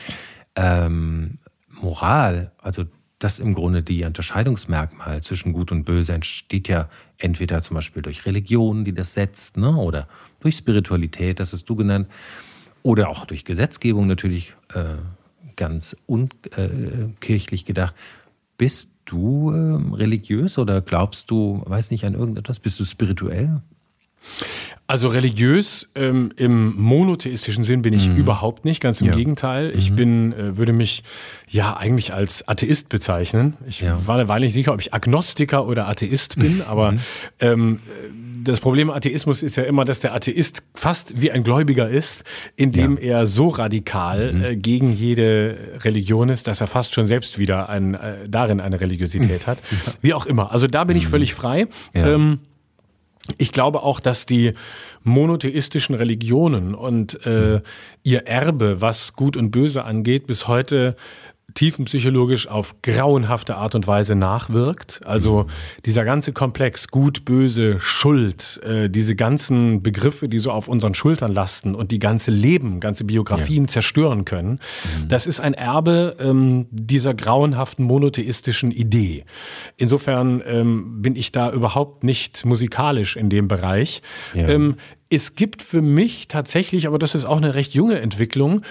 ähm, 0.59 1.37
Moral, 1.81 2.51
also 2.61 2.85
das 3.17 3.39
im 3.39 3.53
Grunde 3.53 3.83
die 3.83 4.03
Unterscheidungsmerkmal 4.03 5.21
zwischen 5.23 5.53
Gut 5.53 5.71
und 5.71 5.83
Böse 5.83 6.13
entsteht 6.13 6.67
ja 6.67 6.89
entweder 7.17 7.61
zum 7.61 7.75
Beispiel 7.75 8.01
durch 8.01 8.25
Religion, 8.25 8.85
die 8.85 8.93
das 8.93 9.13
setzt, 9.13 9.57
ne, 9.57 9.75
oder 9.75 10.07
durch 10.39 10.55
Spiritualität, 10.55 11.39
das 11.39 11.53
hast 11.53 11.65
du 11.65 11.75
genannt, 11.75 12.07
oder 12.83 13.09
auch 13.09 13.25
durch 13.25 13.43
Gesetzgebung 13.43 14.07
natürlich 14.07 14.53
äh, 14.73 14.95
ganz 15.55 15.95
unkirchlich 16.05 17.63
äh, 17.63 17.65
gedacht. 17.65 17.93
Bist 18.57 18.89
du 19.05 19.51
äh, 19.51 19.95
religiös 19.95 20.57
oder 20.57 20.81
glaubst 20.81 21.29
du, 21.31 21.61
weiß 21.65 21.91
nicht, 21.91 22.05
an 22.05 22.13
irgendetwas? 22.13 22.59
Bist 22.59 22.79
du 22.79 22.85
spirituell? 22.85 23.61
Also 24.89 25.09
religiös 25.09 25.87
ähm, 25.93 26.31
im 26.35 26.75
monotheistischen 26.75 27.63
Sinn 27.63 27.83
bin 27.83 27.93
ich 27.93 28.09
mhm. 28.09 28.15
überhaupt 28.15 28.65
nicht, 28.65 28.81
ganz 28.81 29.01
im 29.01 29.07
ja. 29.07 29.13
Gegenteil. 29.13 29.71
Ich 29.77 29.91
mhm. 29.91 29.95
bin, 29.95 30.33
äh, 30.33 30.57
würde 30.57 30.73
mich 30.73 31.03
ja 31.47 31.77
eigentlich 31.77 32.11
als 32.11 32.47
Atheist 32.47 32.89
bezeichnen. 32.89 33.53
Ich 33.67 33.81
ja. 33.81 34.07
war 34.07 34.27
Weile 34.27 34.47
nicht 34.47 34.55
sicher, 34.55 34.73
ob 34.73 34.81
ich 34.81 34.91
Agnostiker 34.91 35.67
oder 35.67 35.87
Atheist 35.87 36.39
bin, 36.39 36.63
aber 36.67 36.93
mhm. 36.93 36.99
ähm, 37.39 37.79
das 38.43 38.61
Problem 38.61 38.89
Atheismus 38.89 39.43
ist 39.43 39.57
ja 39.57 39.63
immer, 39.63 39.85
dass 39.85 39.99
der 39.99 40.15
Atheist 40.15 40.63
fast 40.73 41.21
wie 41.21 41.29
ein 41.29 41.43
Gläubiger 41.43 41.87
ist, 41.87 42.23
indem 42.55 42.97
ja. 42.97 43.19
er 43.19 43.27
so 43.27 43.49
radikal 43.49 44.33
mhm. 44.33 44.43
äh, 44.43 44.55
gegen 44.55 44.91
jede 44.91 45.55
Religion 45.81 46.29
ist, 46.29 46.47
dass 46.47 46.61
er 46.61 46.67
fast 46.67 46.95
schon 46.95 47.05
selbst 47.05 47.37
wieder 47.37 47.69
ein, 47.69 47.93
äh, 47.93 48.27
darin 48.27 48.59
eine 48.59 48.81
Religiosität 48.81 49.45
hat. 49.45 49.59
Wie 50.01 50.15
auch 50.15 50.25
immer. 50.25 50.51
Also 50.51 50.65
da 50.65 50.83
bin 50.83 50.97
ich 50.97 51.05
mhm. 51.05 51.09
völlig 51.09 51.35
frei. 51.35 51.67
Ähm, 51.93 52.39
ich 53.37 53.51
glaube 53.51 53.83
auch, 53.83 53.99
dass 53.99 54.25
die 54.25 54.53
monotheistischen 55.03 55.95
Religionen 55.95 56.75
und 56.75 57.25
äh, 57.25 57.61
ihr 58.03 58.27
Erbe, 58.27 58.81
was 58.81 59.13
Gut 59.13 59.37
und 59.37 59.51
Böse 59.51 59.83
angeht, 59.83 60.27
bis 60.27 60.47
heute 60.47 60.95
tiefenpsychologisch 61.59 62.47
auf 62.47 62.81
grauenhafte 62.83 63.57
Art 63.57 63.75
und 63.75 63.85
Weise 63.85 64.15
nachwirkt. 64.15 65.01
Also 65.03 65.47
dieser 65.85 66.05
ganze 66.05 66.31
Komplex 66.31 66.87
Gut, 66.87 67.25
Böse, 67.25 67.81
Schuld, 67.81 68.61
äh, 68.63 68.89
diese 68.89 69.17
ganzen 69.17 69.83
Begriffe, 69.83 70.29
die 70.29 70.39
so 70.39 70.51
auf 70.51 70.69
unseren 70.69 70.95
Schultern 70.95 71.33
lasten 71.33 71.75
und 71.75 71.91
die 71.91 71.99
ganze 71.99 72.31
Leben, 72.31 72.79
ganze 72.79 73.03
Biografien 73.03 73.63
ja. 73.63 73.67
zerstören 73.67 74.23
können, 74.23 74.51
mhm. 74.51 75.09
das 75.09 75.27
ist 75.27 75.41
ein 75.41 75.53
Erbe 75.53 76.15
ähm, 76.21 76.67
dieser 76.71 77.13
grauenhaften 77.13 77.83
monotheistischen 77.83 78.71
Idee. 78.71 79.25
Insofern 79.75 80.41
ähm, 80.45 81.01
bin 81.01 81.17
ich 81.17 81.33
da 81.33 81.51
überhaupt 81.51 82.05
nicht 82.05 82.45
musikalisch 82.45 83.17
in 83.17 83.29
dem 83.29 83.49
Bereich. 83.49 84.01
Ja. 84.33 84.47
Ähm, 84.47 84.77
es 85.09 85.35
gibt 85.35 85.63
für 85.63 85.81
mich 85.81 86.27
tatsächlich, 86.27 86.85
aber 86.87 86.99
das 86.99 87.15
ist 87.15 87.25
auch 87.25 87.37
eine 87.37 87.55
recht 87.55 87.73
junge 87.73 87.99
Entwicklung, 87.99 88.61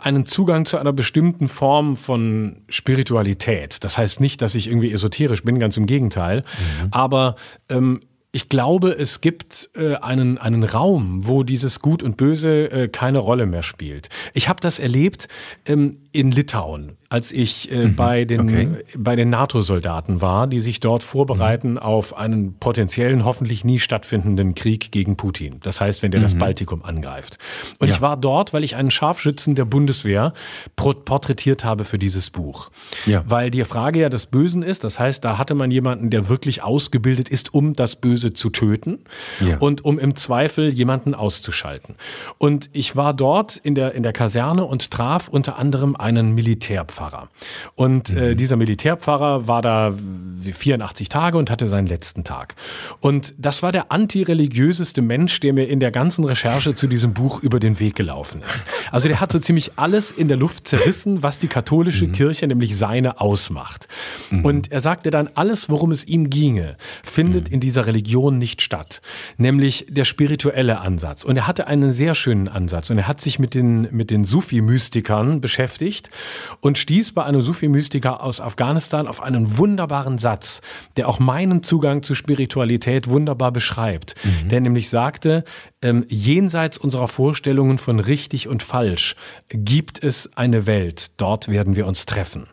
einen 0.00 0.24
Zugang 0.24 0.64
zu 0.64 0.78
einer 0.78 0.92
bestimmten 0.92 1.46
Form 1.48 1.96
von 1.96 2.62
Spiritualität. 2.68 3.84
Das 3.84 3.98
heißt 3.98 4.20
nicht, 4.20 4.40
dass 4.40 4.54
ich 4.54 4.68
irgendwie 4.68 4.92
esoterisch 4.92 5.44
bin, 5.44 5.58
ganz 5.58 5.76
im 5.76 5.86
Gegenteil. 5.86 6.38
Mhm. 6.38 6.88
Aber 6.90 7.36
ähm, 7.68 8.00
ich 8.32 8.48
glaube, 8.48 8.96
es 8.98 9.20
gibt 9.20 9.70
äh, 9.76 9.96
einen, 9.96 10.38
einen 10.38 10.64
Raum, 10.64 11.26
wo 11.26 11.42
dieses 11.42 11.80
Gut 11.80 12.02
und 12.02 12.16
Böse 12.16 12.70
äh, 12.70 12.88
keine 12.88 13.18
Rolle 13.18 13.46
mehr 13.46 13.62
spielt. 13.62 14.08
Ich 14.32 14.48
habe 14.48 14.60
das 14.60 14.78
erlebt. 14.78 15.28
Ähm, 15.66 15.98
in 16.14 16.30
Litauen, 16.30 16.96
als 17.08 17.32
ich 17.32 17.72
äh, 17.72 17.86
mhm. 17.86 17.96
bei 17.96 18.24
den, 18.24 18.40
okay. 18.40 18.68
bei 18.96 19.16
den 19.16 19.30
NATO-Soldaten 19.30 20.20
war, 20.20 20.46
die 20.46 20.60
sich 20.60 20.78
dort 20.78 21.02
vorbereiten 21.02 21.72
mhm. 21.72 21.78
auf 21.78 22.16
einen 22.16 22.54
potenziellen, 22.58 23.24
hoffentlich 23.24 23.64
nie 23.64 23.80
stattfindenden 23.80 24.54
Krieg 24.54 24.92
gegen 24.92 25.16
Putin. 25.16 25.58
Das 25.64 25.80
heißt, 25.80 26.04
wenn 26.04 26.12
der 26.12 26.20
mhm. 26.20 26.24
das 26.24 26.36
Baltikum 26.36 26.84
angreift. 26.84 27.38
Und 27.80 27.88
ja. 27.88 27.94
ich 27.94 28.00
war 28.00 28.16
dort, 28.16 28.52
weil 28.52 28.62
ich 28.62 28.76
einen 28.76 28.92
Scharfschützen 28.92 29.56
der 29.56 29.64
Bundeswehr 29.64 30.34
porträtiert 30.76 31.64
habe 31.64 31.84
für 31.84 31.98
dieses 31.98 32.30
Buch. 32.30 32.70
Ja. 33.06 33.24
Weil 33.26 33.50
die 33.50 33.64
Frage 33.64 33.98
ja 33.98 34.08
des 34.08 34.26
Bösen 34.26 34.62
ist, 34.62 34.84
das 34.84 35.00
heißt, 35.00 35.24
da 35.24 35.36
hatte 35.36 35.56
man 35.56 35.72
jemanden, 35.72 36.10
der 36.10 36.28
wirklich 36.28 36.62
ausgebildet 36.62 37.28
ist, 37.28 37.52
um 37.52 37.72
das 37.72 37.96
Böse 37.96 38.34
zu 38.34 38.50
töten 38.50 39.00
ja. 39.40 39.56
und 39.58 39.84
um 39.84 39.98
im 39.98 40.14
Zweifel 40.14 40.72
jemanden 40.72 41.12
auszuschalten. 41.12 41.96
Und 42.38 42.70
ich 42.72 42.94
war 42.94 43.14
dort 43.14 43.56
in 43.56 43.74
der, 43.74 43.94
in 43.94 44.04
der 44.04 44.12
Kaserne 44.12 44.64
und 44.64 44.92
traf 44.92 45.26
unter 45.26 45.58
anderem 45.58 45.96
einen 46.04 46.34
Militärpfarrer. 46.34 47.30
Und 47.74 48.10
äh, 48.10 48.30
mhm. 48.30 48.36
dieser 48.36 48.56
Militärpfarrer 48.56 49.48
war 49.48 49.62
da 49.62 49.94
84 50.44 51.08
Tage 51.08 51.38
und 51.38 51.50
hatte 51.50 51.66
seinen 51.66 51.86
letzten 51.86 52.22
Tag. 52.24 52.54
Und 53.00 53.34
das 53.38 53.62
war 53.62 53.72
der 53.72 53.90
antireligiöseste 53.90 55.00
Mensch, 55.00 55.40
der 55.40 55.54
mir 55.54 55.66
in 55.66 55.80
der 55.80 55.90
ganzen 55.90 56.24
Recherche 56.24 56.74
zu 56.74 56.86
diesem 56.86 57.14
Buch 57.14 57.42
über 57.42 57.58
den 57.58 57.80
Weg 57.80 57.94
gelaufen 57.94 58.42
ist. 58.46 58.66
Also 58.92 59.08
der 59.08 59.20
hat 59.20 59.32
so 59.32 59.38
ziemlich 59.38 59.72
alles 59.76 60.10
in 60.10 60.28
der 60.28 60.36
Luft 60.36 60.68
zerrissen, 60.68 61.22
was 61.22 61.38
die 61.38 61.48
katholische 61.48 62.06
mhm. 62.06 62.12
Kirche, 62.12 62.46
nämlich 62.46 62.76
seine, 62.76 63.20
ausmacht. 63.20 63.88
Mhm. 64.30 64.44
Und 64.44 64.72
er 64.72 64.80
sagte 64.80 65.10
dann, 65.10 65.30
alles, 65.34 65.70
worum 65.70 65.90
es 65.90 66.04
ihm 66.04 66.28
ginge, 66.28 66.76
findet 67.02 67.48
mhm. 67.48 67.54
in 67.54 67.60
dieser 67.60 67.86
Religion 67.86 68.38
nicht 68.38 68.60
statt. 68.60 69.00
Nämlich 69.38 69.86
der 69.88 70.04
spirituelle 70.04 70.80
Ansatz. 70.80 71.24
Und 71.24 71.36
er 71.38 71.46
hatte 71.46 71.66
einen 71.66 71.92
sehr 71.92 72.14
schönen 72.14 72.48
Ansatz. 72.48 72.90
Und 72.90 72.98
er 72.98 73.08
hat 73.08 73.22
sich 73.22 73.38
mit 73.38 73.54
den, 73.54 73.88
mit 73.90 74.10
den 74.10 74.24
Sufi-Mystikern 74.24 75.40
beschäftigt 75.40 75.93
und 76.60 76.78
stieß 76.78 77.12
bei 77.12 77.24
einem 77.24 77.42
Sufi-Mystiker 77.42 78.22
aus 78.22 78.40
Afghanistan 78.40 79.06
auf 79.06 79.22
einen 79.22 79.58
wunderbaren 79.58 80.18
Satz, 80.18 80.60
der 80.96 81.08
auch 81.08 81.18
meinen 81.18 81.62
Zugang 81.62 82.02
zu 82.02 82.14
Spiritualität 82.14 83.08
wunderbar 83.08 83.52
beschreibt. 83.52 84.14
Mhm. 84.24 84.48
Der 84.48 84.60
nämlich 84.60 84.88
sagte, 84.88 85.44
ähm, 85.82 86.04
jenseits 86.08 86.78
unserer 86.78 87.08
Vorstellungen 87.08 87.78
von 87.78 88.00
richtig 88.00 88.48
und 88.48 88.62
falsch 88.62 89.16
gibt 89.48 90.02
es 90.02 90.30
eine 90.36 90.66
Welt, 90.66 91.12
dort 91.18 91.48
werden 91.48 91.76
wir 91.76 91.86
uns 91.86 92.06
treffen. 92.06 92.48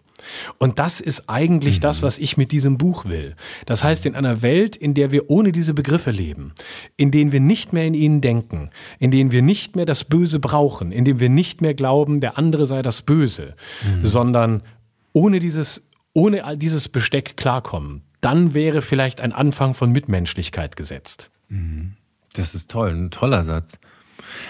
Und 0.58 0.80
das 0.80 1.00
ist 1.00 1.30
eigentlich 1.30 1.78
mhm. 1.78 1.82
das, 1.82 2.02
was 2.02 2.18
ich 2.18 2.38
mit 2.38 2.52
diesem 2.52 2.78
Buch 2.78 3.06
will. 3.06 3.36
Das 3.66 3.84
heißt, 3.84 4.06
in 4.06 4.16
einer 4.16 4.42
Welt, 4.42 4.76
in 4.76 4.94
der 4.94 5.12
wir 5.12 5.30
ohne 5.30 5.52
diese 5.52 5.74
Begriffe 5.74 6.12
leben, 6.12 6.54
in 6.98 7.12
denen 7.12 7.32
wir 7.32 7.40
nicht 7.40 7.74
mehr 7.74 7.86
in 7.86 7.94
ihnen 7.94 8.22
denken, 8.22 8.70
in 9.00 9.12
denen 9.12 9.32
wir 9.32 9.42
nicht 9.42 9.76
mehr 9.76 9.86
das 9.86 10.04
Böse 10.04 10.40
brauchen, 10.40 10.92
in 10.92 11.06
denen 11.06 11.20
wir 11.20 11.30
nicht 11.30 11.62
mehr 11.62 11.74
glauben, 11.74 12.20
der 12.22 12.38
andere 12.38 12.66
sei 12.66 12.82
das 12.82 13.02
Böse, 13.02 13.56
mhm. 13.84 14.06
sondern 14.06 14.64
ohne 15.14 15.40
dieses, 15.40 15.84
ohne 16.14 16.44
all 16.44 16.58
dieses 16.58 16.90
Besteck 16.90 17.38
klarkommen, 17.38 18.04
dann 18.22 18.54
wäre 18.54 18.82
vielleicht 18.82 19.20
ein 19.20 19.34
Anfang 19.34 19.74
von 19.74 19.92
Mitmenschlichkeit 19.92 20.76
gesetzt. 20.76 21.32
Mhm. 21.50 21.94
Das 22.34 22.56
ist 22.56 22.72
toll, 22.72 22.92
ein 22.92 23.12
toller 23.12 23.44
Satz. 23.44 23.80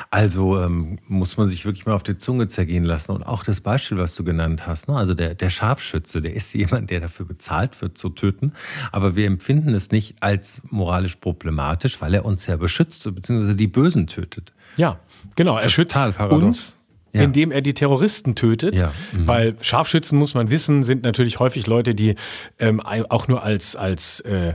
Also 0.10 0.60
ähm, 0.60 0.98
muss 1.08 1.38
man 1.38 1.48
sich 1.48 1.66
wirklich 1.66 1.86
mal 1.86 1.94
auf 1.94 2.04
die 2.04 2.18
Zunge 2.18 2.48
zergehen 2.48 2.84
lassen. 2.84 3.12
Und 3.12 3.24
auch 3.24 3.44
das 3.44 3.62
Beispiel, 3.62 3.98
was 3.98 4.16
du 4.16 4.24
genannt 4.24 4.68
hast, 4.68 4.88
ne? 4.88 4.96
also 4.96 5.14
der, 5.14 5.36
der 5.36 5.50
Scharfschütze, 5.50 6.22
der 6.22 6.34
ist 6.34 6.54
jemand, 6.54 6.90
der 6.90 7.00
dafür 7.00 7.26
bezahlt 7.26 7.82
wird 7.82 7.98
zu 7.98 8.10
töten. 8.10 8.54
Aber 8.92 9.16
wir 9.16 9.28
empfinden 9.28 9.74
es 9.74 9.92
nicht 9.92 10.22
als 10.22 10.62
moralisch 10.70 11.16
problematisch, 11.18 12.02
weil 12.02 12.14
er 12.14 12.26
uns 12.26 12.48
ja 12.48 12.58
beschützt, 12.58 13.04
beziehungsweise 13.14 13.56
die 13.56 13.68
Bösen 13.68 14.08
tötet. 14.08 14.54
Ja, 14.78 15.00
genau. 15.36 15.58
Er 15.58 15.70
schützt 15.70 15.98
uns 16.30 16.78
ja. 17.14 17.24
indem 17.24 17.52
er 17.52 17.62
die 17.62 17.74
Terroristen 17.74 18.36
tötet. 18.36 18.78
Ja. 18.78 18.94
Mhm. 19.12 19.28
Weil 19.28 19.56
Scharfschützen, 19.62 20.18
muss 20.18 20.34
man 20.34 20.50
wissen, 20.50 20.84
sind 20.84 21.04
natürlich 21.04 21.40
häufig 21.40 21.68
Leute, 21.68 21.96
die 21.96 22.16
ähm, 22.60 22.80
auch 22.80 23.28
nur 23.28 23.44
als, 23.44 23.76
als 23.76 24.22
äh, 24.22 24.54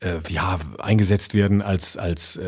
äh, 0.00 0.18
ja, 0.28 0.58
eingesetzt 0.78 1.34
werden, 1.34 1.60
als, 1.60 1.96
als 1.96 2.36
äh, 2.36 2.42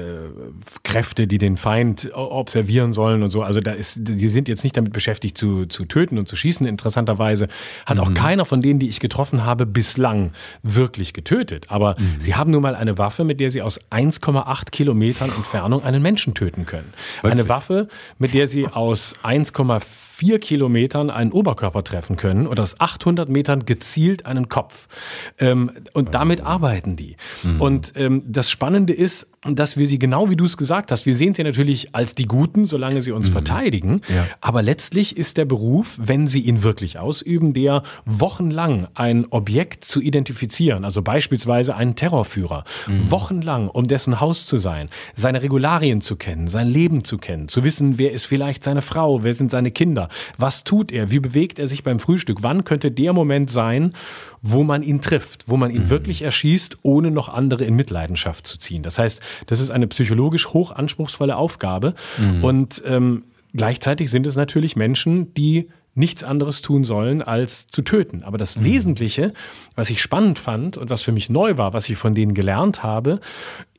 Kräfte, 0.84 1.26
die 1.26 1.38
den 1.38 1.56
Feind 1.56 2.10
observieren 2.14 2.92
sollen 2.92 3.22
und 3.22 3.30
so. 3.30 3.42
Also 3.42 3.60
da 3.60 3.72
ist, 3.72 4.06
sie 4.06 4.28
sind 4.28 4.48
jetzt 4.48 4.62
nicht 4.62 4.76
damit 4.76 4.92
beschäftigt 4.92 5.36
zu, 5.36 5.66
zu 5.66 5.84
töten 5.84 6.18
und 6.18 6.28
zu 6.28 6.36
schießen. 6.36 6.66
Interessanterweise 6.66 7.48
hat 7.86 7.98
mhm. 7.98 8.04
auch 8.04 8.14
keiner 8.14 8.44
von 8.44 8.60
denen, 8.60 8.78
die 8.78 8.88
ich 8.88 9.00
getroffen 9.00 9.44
habe, 9.44 9.66
bislang 9.66 10.32
wirklich 10.62 11.12
getötet. 11.12 11.66
Aber 11.68 11.96
mhm. 11.98 12.20
sie 12.20 12.34
haben 12.34 12.50
nun 12.52 12.62
mal 12.62 12.76
eine 12.76 12.98
Waffe, 12.98 13.24
mit 13.24 13.40
der 13.40 13.50
sie 13.50 13.62
aus 13.62 13.80
1,8 13.90 14.70
Kilometern 14.70 15.30
Entfernung 15.30 15.84
einen 15.84 16.02
Menschen 16.02 16.34
töten 16.34 16.66
können. 16.66 16.92
Wirklich? 17.16 17.32
Eine 17.32 17.48
Waffe, 17.48 17.88
mit 18.18 18.32
der 18.32 18.46
sie 18.46 18.68
aus 18.68 19.14
1 19.22 19.49
1,4 19.52 20.09
Kilometern 20.38 21.10
einen 21.10 21.32
Oberkörper 21.32 21.84
treffen 21.84 22.16
können 22.16 22.46
oder 22.46 22.62
aus 22.62 22.78
800 22.80 23.28
Metern 23.28 23.64
gezielt 23.64 24.26
einen 24.26 24.48
Kopf. 24.48 24.88
Ähm, 25.38 25.70
und 25.92 26.14
damit 26.14 26.42
arbeiten 26.42 26.96
die. 26.96 27.16
Mhm. 27.42 27.60
Und 27.60 27.92
ähm, 27.96 28.22
das 28.26 28.50
Spannende 28.50 28.92
ist, 28.92 29.26
dass 29.42 29.78
wir 29.78 29.86
sie 29.86 29.98
genau 29.98 30.28
wie 30.28 30.36
du 30.36 30.44
es 30.44 30.58
gesagt 30.58 30.92
hast, 30.92 31.06
wir 31.06 31.14
sehen 31.14 31.34
sie 31.34 31.42
natürlich 31.42 31.94
als 31.94 32.14
die 32.14 32.26
Guten, 32.26 32.66
solange 32.66 33.00
sie 33.00 33.12
uns 33.12 33.28
mhm. 33.28 33.32
verteidigen. 33.32 34.02
Ja. 34.08 34.26
Aber 34.42 34.62
letztlich 34.62 35.16
ist 35.16 35.38
der 35.38 35.46
Beruf, 35.46 35.96
wenn 35.98 36.26
sie 36.26 36.40
ihn 36.40 36.62
wirklich 36.62 36.98
ausüben, 36.98 37.54
der 37.54 37.82
wochenlang 38.04 38.88
ein 38.94 39.26
Objekt 39.30 39.84
zu 39.86 40.02
identifizieren, 40.02 40.84
also 40.84 41.00
beispielsweise 41.00 41.74
einen 41.74 41.96
Terrorführer, 41.96 42.64
mhm. 42.86 43.10
wochenlang 43.10 43.68
um 43.68 43.86
dessen 43.86 44.20
Haus 44.20 44.44
zu 44.44 44.58
sein, 44.58 44.90
seine 45.14 45.42
Regularien 45.42 46.02
zu 46.02 46.16
kennen, 46.16 46.46
sein 46.48 46.68
Leben 46.68 47.04
zu 47.04 47.16
kennen, 47.16 47.48
zu 47.48 47.64
wissen, 47.64 47.96
wer 47.96 48.12
ist 48.12 48.26
vielleicht 48.26 48.62
seine 48.62 48.82
Frau, 48.82 49.22
wer 49.22 49.32
sind 49.32 49.50
seine 49.50 49.70
Kinder, 49.70 50.09
was 50.38 50.64
tut 50.64 50.92
er, 50.92 51.10
wie 51.10 51.20
bewegt 51.20 51.58
er 51.58 51.66
sich 51.66 51.82
beim 51.82 51.98
Frühstück, 51.98 52.38
wann 52.42 52.64
könnte 52.64 52.90
der 52.90 53.12
Moment 53.12 53.50
sein, 53.50 53.94
wo 54.42 54.62
man 54.62 54.82
ihn 54.82 55.00
trifft, 55.00 55.44
wo 55.46 55.56
man 55.56 55.70
ihn 55.70 55.84
mhm. 55.84 55.90
wirklich 55.90 56.22
erschießt, 56.22 56.78
ohne 56.82 57.10
noch 57.10 57.28
andere 57.28 57.64
in 57.64 57.76
Mitleidenschaft 57.76 58.46
zu 58.46 58.58
ziehen. 58.58 58.82
Das 58.82 58.98
heißt, 58.98 59.20
das 59.46 59.60
ist 59.60 59.70
eine 59.70 59.86
psychologisch 59.86 60.48
hoch 60.48 60.72
anspruchsvolle 60.72 61.36
Aufgabe. 61.36 61.94
Mhm. 62.18 62.44
Und 62.44 62.82
ähm, 62.86 63.24
gleichzeitig 63.54 64.10
sind 64.10 64.26
es 64.26 64.36
natürlich 64.36 64.76
Menschen, 64.76 65.34
die 65.34 65.68
nichts 65.94 66.22
anderes 66.22 66.62
tun 66.62 66.84
sollen, 66.84 67.20
als 67.20 67.66
zu 67.66 67.82
töten. 67.82 68.22
Aber 68.22 68.38
das 68.38 68.56
mhm. 68.56 68.64
Wesentliche, 68.64 69.32
was 69.74 69.90
ich 69.90 70.00
spannend 70.00 70.38
fand 70.38 70.76
und 70.76 70.90
was 70.90 71.02
für 71.02 71.12
mich 71.12 71.30
neu 71.30 71.56
war, 71.56 71.72
was 71.72 71.88
ich 71.88 71.96
von 71.96 72.14
denen 72.14 72.34
gelernt 72.34 72.82
habe, 72.82 73.20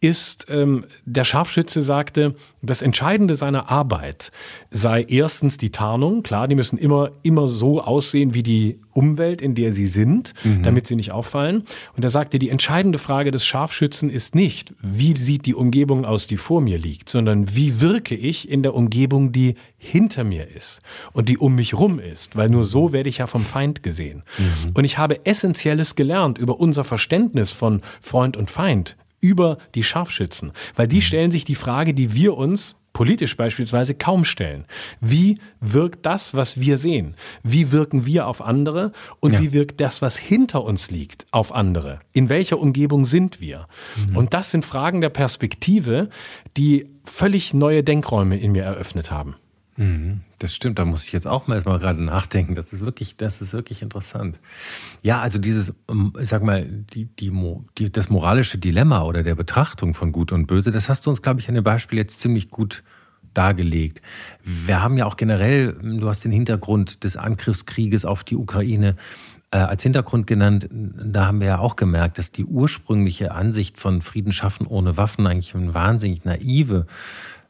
ist, 0.02 0.48
ähm, 0.50 0.86
der 1.06 1.24
Scharfschütze 1.24 1.84
sagte, 1.84 2.36
das 2.64 2.82
Entscheidende 2.82 3.36
seiner 3.36 3.70
Arbeit 3.70 4.32
sei 4.72 5.04
erstens 5.08 5.60
die 5.60 5.70
Tarnung. 5.70 6.24
Klar, 6.24 6.48
die 6.48 6.56
müssen 6.56 6.80
immer, 6.80 7.12
immer 7.22 7.48
so 7.48 7.82
aussehen 7.82 8.34
wie 8.34 8.42
die 8.42 8.80
Umwelt, 8.94 9.42
in 9.42 9.54
der 9.54 9.72
sie 9.72 9.86
sind, 9.86 10.34
mhm. 10.44 10.64
damit 10.64 10.88
sie 10.88 10.96
nicht 10.96 11.12
auffallen. 11.12 11.64
Und 11.96 12.04
er 12.04 12.10
sagte, 12.10 12.40
die 12.40 12.50
entscheidende 12.50 12.98
Frage 12.98 13.30
des 13.30 13.46
Scharfschützen 13.46 14.10
ist 14.10 14.34
nicht, 14.34 14.74
wie 14.82 15.16
sieht 15.16 15.46
die 15.46 15.56
Umgebung 15.56 16.04
aus, 16.04 16.26
die 16.26 16.38
vor 16.38 16.62
mir 16.62 16.80
liegt, 16.80 17.08
sondern 17.08 17.56
wie 17.56 17.80
wirke 17.80 18.16
ich 18.16 18.50
in 18.50 18.64
der 18.64 18.74
Umgebung, 18.74 19.32
die 19.32 19.56
hinter 19.78 20.24
mir 20.24 20.48
ist 20.50 20.82
und 21.14 21.30
die 21.30 21.38
um 21.38 21.56
mich 21.56 21.76
rum 21.76 22.00
ist, 22.00 22.36
weil 22.36 22.50
nur 22.50 22.66
so 22.66 22.92
werde 22.92 23.10
ich 23.10 23.20
ja 23.20 23.28
vom 23.28 23.46
Feind 23.46 23.84
gesehen. 23.84 24.24
Mhm. 24.40 24.72
Und 24.74 24.84
ich 24.84 24.98
habe 24.98 25.26
Essentielles 25.28 25.96
gelernt 25.96 26.40
über 26.40 26.60
unser 26.60 26.84
Verständnis 26.84 27.52
von 27.52 27.82
Freund 28.02 28.36
und 28.36 28.50
Feind 28.50 28.96
über 29.22 29.58
die 29.76 29.84
Scharfschützen, 29.84 30.52
weil 30.76 30.88
die 30.88 30.98
mhm. 30.98 31.02
stellen 31.02 31.32
sich 31.32 31.46
die 31.46 31.56
Frage, 31.56 31.94
die 31.94 32.14
wir 32.14 32.36
uns 32.36 32.76
politisch 32.94 33.38
beispielsweise 33.38 33.96
kaum 33.96 34.26
stellen. 34.26 34.66
Wie 35.00 35.40
wirkt 35.60 36.06
das, 36.06 36.34
was 36.34 36.60
wir 36.60 36.78
sehen? 36.78 37.16
Wie 37.44 37.72
wirken 37.72 38.06
wir 38.06 38.28
auf 38.28 38.42
andere? 38.42 38.92
Und 39.20 39.34
ja. 39.34 39.42
wie 39.42 39.54
wirkt 39.54 39.80
das, 39.80 40.02
was 40.02 40.18
hinter 40.18 40.64
uns 40.64 40.92
liegt, 40.92 41.26
auf 41.32 41.54
andere? 41.54 42.00
In 42.14 42.30
welcher 42.30 42.60
Umgebung 42.60 43.06
sind 43.06 43.40
wir? 43.40 43.68
Mhm. 44.10 44.18
Und 44.18 44.34
das 44.34 44.52
sind 44.52 44.66
Fragen 44.66 45.02
der 45.02 45.10
Perspektive, 45.10 46.10
die 46.58 46.90
völlig 47.06 47.54
neue 47.54 47.84
Denkräume 47.84 48.38
in 48.38 48.52
mir 48.52 48.64
eröffnet 48.64 49.10
haben. 49.10 49.36
Mhm. 49.82 50.22
Das 50.38 50.54
stimmt, 50.54 50.78
da 50.78 50.86
muss 50.86 51.04
ich 51.04 51.12
jetzt 51.12 51.26
auch 51.26 51.48
mal, 51.48 51.60
mal 51.66 51.80
gerade 51.80 52.04
nachdenken. 52.04 52.54
Das 52.54 52.72
ist 52.72 52.82
wirklich, 52.82 53.18
das 53.18 53.42
ist 53.42 53.52
wirklich 53.54 53.82
interessant. 53.82 54.40
Ja, 55.02 55.22
also 55.22 55.40
dieses, 55.40 55.74
ähm, 55.90 56.14
ich 56.22 56.30
sag 56.30 56.44
mal, 56.44 56.66
die, 56.66 57.06
die, 57.06 57.32
die, 57.78 57.92
das 57.92 58.10
moralische 58.10 58.60
Dilemma 58.60 59.04
oder 59.04 59.24
der 59.24 59.34
Betrachtung 59.34 59.96
von 59.96 60.12
Gut 60.12 60.32
und 60.32 60.46
Böse, 60.46 60.70
das 60.70 60.88
hast 60.88 61.06
du 61.06 61.10
uns, 61.10 61.24
glaube 61.24 61.40
ich, 61.40 61.50
an 61.50 61.56
dem 61.56 61.64
Beispiel 61.64 61.98
jetzt 61.98 62.22
ziemlich 62.22 62.52
gut 62.52 62.84
dargelegt. 63.34 64.04
Wir 64.44 64.82
haben 64.82 64.98
ja 64.98 65.06
auch 65.06 65.18
generell, 65.18 65.74
du 65.74 66.08
hast 66.08 66.24
den 66.24 66.32
Hintergrund 66.32 67.04
des 67.04 67.18
Angriffskrieges 67.18 68.06
auf 68.06 68.24
die 68.24 68.36
Ukraine 68.36 68.98
äh, 69.52 69.58
als 69.58 69.84
Hintergrund 69.84 70.28
genannt. 70.28 70.68
Da 70.72 71.28
haben 71.28 71.40
wir 71.40 71.48
ja 71.48 71.60
auch 71.60 71.76
gemerkt, 71.76 72.18
dass 72.18 72.32
die 72.32 72.46
ursprüngliche 72.46 73.32
Ansicht 73.32 73.78
von 73.78 74.02
Frieden 74.02 74.32
schaffen 74.32 74.68
ohne 74.68 74.96
Waffen 74.98 75.28
eigentlich 75.28 75.56
eine 75.56 75.74
wahnsinnig 75.74 76.24
naive 76.24 76.86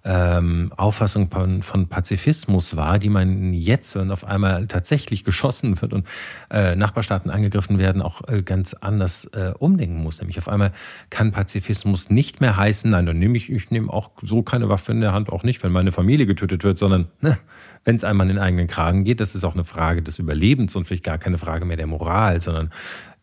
ähm, 0.03 0.71
Auffassung 0.75 1.29
von, 1.29 1.61
von, 1.61 1.87
Pazifismus 1.87 2.75
war, 2.75 2.97
die 2.97 3.09
man 3.09 3.53
jetzt, 3.53 3.95
wenn 3.95 4.09
auf 4.11 4.25
einmal 4.25 4.65
tatsächlich 4.67 5.23
geschossen 5.23 5.79
wird 5.81 5.93
und 5.93 6.07
äh, 6.49 6.75
Nachbarstaaten 6.75 7.29
angegriffen 7.29 7.77
werden, 7.77 8.01
auch 8.01 8.27
äh, 8.27 8.41
ganz 8.41 8.73
anders 8.73 9.25
äh, 9.33 9.53
umdenken 9.59 10.01
muss. 10.01 10.19
Nämlich 10.19 10.39
auf 10.39 10.47
einmal 10.47 10.71
kann 11.09 11.31
Pazifismus 11.31 12.09
nicht 12.09 12.41
mehr 12.41 12.57
heißen, 12.57 12.89
nein, 12.89 13.05
dann 13.05 13.19
nehme 13.19 13.37
ich, 13.37 13.51
ich 13.51 13.69
nehme 13.69 13.91
auch 13.91 14.11
so 14.21 14.41
keine 14.41 14.69
Waffe 14.69 14.91
in 14.91 15.01
der 15.01 15.13
Hand, 15.13 15.29
auch 15.29 15.43
nicht, 15.43 15.63
wenn 15.63 15.71
meine 15.71 15.91
Familie 15.91 16.25
getötet 16.25 16.63
wird, 16.63 16.77
sondern 16.77 17.07
ne, 17.21 17.37
wenn 17.83 17.95
es 17.95 18.03
einmal 18.03 18.27
in 18.29 18.35
den 18.35 18.43
eigenen 18.43 18.67
Kragen 18.67 19.03
geht, 19.03 19.19
das 19.19 19.35
ist 19.35 19.43
auch 19.43 19.53
eine 19.53 19.65
Frage 19.65 20.01
des 20.01 20.17
Überlebens 20.17 20.75
und 20.75 20.85
vielleicht 20.85 21.03
gar 21.03 21.17
keine 21.17 21.37
Frage 21.37 21.65
mehr 21.65 21.77
der 21.77 21.87
Moral, 21.87 22.41
sondern 22.41 22.71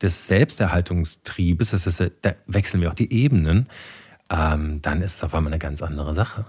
des 0.01 0.27
Selbsterhaltungstriebes, 0.29 1.71
das 1.71 1.87
ist, 1.87 2.13
da 2.23 2.35
wechseln 2.47 2.81
wir 2.81 2.91
auch 2.91 2.95
die 2.95 3.13
Ebenen, 3.13 3.67
ähm, 4.31 4.81
dann 4.83 5.01
ist 5.01 5.17
es 5.17 5.25
auf 5.25 5.35
einmal 5.35 5.53
eine 5.53 5.59
ganz 5.59 5.83
andere 5.83 6.15
Sache. 6.15 6.45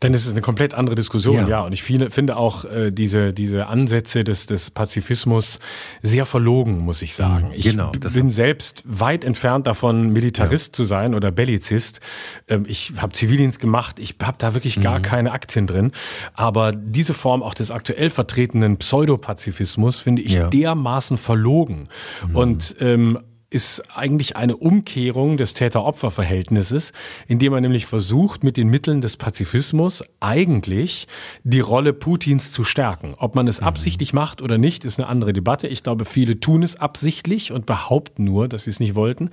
Dann 0.00 0.14
ist 0.14 0.26
es 0.26 0.32
eine 0.32 0.40
komplett 0.40 0.74
andere 0.74 0.94
Diskussion, 0.94 1.36
ja. 1.36 1.48
ja. 1.48 1.60
Und 1.62 1.72
ich 1.72 1.82
finde, 1.82 2.10
finde 2.10 2.36
auch 2.36 2.64
äh, 2.64 2.92
diese, 2.92 3.32
diese 3.32 3.66
Ansätze 3.66 4.22
des, 4.22 4.46
des 4.46 4.70
Pazifismus 4.70 5.58
sehr 6.02 6.26
verlogen, 6.26 6.78
muss 6.78 7.02
ich 7.02 7.14
sagen. 7.14 7.48
Mhm, 7.48 7.60
genau, 7.60 7.92
ich 7.92 8.12
bin 8.12 8.30
selbst 8.30 8.82
weit 8.84 9.24
entfernt 9.24 9.66
davon, 9.66 10.10
Militarist 10.10 10.74
ja. 10.74 10.76
zu 10.76 10.84
sein 10.84 11.14
oder 11.14 11.32
Bellizist. 11.32 12.00
Ähm, 12.48 12.64
ich 12.68 12.92
habe 12.98 13.12
Zivildienst 13.12 13.58
gemacht, 13.58 13.98
ich 13.98 14.16
habe 14.22 14.36
da 14.38 14.54
wirklich 14.54 14.80
gar 14.80 14.98
mhm. 14.98 15.02
keine 15.02 15.32
Aktien 15.32 15.66
drin. 15.66 15.92
Aber 16.34 16.72
diese 16.72 17.14
Form 17.14 17.42
auch 17.42 17.54
des 17.54 17.70
aktuell 17.70 18.10
vertretenen 18.10 18.76
Pseudopazifismus 18.76 19.98
finde 20.00 20.22
ich 20.22 20.34
ja. 20.34 20.48
dermaßen 20.48 21.18
verlogen. 21.18 21.88
Mhm. 22.28 22.36
Und 22.36 22.76
ähm, 22.80 23.18
ist 23.52 23.82
eigentlich 23.94 24.36
eine 24.36 24.56
Umkehrung 24.56 25.36
des 25.36 25.54
Täter-Opfer-Verhältnisses, 25.54 26.92
indem 27.28 27.52
man 27.52 27.62
nämlich 27.62 27.86
versucht, 27.86 28.44
mit 28.44 28.56
den 28.56 28.68
Mitteln 28.68 29.00
des 29.00 29.16
Pazifismus 29.16 30.02
eigentlich 30.20 31.06
die 31.44 31.60
Rolle 31.60 31.92
Putins 31.92 32.50
zu 32.50 32.64
stärken. 32.64 33.14
Ob 33.18 33.34
man 33.34 33.46
es 33.46 33.60
mhm. 33.60 33.66
absichtlich 33.66 34.12
macht 34.14 34.40
oder 34.40 34.56
nicht, 34.56 34.84
ist 34.84 34.98
eine 34.98 35.08
andere 35.08 35.32
Debatte. 35.32 35.68
Ich 35.68 35.82
glaube, 35.82 36.06
viele 36.06 36.40
tun 36.40 36.62
es 36.62 36.76
absichtlich 36.76 37.52
und 37.52 37.66
behaupten 37.66 38.24
nur, 38.24 38.48
dass 38.48 38.64
sie 38.64 38.70
es 38.70 38.80
nicht 38.80 38.94
wollten. 38.94 39.30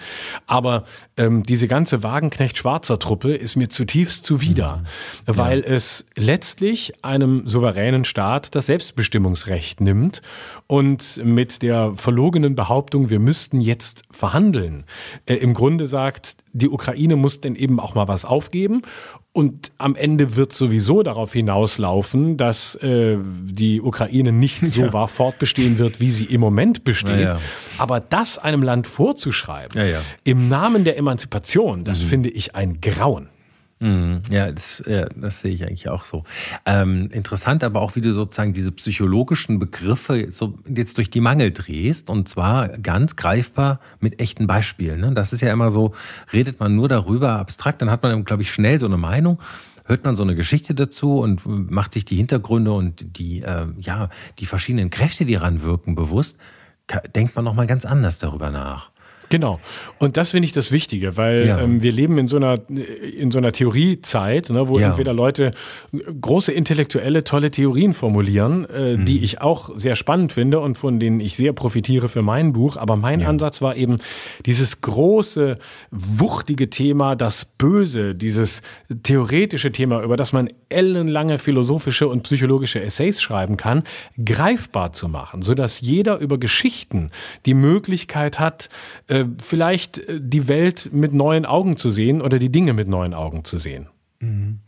Aber 0.48 0.84
ähm, 1.16 1.44
diese 1.44 1.68
ganze 1.68 2.04
Wagenknecht-Schwarzer-Truppe 2.04 3.34
ist 3.34 3.56
mir 3.56 3.70
zutiefst 3.70 4.26
zuwider, 4.26 4.84
mhm. 5.28 5.38
weil 5.38 5.60
ja. 5.62 5.68
es 5.68 6.06
letztlich 6.16 7.06
einem 7.06 7.48
souveränen 7.48 8.04
Staat 8.04 8.54
das 8.56 8.66
Selbstbestimmungsrecht 8.66 9.80
nimmt 9.80 10.22
und 10.68 11.22
mit 11.24 11.62
der 11.62 11.94
verlogenen 11.96 12.56
Behauptung, 12.56 13.10
wir 13.10 13.20
müssten 13.20 13.62
jetzt 13.62 14.04
verhandeln, 14.12 14.86
äh, 15.26 15.36
im 15.36 15.54
Grunde 15.54 15.86
sagt, 15.88 16.38
die 16.52 16.70
Ukraine 16.70 17.16
muss 17.16 17.42
denn 17.42 17.56
eben 17.56 17.80
auch 17.80 17.96
mal 17.96 18.08
was 18.08 18.26
aufgeben. 18.26 18.82
Und 19.32 19.72
am 19.78 19.96
Ende 19.96 20.36
wird 20.36 20.52
sowieso 20.52 21.04
darauf 21.04 21.34
hinauslaufen, 21.34 22.36
dass 22.36 22.76
äh, 22.76 23.18
die 23.44 23.82
Ukraine 23.82 24.32
nicht 24.32 24.66
so 24.68 24.82
ja. 24.94 25.08
fortbestehen 25.08 25.78
wird, 25.78 26.00
wie 26.00 26.12
sie 26.12 26.26
im 26.26 26.42
Moment 26.42 26.84
besteht. 26.84 27.20
Ja, 27.20 27.36
ja. 27.36 27.40
Aber 27.78 28.00
das 28.00 28.40
einem 28.40 28.64
Land 28.64 28.88
vorzuschreiben, 28.88 29.80
im 30.24 30.50
Namen 30.50 30.84
der 30.84 30.98
Emanzipation, 30.98 31.84
das 31.84 32.04
mhm. 32.04 32.08
finde 32.08 32.30
ich 32.30 32.56
ein 32.56 32.82
Grauen. 32.82 33.30
Mhm. 33.82 34.22
Ja, 34.30 34.52
das, 34.52 34.84
ja, 34.86 35.06
das 35.16 35.40
sehe 35.40 35.54
ich 35.54 35.64
eigentlich 35.64 35.88
auch 35.88 36.04
so. 36.04 36.26
Ähm, 36.66 37.08
interessant 37.14 37.64
aber 37.64 37.80
auch, 37.80 37.96
wie 37.96 38.02
du 38.02 38.14
sozusagen 38.14 38.52
diese 38.52 38.74
psychologischen 38.74 39.58
Begriffe 39.58 40.28
so 40.32 40.60
jetzt 40.68 40.98
durch 40.98 41.10
die 41.10 41.22
Mangel 41.22 41.52
drehst 41.52 42.10
und 42.10 42.28
zwar 42.28 42.68
ganz 42.78 43.16
greifbar 43.16 43.80
mit 44.02 44.20
echten 44.20 44.48
Beispielen. 44.48 45.00
Ne? 45.00 45.14
Das 45.14 45.32
ist 45.32 45.42
ja 45.42 45.54
immer 45.54 45.70
so, 45.72 45.94
redet 46.34 46.60
man 46.60 46.76
nur 46.76 46.90
darüber 46.90 47.40
abstrakt, 47.40 47.82
dann 47.82 47.90
hat 47.90 48.04
man, 48.04 48.26
glaube 48.26 48.42
ich, 48.42 48.52
schnell 48.52 48.80
so 48.80 48.86
eine 48.86 48.98
Meinung 48.98 49.40
hört 49.86 50.06
man 50.06 50.16
so 50.16 50.22
eine 50.22 50.36
Geschichte 50.36 50.76
dazu 50.76 51.18
und 51.20 51.48
macht 51.48 51.94
sich 51.94 52.06
die 52.06 52.16
Hintergründe 52.16 52.72
und 52.72 53.18
die, 53.18 53.42
äh, 53.42 53.66
ja, 53.80 54.10
die 54.38 54.46
verschiedenen 54.46 54.92
Kräfte, 54.92 55.26
die 55.26 55.34
daran 55.34 55.64
wirken, 55.64 55.96
bewusst, 55.96 56.38
denkt 57.16 57.36
man 57.36 57.44
nochmal 57.44 57.66
ganz 57.66 57.86
anders 57.86 58.20
darüber 58.20 58.52
nach. 58.52 58.92
Genau. 59.30 59.60
Und 60.00 60.18
das 60.18 60.32
finde 60.32 60.46
ich 60.46 60.54
das 60.54 60.72
Wichtige, 60.72 61.16
weil 61.16 61.48
ja. 61.48 61.60
ähm, 61.60 61.82
wir 61.82 61.92
leben 61.92 62.18
in 62.18 62.28
so 62.28 62.38
einer, 62.38 62.60
in 62.70 63.32
so 63.32 63.38
einer 63.38 63.52
Theoriezeit, 63.52 64.50
ne, 64.50 64.68
wo 64.68 64.80
ja. 64.80 64.90
entweder 64.90 65.14
Leute 65.14 65.52
große 65.92 66.52
intellektuelle, 66.52 67.24
tolle 67.24 67.52
Theorien 67.52 67.94
formulieren, 67.94 68.68
äh, 68.70 68.98
mhm. 68.98 69.06
die 69.06 69.24
ich 69.24 69.42
auch 69.42 69.70
sehr 69.78 69.96
spannend 69.96 70.34
finde 70.34 70.60
und 70.60 70.78
von 70.78 71.00
denen 71.00 71.20
ich 71.20 71.36
sehr 71.36 71.54
profitiere 71.54 72.10
für 72.10 72.24
mein 72.24 72.54
Buch. 72.54 72.76
Aber 72.76 72.96
mein 72.96 73.20
ja. 73.20 73.28
Ansatz 73.28 73.62
war 73.62 73.76
eben 73.76 73.98
dieses 74.46 74.82
große, 74.82 75.58
wuchtige 75.92 76.70
Thema, 76.70 77.16
das 77.16 77.46
Böse, 77.46 78.16
dieses 78.16 78.62
theoretische 79.04 79.72
Thema, 79.72 80.02
über 80.02 80.18
das 80.18 80.34
man 80.34 80.50
ellenlange 80.70 81.38
philosophische 81.38 82.08
und 82.08 82.24
psychologische 82.24 82.82
Essays 82.82 83.22
schreiben 83.22 83.58
kann, 83.58 83.84
greifbar 84.24 84.94
zu 84.94 85.08
machen, 85.08 85.42
sodass 85.44 85.82
jeder 85.82 86.18
über 86.18 86.38
Geschichten 86.38 87.10
die 87.46 87.54
Möglichkeit 87.54 88.40
hat, 88.40 88.70
äh, 89.08 89.19
äh, 89.20 89.26
vielleicht 89.42 90.00
äh, 90.00 90.20
die 90.22 90.48
Welt 90.48 90.90
mit 90.92 91.14
neuen 91.14 91.46
Augen 91.46 91.78
zu 91.78 91.90
sehen 91.90 92.22
oder 92.22 92.40
die 92.40 92.52
Dinge 92.52 92.74
mit 92.74 92.88
neuen 92.88 93.14
Augen 93.14 93.44
zu 93.46 93.58
sehen. 93.58 93.88
Mhm. 94.20 94.60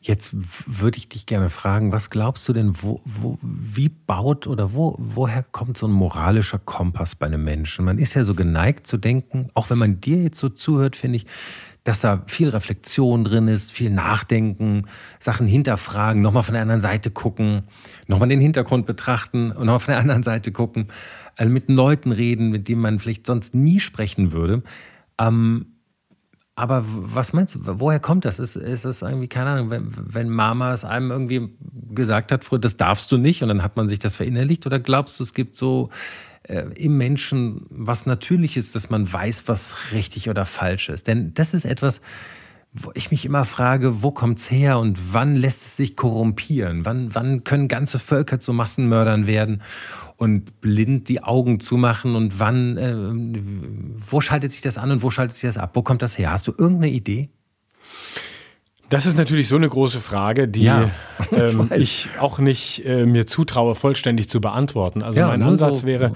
Jetzt 0.00 0.36
würde 0.66 0.98
ich 0.98 1.08
dich 1.08 1.26
gerne 1.26 1.50
fragen, 1.50 1.90
was 1.90 2.10
glaubst 2.10 2.48
du 2.48 2.52
denn, 2.52 2.74
wo, 2.80 3.00
wo, 3.04 3.38
wie 3.42 3.88
baut 3.88 4.46
oder 4.46 4.72
wo, 4.72 4.94
woher 4.98 5.42
kommt 5.42 5.76
so 5.76 5.88
ein 5.88 5.92
moralischer 5.92 6.60
Kompass 6.60 7.16
bei 7.16 7.26
einem 7.26 7.42
Menschen? 7.42 7.84
Man 7.84 7.98
ist 7.98 8.14
ja 8.14 8.22
so 8.22 8.34
geneigt 8.34 8.86
zu 8.86 8.98
denken, 8.98 9.48
auch 9.54 9.68
wenn 9.68 9.78
man 9.78 10.00
dir 10.00 10.22
jetzt 10.22 10.38
so 10.38 10.48
zuhört, 10.48 10.94
finde 10.94 11.16
ich, 11.16 11.26
dass 11.86 12.00
da 12.00 12.22
viel 12.26 12.48
Reflexion 12.48 13.24
drin 13.24 13.48
ist, 13.48 13.72
viel 13.72 13.90
Nachdenken, 13.90 14.86
Sachen 15.20 15.46
hinterfragen, 15.46 16.20
nochmal 16.20 16.42
von 16.42 16.54
der 16.54 16.62
anderen 16.62 16.80
Seite 16.80 17.10
gucken, 17.10 17.62
nochmal 18.06 18.28
den 18.28 18.40
Hintergrund 18.40 18.86
betrachten 18.86 19.52
und 19.52 19.66
nochmal 19.66 19.80
von 19.80 19.92
der 19.92 20.00
anderen 20.00 20.22
Seite 20.22 20.52
gucken 20.52 20.88
also 21.36 21.52
mit 21.52 21.68
Leuten 21.68 22.12
reden, 22.12 22.50
mit 22.50 22.68
denen 22.68 22.80
man 22.80 22.98
vielleicht 22.98 23.26
sonst 23.26 23.54
nie 23.54 23.78
sprechen 23.78 24.32
würde. 24.32 24.62
Ähm, 25.18 25.66
aber 26.54 26.84
was 26.86 27.34
meinst 27.34 27.54
du, 27.54 27.60
woher 27.62 28.00
kommt 28.00 28.24
das? 28.24 28.38
Ist, 28.38 28.56
ist 28.56 28.86
das 28.86 29.02
irgendwie, 29.02 29.28
keine 29.28 29.50
Ahnung, 29.50 29.68
wenn, 29.68 29.92
wenn 29.94 30.30
Mama 30.30 30.72
es 30.72 30.86
einem 30.86 31.10
irgendwie 31.10 31.50
gesagt 31.90 32.32
hat, 32.32 32.44
früher, 32.44 32.58
das 32.58 32.78
darfst 32.78 33.12
du 33.12 33.18
nicht 33.18 33.42
und 33.42 33.48
dann 33.48 33.62
hat 33.62 33.76
man 33.76 33.88
sich 33.88 33.98
das 33.98 34.16
verinnerlicht? 34.16 34.64
Oder 34.66 34.80
glaubst 34.80 35.20
du, 35.20 35.22
es 35.22 35.34
gibt 35.34 35.54
so 35.54 35.90
äh, 36.48 36.64
im 36.74 36.96
Menschen 36.96 37.66
was 37.70 38.06
Natürliches, 38.06 38.72
dass 38.72 38.90
man 38.90 39.10
weiß, 39.12 39.44
was 39.46 39.92
richtig 39.92 40.28
oder 40.28 40.44
falsch 40.44 40.88
ist? 40.88 41.06
Denn 41.06 41.34
das 41.34 41.54
ist 41.54 41.64
etwas, 41.64 42.00
wo 42.72 42.90
ich 42.94 43.10
mich 43.10 43.24
immer 43.24 43.44
frage, 43.44 44.02
wo 44.02 44.10
kommt's 44.10 44.50
her 44.50 44.78
und 44.78 45.14
wann 45.14 45.36
lässt 45.36 45.64
es 45.64 45.76
sich 45.76 45.96
korrumpieren? 45.96 46.84
Wann, 46.84 47.14
wann 47.14 47.42
können 47.44 47.68
ganze 47.68 47.98
Völker 47.98 48.38
zu 48.40 48.52
Massenmördern 48.52 49.26
werden? 49.26 49.62
und 50.16 50.60
blind 50.60 51.08
die 51.08 51.22
Augen 51.22 51.60
zumachen 51.60 52.14
und 52.14 52.38
wann, 52.40 52.76
äh, 52.76 52.94
wo 54.10 54.20
schaltet 54.20 54.52
sich 54.52 54.62
das 54.62 54.78
an 54.78 54.90
und 54.90 55.02
wo 55.02 55.10
schaltet 55.10 55.36
sich 55.36 55.48
das 55.48 55.58
ab? 55.58 55.72
Wo 55.74 55.82
kommt 55.82 56.02
das 56.02 56.16
her? 56.16 56.30
Hast 56.30 56.46
du 56.46 56.52
irgendeine 56.56 56.90
Idee? 56.90 57.28
Das 58.88 59.04
ist 59.04 59.18
natürlich 59.18 59.48
so 59.48 59.56
eine 59.56 59.68
große 59.68 60.00
Frage, 60.00 60.46
die 60.46 60.62
ja, 60.62 60.90
ähm, 61.32 61.70
ich 61.76 62.08
auch 62.20 62.38
nicht 62.38 62.84
äh, 62.86 63.04
mir 63.04 63.26
zutraue, 63.26 63.74
vollständig 63.74 64.28
zu 64.28 64.40
beantworten. 64.40 65.02
Also 65.02 65.20
ja, 65.20 65.26
mein 65.26 65.42
Ansatz 65.42 65.80
so, 65.80 65.86
wäre, 65.86 66.12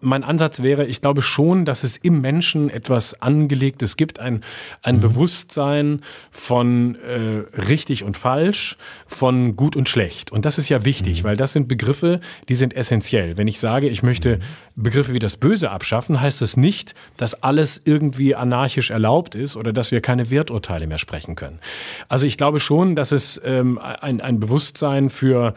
mein 0.00 0.24
Ansatz 0.24 0.62
wäre, 0.62 0.86
ich 0.86 1.02
glaube 1.02 1.20
schon, 1.20 1.66
dass 1.66 1.84
es 1.84 1.98
im 1.98 2.22
Menschen 2.22 2.70
etwas 2.70 3.20
Angelegtes 3.20 3.98
gibt, 3.98 4.20
ein, 4.20 4.40
ein 4.82 4.96
mhm. 4.96 5.00
Bewusstsein 5.00 6.00
von 6.30 6.96
äh, 6.96 7.60
richtig 7.60 8.04
und 8.04 8.16
falsch, 8.16 8.78
von 9.06 9.54
gut 9.56 9.76
und 9.76 9.88
schlecht. 9.88 10.32
Und 10.32 10.46
das 10.46 10.56
ist 10.56 10.70
ja 10.70 10.86
wichtig, 10.86 11.22
mhm. 11.22 11.28
weil 11.28 11.36
das 11.36 11.52
sind 11.52 11.68
Begriffe, 11.68 12.20
die 12.48 12.54
sind 12.54 12.74
essentiell. 12.74 13.36
Wenn 13.36 13.48
ich 13.48 13.60
sage, 13.60 13.88
ich 13.88 14.02
möchte 14.02 14.38
mhm. 14.38 14.82
Begriffe 14.82 15.12
wie 15.12 15.18
das 15.18 15.36
Böse 15.36 15.70
abschaffen, 15.70 16.22
heißt 16.22 16.40
das 16.40 16.56
nicht, 16.56 16.94
dass 17.18 17.42
alles 17.42 17.82
irgendwie 17.84 18.34
anarchisch 18.34 18.90
erlaubt 18.90 19.34
ist 19.34 19.56
oder 19.56 19.74
dass 19.74 19.92
wir 19.92 20.00
keine 20.00 20.30
Werturteile 20.30 20.86
mehr 20.86 20.96
sprechen 20.96 21.36
können. 21.36 21.58
Also 22.08 22.26
ich 22.26 22.36
glaube 22.36 22.60
schon, 22.60 22.96
dass 22.96 23.12
es 23.12 23.40
ähm, 23.44 23.78
ein, 23.78 24.20
ein 24.20 24.40
Bewusstsein 24.40 25.10
für 25.10 25.54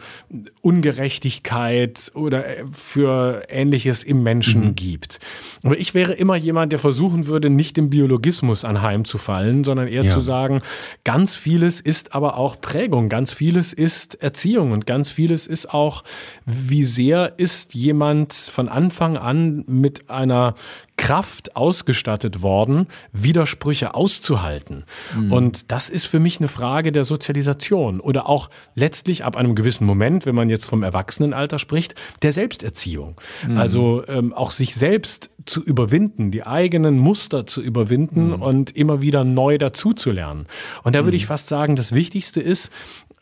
Ungerechtigkeit 0.60 2.10
oder 2.14 2.46
äh, 2.46 2.64
für 2.72 3.44
Ähnliches 3.48 4.02
im 4.02 4.22
Menschen 4.22 4.68
mhm. 4.68 4.74
gibt. 4.74 5.20
Aber 5.62 5.78
ich 5.78 5.94
wäre 5.94 6.12
immer 6.12 6.36
jemand, 6.36 6.72
der 6.72 6.78
versuchen 6.78 7.26
würde, 7.26 7.50
nicht 7.50 7.76
dem 7.76 7.90
Biologismus 7.90 8.64
anheimzufallen, 8.64 9.64
sondern 9.64 9.88
eher 9.88 10.04
ja. 10.04 10.12
zu 10.12 10.20
sagen, 10.20 10.62
ganz 11.04 11.34
vieles 11.34 11.80
ist 11.80 12.14
aber 12.14 12.36
auch 12.36 12.60
Prägung, 12.60 13.08
ganz 13.08 13.32
vieles 13.32 13.72
ist 13.72 14.22
Erziehung 14.22 14.72
und 14.72 14.86
ganz 14.86 15.10
vieles 15.10 15.46
ist 15.46 15.72
auch, 15.72 16.04
wie 16.44 16.84
sehr 16.84 17.34
ist 17.38 17.74
jemand 17.74 18.32
von 18.32 18.68
Anfang 18.68 19.16
an 19.16 19.64
mit 19.66 20.10
einer 20.10 20.54
Kraft 20.96 21.56
ausgestattet 21.56 22.42
worden, 22.42 22.86
Widersprüche 23.12 23.94
auszuhalten. 23.94 24.84
Mhm. 25.14 25.32
Und 25.32 25.72
das 25.72 25.90
ist 25.90 26.06
für 26.06 26.20
mich 26.20 26.38
eine 26.38 26.48
Frage 26.48 26.90
der 26.90 27.04
Sozialisation 27.04 28.00
oder 28.00 28.28
auch 28.28 28.50
letztlich 28.74 29.24
ab 29.24 29.36
einem 29.36 29.54
gewissen 29.54 29.86
Moment, 29.86 30.26
wenn 30.26 30.34
man 30.34 30.48
jetzt 30.48 30.64
vom 30.64 30.82
Erwachsenenalter 30.82 31.58
spricht, 31.58 31.94
der 32.22 32.32
Selbsterziehung. 32.32 33.16
Mhm. 33.46 33.58
Also 33.58 34.04
ähm, 34.08 34.32
auch 34.32 34.50
sich 34.50 34.74
selbst 34.74 35.30
zu 35.44 35.62
überwinden, 35.62 36.30
die 36.30 36.44
eigenen 36.44 36.98
Muster 36.98 37.46
zu 37.46 37.62
überwinden 37.62 38.28
mhm. 38.28 38.42
und 38.42 38.76
immer 38.76 39.00
wieder 39.00 39.22
neu 39.24 39.58
dazuzulernen. 39.58 40.46
Und 40.82 40.94
da 40.94 41.04
würde 41.04 41.16
ich 41.16 41.24
mhm. 41.24 41.28
fast 41.28 41.48
sagen, 41.48 41.76
das 41.76 41.92
Wichtigste 41.92 42.40
ist, 42.40 42.70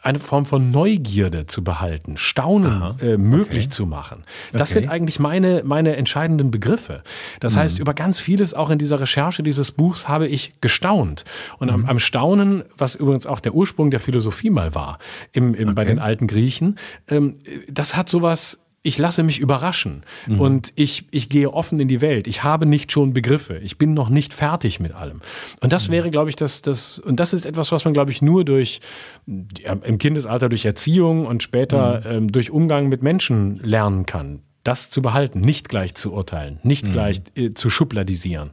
eine 0.05 0.19
Form 0.19 0.45
von 0.45 0.71
Neugierde 0.71 1.47
zu 1.47 1.65
behalten, 1.65 2.17
Staunen 2.17 2.99
äh, 3.01 3.17
möglich 3.17 3.65
okay. 3.65 3.69
zu 3.71 3.87
machen. 3.87 4.25
Das 4.53 4.71
okay. 4.71 4.81
sind 4.81 4.91
eigentlich 4.91 5.19
meine, 5.19 5.63
meine 5.65 5.97
entscheidenden 5.97 6.51
Begriffe. 6.51 7.03
Das 7.41 7.55
mhm. 7.55 7.61
heißt, 7.61 7.79
über 7.79 7.95
ganz 7.95 8.19
vieles 8.19 8.55
auch 8.55 8.71
in 8.71 8.79
dieser 8.79 9.01
Recherche 9.01 9.43
dieses 9.43 9.73
Buchs 9.73 10.07
habe 10.07 10.29
ich 10.29 10.53
gestaunt. 10.61 11.25
Und 11.59 11.69
mhm. 11.69 11.75
am, 11.75 11.87
am, 11.87 11.99
Staunen, 11.99 12.65
was 12.77 12.95
übrigens 12.95 13.27
auch 13.27 13.41
der 13.41 13.55
Ursprung 13.55 13.91
der 13.91 14.01
Philosophie 14.01 14.51
mal 14.51 14.75
war, 14.75 14.99
im, 15.33 15.55
im, 15.55 15.69
okay. 15.69 15.75
bei 15.75 15.85
den 15.85 15.99
alten 15.99 16.27
Griechen, 16.27 16.77
ähm, 17.09 17.39
das 17.69 17.97
hat 17.97 18.09
sowas 18.09 18.64
ich 18.87 18.99
lasse 18.99 19.23
mich 19.23 19.41
überraschen 19.41 20.03
mhm. 20.27 20.41
und 20.41 20.73
ich, 20.77 21.07
ich 21.11 21.31
gehe 21.31 21.51
offen 21.53 21.81
in 21.81 21.89
die 21.89 22.03
Welt. 22.03 22.27
Ich 22.27 22.45
habe 22.45 22.67
nicht 22.67 22.93
schon 22.93 23.15
Begriffe. 23.15 23.57
Ich 23.57 23.79
bin 23.79 23.95
noch 23.95 24.11
nicht 24.11 24.35
fertig 24.35 24.79
mit 24.79 24.95
allem. 24.95 25.23
Und 25.61 25.73
das 25.73 25.89
mhm. 25.89 25.93
wäre, 25.93 26.11
glaube 26.11 26.29
ich, 26.29 26.37
das, 26.37 26.61
das, 26.61 26.99
und 26.99 27.19
das 27.19 27.33
ist 27.33 27.47
etwas, 27.47 27.73
was 27.73 27.87
man, 27.87 27.95
glaube 27.95 28.11
ich, 28.11 28.21
nur 28.21 28.45
durch, 28.45 28.81
im 29.27 29.99
Kindesalter 29.99 30.51
durch 30.51 30.67
Erziehung 30.67 31.27
und 31.27 31.43
später 31.43 32.01
mhm. 32.01 32.17
ähm, 32.17 32.33
durch 32.33 32.51
Umgang 32.51 32.91
mit 32.91 33.03
Menschen 33.03 33.59
lernen 33.63 34.05
kann. 34.05 34.43
Das 34.65 34.91
zu 34.91 35.01
behalten, 35.01 35.41
nicht 35.41 35.71
gleich 35.71 35.95
zu 35.95 36.13
urteilen, 36.13 36.61
nicht 36.63 36.87
mhm. 36.87 36.93
gleich 36.93 37.23
äh, 37.37 37.51
zu 37.51 37.71
schubladisieren. 37.71 38.51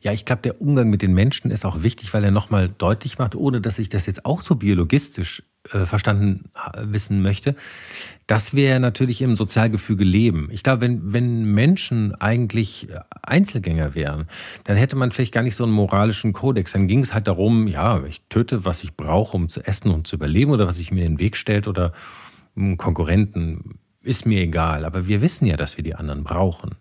Ja, 0.00 0.12
ich 0.12 0.24
glaube, 0.24 0.42
der 0.42 0.60
Umgang 0.60 0.90
mit 0.90 1.02
den 1.02 1.12
Menschen 1.12 1.50
ist 1.50 1.66
auch 1.66 1.82
wichtig, 1.82 2.14
weil 2.14 2.22
er 2.22 2.30
nochmal 2.30 2.68
deutlich 2.68 3.18
macht, 3.18 3.34
ohne 3.34 3.60
dass 3.60 3.80
ich 3.80 3.88
das 3.88 4.06
jetzt 4.06 4.24
auch 4.24 4.42
so 4.42 4.54
biologistisch 4.54 5.42
äh, 5.72 5.86
verstanden 5.86 6.50
wissen 6.82 7.22
möchte, 7.22 7.54
dass 8.26 8.54
wir 8.54 8.78
natürlich 8.78 9.22
im 9.22 9.36
Sozialgefüge 9.36 10.04
leben. 10.04 10.48
Ich 10.50 10.62
glaube, 10.62 10.82
wenn, 10.82 11.12
wenn 11.12 11.44
Menschen 11.44 12.14
eigentlich 12.14 12.88
äh, 12.90 13.00
Einzelgänger 13.22 13.94
wären, 13.94 14.28
dann 14.64 14.76
hätte 14.76 14.96
man 14.96 15.12
vielleicht 15.12 15.32
gar 15.32 15.42
nicht 15.42 15.56
so 15.56 15.64
einen 15.64 15.72
moralischen 15.72 16.32
Kodex. 16.32 16.72
Dann 16.72 16.88
ging 16.88 17.00
es 17.00 17.14
halt 17.14 17.26
darum, 17.26 17.68
ja, 17.68 18.02
ich 18.04 18.22
töte, 18.28 18.64
was 18.64 18.84
ich 18.84 18.94
brauche, 18.94 19.36
um 19.36 19.48
zu 19.48 19.64
essen 19.66 19.90
und 19.90 20.06
zu 20.06 20.16
überleben 20.16 20.52
oder 20.52 20.66
was 20.66 20.76
sich 20.76 20.90
mir 20.90 21.04
in 21.04 21.14
den 21.14 21.18
Weg 21.20 21.36
stellt 21.36 21.68
oder 21.68 21.92
Konkurrenten, 22.76 23.78
ist 24.02 24.26
mir 24.26 24.40
egal. 24.40 24.84
Aber 24.84 25.06
wir 25.06 25.20
wissen 25.20 25.46
ja, 25.46 25.56
dass 25.56 25.76
wir 25.76 25.84
die 25.84 25.94
anderen 25.94 26.24
brauchen. 26.24 26.76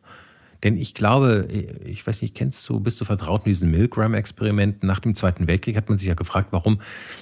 Denn 0.67 0.75
ich 0.75 0.93
glaube, 0.93 1.47
ich 1.85 2.05
weiß 2.05 2.21
nicht, 2.21 2.35
kennst 2.35 2.67
du, 2.67 2.81
bist 2.81 2.99
du 2.99 3.05
vertraut 3.05 3.45
mit 3.45 3.55
diesen 3.55 3.71
Milgram-Experimenten? 3.71 4.85
Nach 4.85 4.99
dem 4.99 5.15
Zweiten 5.15 5.47
Weltkrieg 5.47 5.77
hat 5.77 5.87
man 5.87 5.97
sich 5.97 6.09
ja 6.09 6.13
gefragt, 6.13 6.49
warum 6.51 6.81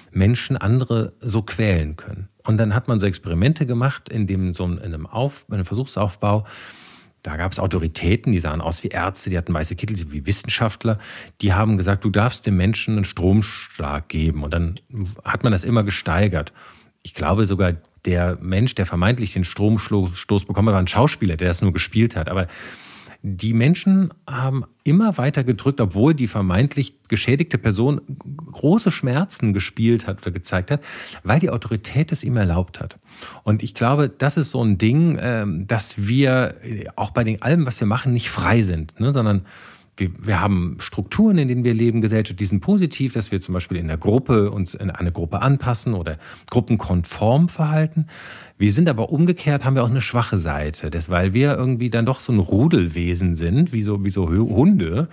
Menschen 0.09 0.57
andere 0.57 1.13
so 1.21 1.43
quälen 1.43 1.95
können. 1.95 2.27
Und 2.43 2.57
dann 2.57 2.73
hat 2.73 2.87
man 2.87 2.97
so 2.99 3.05
Experimente 3.05 3.67
gemacht, 3.67 4.09
in 4.09 4.25
dem 4.25 4.51
so 4.51 4.65
in 4.65 4.79
einem, 4.79 5.05
Auf, 5.05 5.45
in 5.47 5.53
einem 5.53 5.65
Versuchsaufbau, 5.65 6.47
da 7.21 7.37
gab 7.37 7.51
es 7.51 7.59
Autoritäten, 7.59 8.31
die 8.31 8.39
sahen 8.39 8.61
aus 8.61 8.81
wie 8.81 8.87
Ärzte, 8.87 9.29
die 9.29 9.37
hatten 9.37 9.53
weiße 9.53 9.75
Kittel, 9.75 10.11
wie 10.11 10.25
Wissenschaftler. 10.25 10.97
Die 11.41 11.53
haben 11.53 11.77
gesagt, 11.77 12.03
du 12.03 12.09
darfst 12.09 12.47
dem 12.47 12.57
Menschen 12.57 12.95
einen 12.95 13.05
Stromschlag 13.05 14.09
geben. 14.09 14.43
Und 14.43 14.55
dann 14.55 14.79
hat 15.23 15.43
man 15.43 15.51
das 15.51 15.63
immer 15.63 15.83
gesteigert. 15.83 16.51
Ich 17.03 17.13
glaube 17.13 17.45
sogar, 17.45 17.73
der 18.05 18.39
Mensch, 18.41 18.73
der 18.73 18.87
vermeintlich 18.87 19.33
den 19.33 19.43
Stromstoß 19.43 20.45
bekommen 20.45 20.69
hat, 20.69 20.73
war 20.73 20.81
ein 20.81 20.87
Schauspieler, 20.87 21.37
der 21.37 21.49
das 21.49 21.61
nur 21.61 21.73
gespielt 21.73 22.15
hat. 22.15 22.27
Aber 22.27 22.47
die 23.27 23.53
Menschen 23.53 24.13
haben 24.27 24.65
immer 24.83 25.17
weiter 25.17 25.43
gedrückt, 25.43 25.81
obwohl 25.81 26.13
die 26.13 26.27
vermeintlich 26.27 26.93
geschädigte 27.07 27.57
Person 27.57 27.99
große 28.51 28.91
Schmerzen 28.91 29.51
gespielt 29.51 30.05
hat 30.05 30.21
oder 30.21 30.29
gezeigt 30.29 30.69
hat, 30.69 30.81
weil 31.23 31.39
die 31.39 31.49
Autorität 31.49 32.11
es 32.11 32.23
ihm 32.23 32.37
erlaubt 32.37 32.79
hat. 32.79 32.97
Und 33.41 33.63
ich 33.63 33.73
glaube, 33.73 34.09
das 34.09 34.37
ist 34.37 34.51
so 34.51 34.63
ein 34.63 34.77
Ding, 34.77 35.17
ähm, 35.19 35.65
dass 35.65 36.07
wir 36.07 36.57
auch 36.95 37.09
bei 37.09 37.23
den 37.23 37.41
allem, 37.41 37.65
was 37.65 37.79
wir 37.79 37.87
machen, 37.87 38.13
nicht 38.13 38.29
frei 38.29 38.61
sind, 38.61 38.99
ne, 38.99 39.11
sondern 39.11 39.41
wir, 39.97 40.11
wir 40.19 40.41
haben 40.41 40.77
Strukturen, 40.79 41.37
in 41.37 41.47
denen 41.47 41.63
wir 41.63 41.73
leben, 41.73 42.01
Gesellschaft, 42.01 42.39
die 42.39 42.45
sind 42.45 42.59
positiv, 42.59 43.13
dass 43.13 43.31
wir 43.31 43.39
zum 43.39 43.53
Beispiel 43.53 43.77
in 43.77 43.87
der 43.87 43.97
Gruppe 43.97 44.51
uns 44.51 44.73
in 44.73 44.91
eine 44.91 45.11
Gruppe 45.11 45.41
anpassen 45.41 45.93
oder 45.93 46.17
gruppenkonform 46.49 47.49
verhalten. 47.49 48.07
Wir 48.57 48.71
sind 48.71 48.87
aber 48.87 49.09
umgekehrt, 49.09 49.65
haben 49.65 49.75
wir 49.75 49.83
auch 49.83 49.89
eine 49.89 49.99
schwache 49.99 50.37
Seite, 50.37 50.89
das, 50.89 51.09
weil 51.09 51.33
wir 51.33 51.57
irgendwie 51.57 51.89
dann 51.89 52.05
doch 52.05 52.21
so 52.21 52.31
ein 52.31 52.39
Rudelwesen 52.39 53.35
sind, 53.35 53.73
wie 53.73 53.83
so, 53.83 54.05
wie 54.05 54.09
so 54.09 54.29
Hunde, 54.29 55.09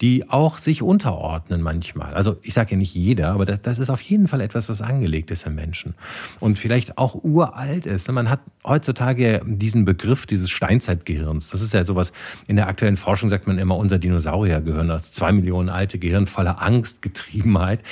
die 0.00 0.30
auch 0.30 0.58
sich 0.58 0.80
unterordnen 0.80 1.60
manchmal. 1.60 2.14
Also 2.14 2.36
ich 2.42 2.54
sage 2.54 2.72
ja 2.72 2.76
nicht 2.76 2.94
jeder, 2.94 3.32
aber 3.32 3.46
das, 3.46 3.62
das 3.62 3.78
ist 3.80 3.90
auf 3.90 4.00
jeden 4.00 4.28
Fall 4.28 4.40
etwas, 4.40 4.68
was 4.68 4.80
angelegt 4.80 5.32
ist 5.32 5.44
im 5.44 5.56
Menschen 5.56 5.94
und 6.38 6.56
vielleicht 6.56 6.96
auch 6.96 7.16
uralt 7.24 7.86
ist. 7.86 8.08
Man 8.12 8.30
hat 8.30 8.38
heutzutage 8.64 9.42
diesen 9.44 9.84
Begriff 9.84 10.26
dieses 10.26 10.50
Steinzeitgehirns. 10.50 11.50
Das 11.50 11.62
ist 11.62 11.74
ja 11.74 11.84
sowas, 11.84 12.12
in 12.46 12.54
der 12.54 12.68
aktuellen 12.68 12.96
Forschung 12.96 13.28
sagt 13.28 13.48
man 13.48 13.58
immer, 13.58 13.76
unser 13.76 13.98
Dinosauriergehirn, 14.24 14.88
das 14.88 15.12
zwei 15.12 15.32
Millionen 15.32 15.68
alte 15.68 15.98
Gehirn 15.98 16.26
voller 16.26 16.62
Angstgetriebenheit. 16.62 17.82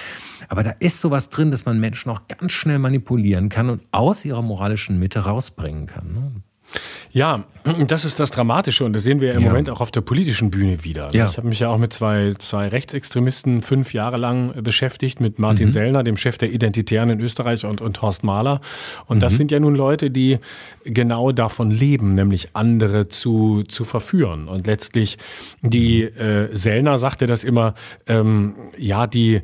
Aber 0.48 0.62
da 0.62 0.70
ist 0.78 1.00
sowas 1.00 1.28
drin, 1.28 1.50
dass 1.50 1.64
man 1.64 1.78
Menschen 1.78 2.10
auch 2.10 2.22
ganz 2.26 2.52
schnell 2.52 2.78
manipulieren 2.78 3.48
kann 3.48 3.68
und 3.70 3.82
aus 3.92 4.24
ihrer 4.24 4.42
moralischen 4.42 4.98
Mitte 4.98 5.20
rausbringen 5.20 5.86
kann. 5.86 6.42
Ne? 6.72 6.80
Ja, 7.12 7.44
das 7.86 8.04
ist 8.04 8.18
das 8.18 8.30
Dramatische 8.30 8.84
und 8.84 8.92
das 8.92 9.02
sehen 9.04 9.20
wir 9.20 9.28
ja 9.28 9.34
im 9.34 9.42
ja. 9.42 9.48
Moment 9.48 9.70
auch 9.70 9.80
auf 9.80 9.90
der 9.90 10.00
politischen 10.00 10.50
Bühne 10.50 10.82
wieder. 10.82 11.08
Ja. 11.12 11.26
Ich 11.26 11.36
habe 11.36 11.46
mich 11.46 11.60
ja 11.60 11.68
auch 11.68 11.78
mit 11.78 11.92
zwei, 11.92 12.32
zwei 12.38 12.68
Rechtsextremisten 12.68 13.62
fünf 13.62 13.92
Jahre 13.92 14.16
lang 14.16 14.62
beschäftigt, 14.62 15.20
mit 15.20 15.38
Martin 15.38 15.66
mhm. 15.66 15.70
Sellner, 15.72 16.02
dem 16.02 16.16
Chef 16.16 16.38
der 16.38 16.50
Identitären 16.50 17.10
in 17.10 17.20
Österreich 17.20 17.64
und, 17.64 17.80
und 17.80 18.02
Horst 18.02 18.24
Mahler. 18.24 18.60
Und 19.06 19.18
mhm. 19.18 19.20
das 19.20 19.36
sind 19.36 19.50
ja 19.50 19.60
nun 19.60 19.74
Leute, 19.74 20.10
die 20.10 20.38
genau 20.84 21.32
davon 21.32 21.70
leben, 21.70 22.14
nämlich 22.14 22.48
andere 22.54 23.08
zu, 23.08 23.62
zu 23.64 23.84
verführen. 23.84 24.48
Und 24.48 24.66
letztlich 24.66 25.18
die 25.60 26.02
äh, 26.02 26.48
Sellner 26.56 26.98
sagte 26.98 27.26
das 27.26 27.44
immer, 27.44 27.74
ähm, 28.06 28.54
ja, 28.76 29.06
die 29.06 29.34
äh, 29.36 29.42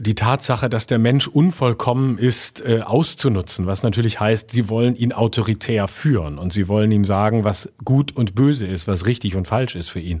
die 0.00 0.16
Tatsache, 0.16 0.68
dass 0.68 0.88
der 0.88 0.98
Mensch 0.98 1.28
unvollkommen 1.28 2.18
ist, 2.18 2.66
äh, 2.66 2.80
auszunutzen, 2.80 3.66
was 3.66 3.84
natürlich 3.84 4.18
heißt, 4.18 4.50
sie 4.50 4.68
wollen 4.68 4.96
ihn 4.96 5.12
autoritär 5.12 5.86
führen 5.86 6.38
und 6.38 6.52
sie 6.52 6.66
wollen 6.66 6.90
ihm 6.90 7.04
sagen, 7.04 7.44
was 7.44 7.70
gut 7.84 8.16
und 8.16 8.34
böse 8.34 8.66
ist, 8.66 8.88
was 8.88 9.06
richtig 9.06 9.36
und 9.36 9.46
falsch 9.46 9.76
ist 9.76 9.88
für 9.88 10.00
ihn. 10.00 10.20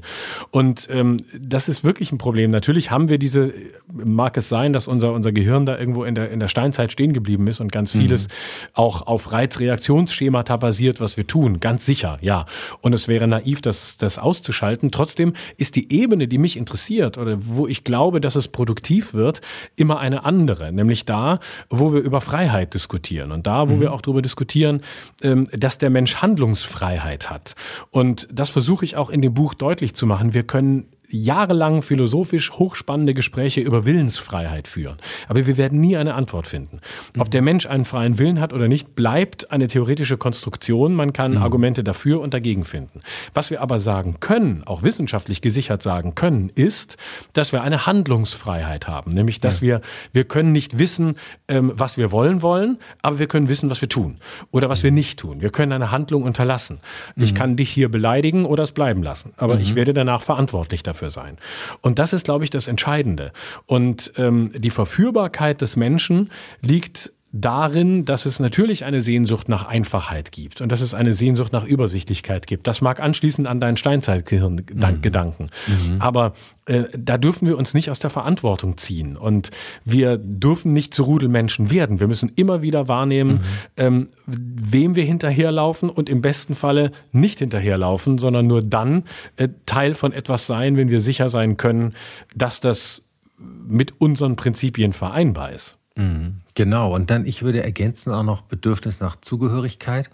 Und 0.52 0.86
ähm, 0.92 1.16
das 1.36 1.68
ist 1.68 1.82
wirklich 1.82 2.12
ein 2.12 2.18
Problem. 2.18 2.52
Natürlich 2.52 2.92
haben 2.92 3.08
wir 3.08 3.18
diese, 3.18 3.52
mag 3.92 4.36
es 4.36 4.48
sein, 4.48 4.72
dass 4.72 4.86
unser, 4.86 5.12
unser 5.12 5.32
Gehirn 5.32 5.66
da 5.66 5.76
irgendwo 5.76 6.04
in 6.04 6.14
der, 6.14 6.30
in 6.30 6.38
der 6.38 6.48
Steinzeit 6.48 6.92
stehen 6.92 7.12
geblieben 7.12 7.48
ist 7.48 7.58
und 7.58 7.72
ganz 7.72 7.90
vieles 7.90 8.28
mhm. 8.28 8.32
auch 8.74 9.08
auf 9.08 9.32
Reizreaktionsschemata 9.32 10.56
basiert, 10.56 11.00
was 11.00 11.16
wir 11.16 11.26
tun. 11.26 11.58
Ganz 11.58 11.84
sicher, 11.84 12.18
ja. 12.20 12.46
Und 12.80 12.92
es 12.92 13.08
wäre 13.08 13.26
naiv, 13.26 13.60
das, 13.60 13.96
das 13.96 14.18
auszuschalten. 14.18 14.92
Trotzdem 14.92 15.32
ist 15.56 15.74
die 15.74 15.92
Ebene, 15.92 16.28
die 16.28 16.38
mich 16.38 16.56
interessiert 16.56 17.18
oder 17.18 17.38
wo 17.40 17.66
ich 17.66 17.82
glaube, 17.82 18.20
dass 18.20 18.36
es 18.36 18.46
produktiv 18.46 19.14
wird, 19.14 19.31
wird, 19.32 19.40
immer 19.76 19.98
eine 19.98 20.24
andere, 20.24 20.72
nämlich 20.72 21.04
da, 21.04 21.38
wo 21.70 21.92
wir 21.92 22.00
über 22.00 22.20
Freiheit 22.20 22.74
diskutieren 22.74 23.32
und 23.32 23.46
da, 23.46 23.68
wo 23.68 23.74
mhm. 23.74 23.80
wir 23.80 23.92
auch 23.92 24.00
darüber 24.00 24.22
diskutieren, 24.22 24.82
ähm, 25.22 25.48
dass 25.52 25.78
der 25.78 25.90
Mensch 25.90 26.16
Handlungsfreiheit 26.16 27.30
hat. 27.30 27.54
Und 27.90 28.28
das 28.32 28.50
versuche 28.50 28.84
ich 28.84 28.96
auch 28.96 29.10
in 29.10 29.22
dem 29.22 29.34
Buch 29.34 29.54
deutlich 29.54 29.94
zu 29.94 30.06
machen. 30.06 30.34
Wir 30.34 30.42
können 30.42 30.86
jahrelang 31.12 31.82
philosophisch 31.82 32.52
hochspannende 32.52 33.14
Gespräche 33.14 33.60
über 33.60 33.84
Willensfreiheit 33.84 34.66
führen. 34.66 34.96
Aber 35.28 35.46
wir 35.46 35.56
werden 35.56 35.80
nie 35.80 35.96
eine 35.96 36.14
Antwort 36.14 36.46
finden. 36.46 36.80
Ob 37.18 37.30
der 37.30 37.42
Mensch 37.42 37.66
einen 37.66 37.84
freien 37.84 38.18
Willen 38.18 38.40
hat 38.40 38.52
oder 38.52 38.68
nicht, 38.68 38.94
bleibt 38.94 39.52
eine 39.52 39.68
theoretische 39.68 40.16
Konstruktion. 40.16 40.94
Man 40.94 41.12
kann 41.12 41.32
mhm. 41.32 41.42
Argumente 41.42 41.84
dafür 41.84 42.20
und 42.20 42.34
dagegen 42.34 42.64
finden. 42.64 43.02
Was 43.34 43.50
wir 43.50 43.60
aber 43.60 43.78
sagen 43.78 44.16
können, 44.20 44.62
auch 44.64 44.82
wissenschaftlich 44.82 45.42
gesichert 45.42 45.82
sagen 45.82 46.14
können, 46.14 46.50
ist, 46.54 46.96
dass 47.34 47.52
wir 47.52 47.62
eine 47.62 47.86
Handlungsfreiheit 47.86 48.88
haben. 48.88 49.12
Nämlich, 49.12 49.40
dass 49.40 49.60
ja. 49.60 49.62
wir, 49.62 49.80
wir 50.12 50.24
können 50.24 50.52
nicht 50.52 50.78
wissen, 50.78 51.16
ähm, 51.48 51.72
was 51.74 51.98
wir 51.98 52.10
wollen 52.12 52.42
wollen, 52.42 52.78
aber 53.02 53.18
wir 53.18 53.26
können 53.26 53.48
wissen, 53.48 53.70
was 53.70 53.80
wir 53.80 53.88
tun 53.88 54.18
oder 54.50 54.68
was 54.68 54.82
wir 54.82 54.90
nicht 54.90 55.18
tun. 55.18 55.40
Wir 55.42 55.50
können 55.50 55.72
eine 55.72 55.90
Handlung 55.90 56.22
unterlassen. 56.22 56.80
Mhm. 57.16 57.24
Ich 57.24 57.34
kann 57.34 57.56
dich 57.56 57.70
hier 57.70 57.90
beleidigen 57.90 58.44
oder 58.44 58.62
es 58.62 58.72
bleiben 58.72 59.02
lassen, 59.02 59.34
aber 59.36 59.56
mhm. 59.56 59.60
ich 59.60 59.74
werde 59.74 59.92
danach 59.92 60.22
verantwortlich 60.22 60.82
dafür 60.82 61.01
dafür 61.02 61.10
sein. 61.10 61.38
Und 61.80 61.98
das 61.98 62.12
ist, 62.12 62.24
glaube 62.24 62.44
ich, 62.44 62.50
das 62.50 62.68
Entscheidende. 62.68 63.32
Und 63.66 64.12
ähm, 64.16 64.52
die 64.54 64.70
Verführbarkeit 64.70 65.60
des 65.60 65.76
Menschen 65.76 66.30
liegt 66.60 67.12
darin, 67.32 68.04
dass 68.04 68.26
es 68.26 68.40
natürlich 68.40 68.84
eine 68.84 69.00
Sehnsucht 69.00 69.48
nach 69.48 69.66
Einfachheit 69.66 70.32
gibt 70.32 70.60
und 70.60 70.70
dass 70.70 70.82
es 70.82 70.92
eine 70.92 71.14
Sehnsucht 71.14 71.52
nach 71.52 71.64
Übersichtlichkeit 71.64 72.46
gibt. 72.46 72.66
Das 72.66 72.82
mag 72.82 73.00
anschließen 73.00 73.46
an 73.46 73.58
deinen 73.58 73.78
Steinzeitgedanken. 73.78 75.50
Mhm. 75.66 75.96
Aber 75.98 76.34
äh, 76.66 76.84
da 76.96 77.16
dürfen 77.16 77.48
wir 77.48 77.56
uns 77.56 77.72
nicht 77.72 77.90
aus 77.90 78.00
der 78.00 78.10
Verantwortung 78.10 78.76
ziehen 78.76 79.16
und 79.16 79.50
wir 79.86 80.18
dürfen 80.18 80.74
nicht 80.74 80.92
zu 80.92 81.04
Rudelmenschen 81.04 81.70
werden. 81.70 82.00
Wir 82.00 82.06
müssen 82.06 82.30
immer 82.36 82.60
wieder 82.60 82.88
wahrnehmen, 82.88 83.32
mhm. 83.32 83.40
ähm, 83.78 84.08
wem 84.26 84.94
wir 84.94 85.04
hinterherlaufen 85.04 85.88
und 85.88 86.10
im 86.10 86.20
besten 86.20 86.54
Falle 86.54 86.92
nicht 87.12 87.38
hinterherlaufen, 87.38 88.18
sondern 88.18 88.46
nur 88.46 88.62
dann 88.62 89.04
äh, 89.36 89.48
Teil 89.64 89.94
von 89.94 90.12
etwas 90.12 90.46
sein, 90.46 90.76
wenn 90.76 90.90
wir 90.90 91.00
sicher 91.00 91.30
sein 91.30 91.56
können, 91.56 91.94
dass 92.34 92.60
das 92.60 93.02
mit 93.38 94.00
unseren 94.00 94.36
Prinzipien 94.36 94.92
vereinbar 94.92 95.50
ist. 95.50 95.78
Mhm. 95.96 96.40
Genau, 96.54 96.94
und 96.94 97.10
dann, 97.10 97.26
ich 97.26 97.42
würde 97.42 97.62
ergänzen 97.62 98.12
auch 98.12 98.22
noch 98.22 98.42
Bedürfnis 98.42 99.00
nach 99.00 99.16
Zugehörigkeit. 99.20 100.10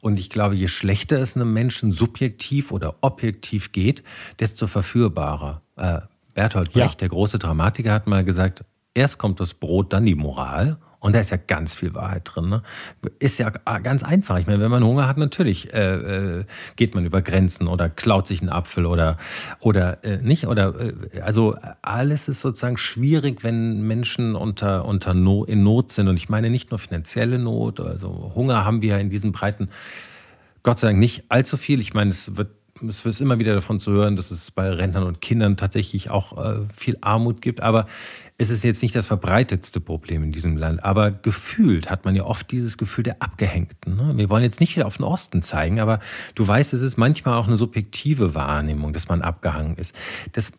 Und 0.00 0.18
ich 0.18 0.30
glaube, 0.30 0.54
je 0.54 0.68
schlechter 0.68 1.18
es 1.18 1.34
einem 1.34 1.52
Menschen 1.52 1.92
subjektiv 1.92 2.70
oder 2.70 2.96
objektiv 3.00 3.72
geht, 3.72 4.04
desto 4.38 4.66
verführbarer. 4.66 5.62
Äh, 5.76 6.00
Bertolt 6.34 6.72
Brecht, 6.72 6.92
ja. 6.92 6.98
der 6.98 7.08
große 7.08 7.38
Dramatiker, 7.38 7.92
hat 7.92 8.06
mal 8.06 8.24
gesagt, 8.24 8.64
erst 8.94 9.18
kommt 9.18 9.40
das 9.40 9.54
Brot, 9.54 9.92
dann 9.92 10.06
die 10.06 10.14
Moral. 10.14 10.78
Und 11.00 11.14
da 11.14 11.20
ist 11.20 11.30
ja 11.30 11.36
ganz 11.36 11.74
viel 11.74 11.94
Wahrheit 11.94 12.22
drin. 12.24 12.48
Ne? 12.48 12.62
Ist 13.20 13.38
ja 13.38 13.50
ganz 13.50 14.02
einfach. 14.02 14.38
Ich 14.38 14.46
meine, 14.46 14.60
wenn 14.60 14.70
man 14.70 14.82
Hunger 14.82 15.06
hat, 15.06 15.16
natürlich 15.16 15.72
äh, 15.72 15.94
äh, 16.40 16.44
geht 16.74 16.94
man 16.94 17.04
über 17.04 17.22
Grenzen 17.22 17.68
oder 17.68 17.88
klaut 17.88 18.26
sich 18.26 18.40
einen 18.40 18.50
Apfel 18.50 18.84
oder, 18.84 19.16
oder 19.60 20.02
äh, 20.04 20.16
nicht. 20.16 20.48
Oder 20.48 20.74
äh, 20.80 21.20
also 21.20 21.56
alles 21.82 22.26
ist 22.26 22.40
sozusagen 22.40 22.78
schwierig, 22.78 23.44
wenn 23.44 23.82
Menschen 23.82 24.34
unter, 24.34 24.86
unter 24.86 25.14
no, 25.14 25.44
in 25.44 25.62
Not 25.62 25.92
sind. 25.92 26.08
Und 26.08 26.16
ich 26.16 26.28
meine 26.28 26.50
nicht 26.50 26.70
nur 26.72 26.78
finanzielle 26.78 27.38
Not, 27.38 27.78
also 27.78 28.32
Hunger 28.34 28.64
haben 28.64 28.82
wir 28.82 28.90
ja 28.90 28.98
in 28.98 29.10
diesen 29.10 29.30
Breiten 29.30 29.68
Gott 30.64 30.80
sei 30.80 30.88
Dank 30.88 30.98
nicht 30.98 31.24
allzu 31.28 31.56
viel. 31.56 31.80
Ich 31.80 31.94
meine, 31.94 32.10
es 32.10 32.36
wird 32.36 32.50
es 32.86 33.04
ist 33.04 33.20
immer 33.20 33.38
wieder 33.38 33.54
davon 33.54 33.80
zu 33.80 33.92
hören, 33.92 34.16
dass 34.16 34.30
es 34.30 34.50
bei 34.50 34.70
Rentnern 34.70 35.04
und 35.04 35.20
Kindern 35.20 35.56
tatsächlich 35.56 36.10
auch 36.10 36.38
äh, 36.38 36.60
viel 36.76 36.96
Armut 37.00 37.42
gibt. 37.42 37.60
Aber 37.60 37.86
es 38.40 38.50
ist 38.50 38.62
jetzt 38.62 38.82
nicht 38.82 38.94
das 38.94 39.08
verbreitetste 39.08 39.80
Problem 39.80 40.22
in 40.22 40.30
diesem 40.30 40.56
Land, 40.56 40.84
aber 40.84 41.10
gefühlt 41.10 41.90
hat 41.90 42.04
man 42.04 42.14
ja 42.14 42.22
oft 42.22 42.48
dieses 42.52 42.78
Gefühl 42.78 43.02
der 43.02 43.20
Abgehängten. 43.20 43.96
Ne? 43.96 44.16
Wir 44.16 44.30
wollen 44.30 44.44
jetzt 44.44 44.60
nicht 44.60 44.76
wieder 44.76 44.86
auf 44.86 44.96
den 44.96 45.04
Osten 45.04 45.42
zeigen, 45.42 45.80
aber 45.80 45.98
du 46.36 46.46
weißt, 46.46 46.72
es 46.72 46.80
ist 46.80 46.96
manchmal 46.96 47.34
auch 47.34 47.48
eine 47.48 47.56
subjektive 47.56 48.36
Wahrnehmung, 48.36 48.92
dass 48.92 49.08
man 49.08 49.22
abgehangen 49.22 49.76
ist. 49.76 49.92
Das 50.32 50.52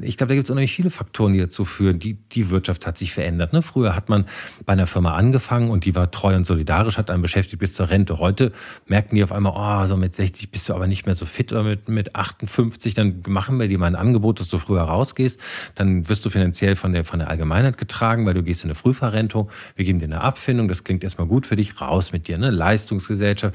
ich 0.00 0.16
glaube, 0.16 0.28
da 0.28 0.34
gibt 0.34 0.46
es 0.46 0.50
unheimlich 0.50 0.72
viele 0.72 0.90
Faktoren, 0.90 1.32
die 1.32 1.40
dazu 1.40 1.64
führen. 1.64 1.98
Die, 1.98 2.14
die 2.14 2.50
Wirtschaft 2.50 2.86
hat 2.86 2.98
sich 2.98 3.12
verändert. 3.12 3.52
Ne? 3.52 3.62
Früher 3.62 3.94
hat 3.94 4.08
man 4.08 4.26
bei 4.64 4.72
einer 4.72 4.86
Firma 4.86 5.14
angefangen 5.14 5.70
und 5.70 5.84
die 5.84 5.94
war 5.94 6.10
treu 6.10 6.34
und 6.34 6.46
solidarisch, 6.46 6.98
hat 6.98 7.10
einen 7.10 7.22
beschäftigt 7.22 7.58
bis 7.58 7.74
zur 7.74 7.90
Rente. 7.90 8.18
Heute 8.18 8.52
merken 8.86 9.16
die 9.16 9.24
auf 9.24 9.32
einmal, 9.32 9.52
oh, 9.56 9.86
so 9.88 9.96
mit 9.96 10.14
60 10.14 10.50
bist 10.50 10.68
du 10.68 10.74
aber 10.74 10.86
nicht 10.86 11.06
mehr 11.06 11.14
so 11.14 11.26
fit 11.26 11.52
oder 11.52 11.62
mit, 11.62 11.88
mit 11.88 12.16
58, 12.16 12.94
dann 12.94 13.22
machen 13.26 13.58
wir 13.58 13.68
dir 13.68 13.78
mal 13.78 13.86
ein 13.86 13.96
Angebot, 13.96 14.40
dass 14.40 14.48
du 14.48 14.58
früher 14.58 14.82
rausgehst. 14.82 15.40
Dann 15.74 16.08
wirst 16.08 16.24
du 16.24 16.30
finanziell 16.30 16.76
von 16.76 16.92
der, 16.92 17.04
von 17.04 17.18
der 17.18 17.28
Allgemeinheit 17.28 17.78
getragen, 17.78 18.26
weil 18.26 18.34
du 18.34 18.42
gehst 18.42 18.64
in 18.64 18.70
eine 18.70 18.74
Frühverrentung. 18.74 19.50
Wir 19.74 19.84
geben 19.84 19.98
dir 19.98 20.06
eine 20.06 20.20
Abfindung, 20.20 20.68
das 20.68 20.84
klingt 20.84 21.04
erstmal 21.04 21.26
gut 21.26 21.46
für 21.46 21.56
dich, 21.56 21.80
raus 21.80 22.12
mit 22.12 22.28
dir, 22.28 22.38
ne? 22.38 22.50
Leistungsgesellschaft. 22.50 23.54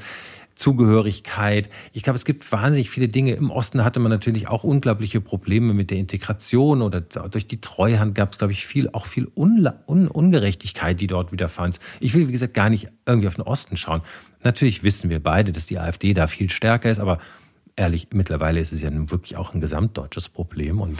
Zugehörigkeit. 0.54 1.68
Ich 1.92 2.02
glaube, 2.02 2.16
es 2.16 2.24
gibt 2.24 2.50
wahnsinnig 2.52 2.90
viele 2.90 3.08
Dinge. 3.08 3.34
Im 3.34 3.50
Osten 3.50 3.84
hatte 3.84 4.00
man 4.00 4.10
natürlich 4.10 4.48
auch 4.48 4.64
unglaubliche 4.64 5.20
Probleme 5.20 5.74
mit 5.74 5.90
der 5.90 5.98
Integration 5.98 6.82
oder 6.82 7.00
durch 7.00 7.46
die 7.46 7.60
Treuhand 7.60 8.14
gab 8.14 8.32
es, 8.32 8.38
glaube 8.38 8.52
ich, 8.52 8.66
viel, 8.66 8.88
auch 8.92 9.06
viel 9.06 9.28
Unla 9.34 9.82
Un 9.88 10.08
Ungerechtigkeit, 10.08 11.00
die 11.00 11.06
dort 11.06 11.32
widerfahren. 11.32 11.74
Ich 12.00 12.14
will, 12.14 12.28
wie 12.28 12.32
gesagt, 12.32 12.54
gar 12.54 12.70
nicht 12.70 12.88
irgendwie 13.06 13.28
auf 13.28 13.34
den 13.34 13.42
Osten 13.42 13.76
schauen. 13.76 14.02
Natürlich 14.42 14.82
wissen 14.82 15.10
wir 15.10 15.22
beide, 15.22 15.52
dass 15.52 15.66
die 15.66 15.78
AfD 15.78 16.14
da 16.14 16.26
viel 16.26 16.50
stärker 16.50 16.90
ist, 16.90 16.98
aber 16.98 17.18
ehrlich, 17.76 18.08
mittlerweile 18.12 18.60
ist 18.60 18.72
es 18.72 18.82
ja 18.82 18.90
nun 18.90 19.10
wirklich 19.10 19.36
auch 19.36 19.54
ein 19.54 19.60
gesamtdeutsches 19.60 20.28
Problem 20.28 20.80
und 20.80 20.98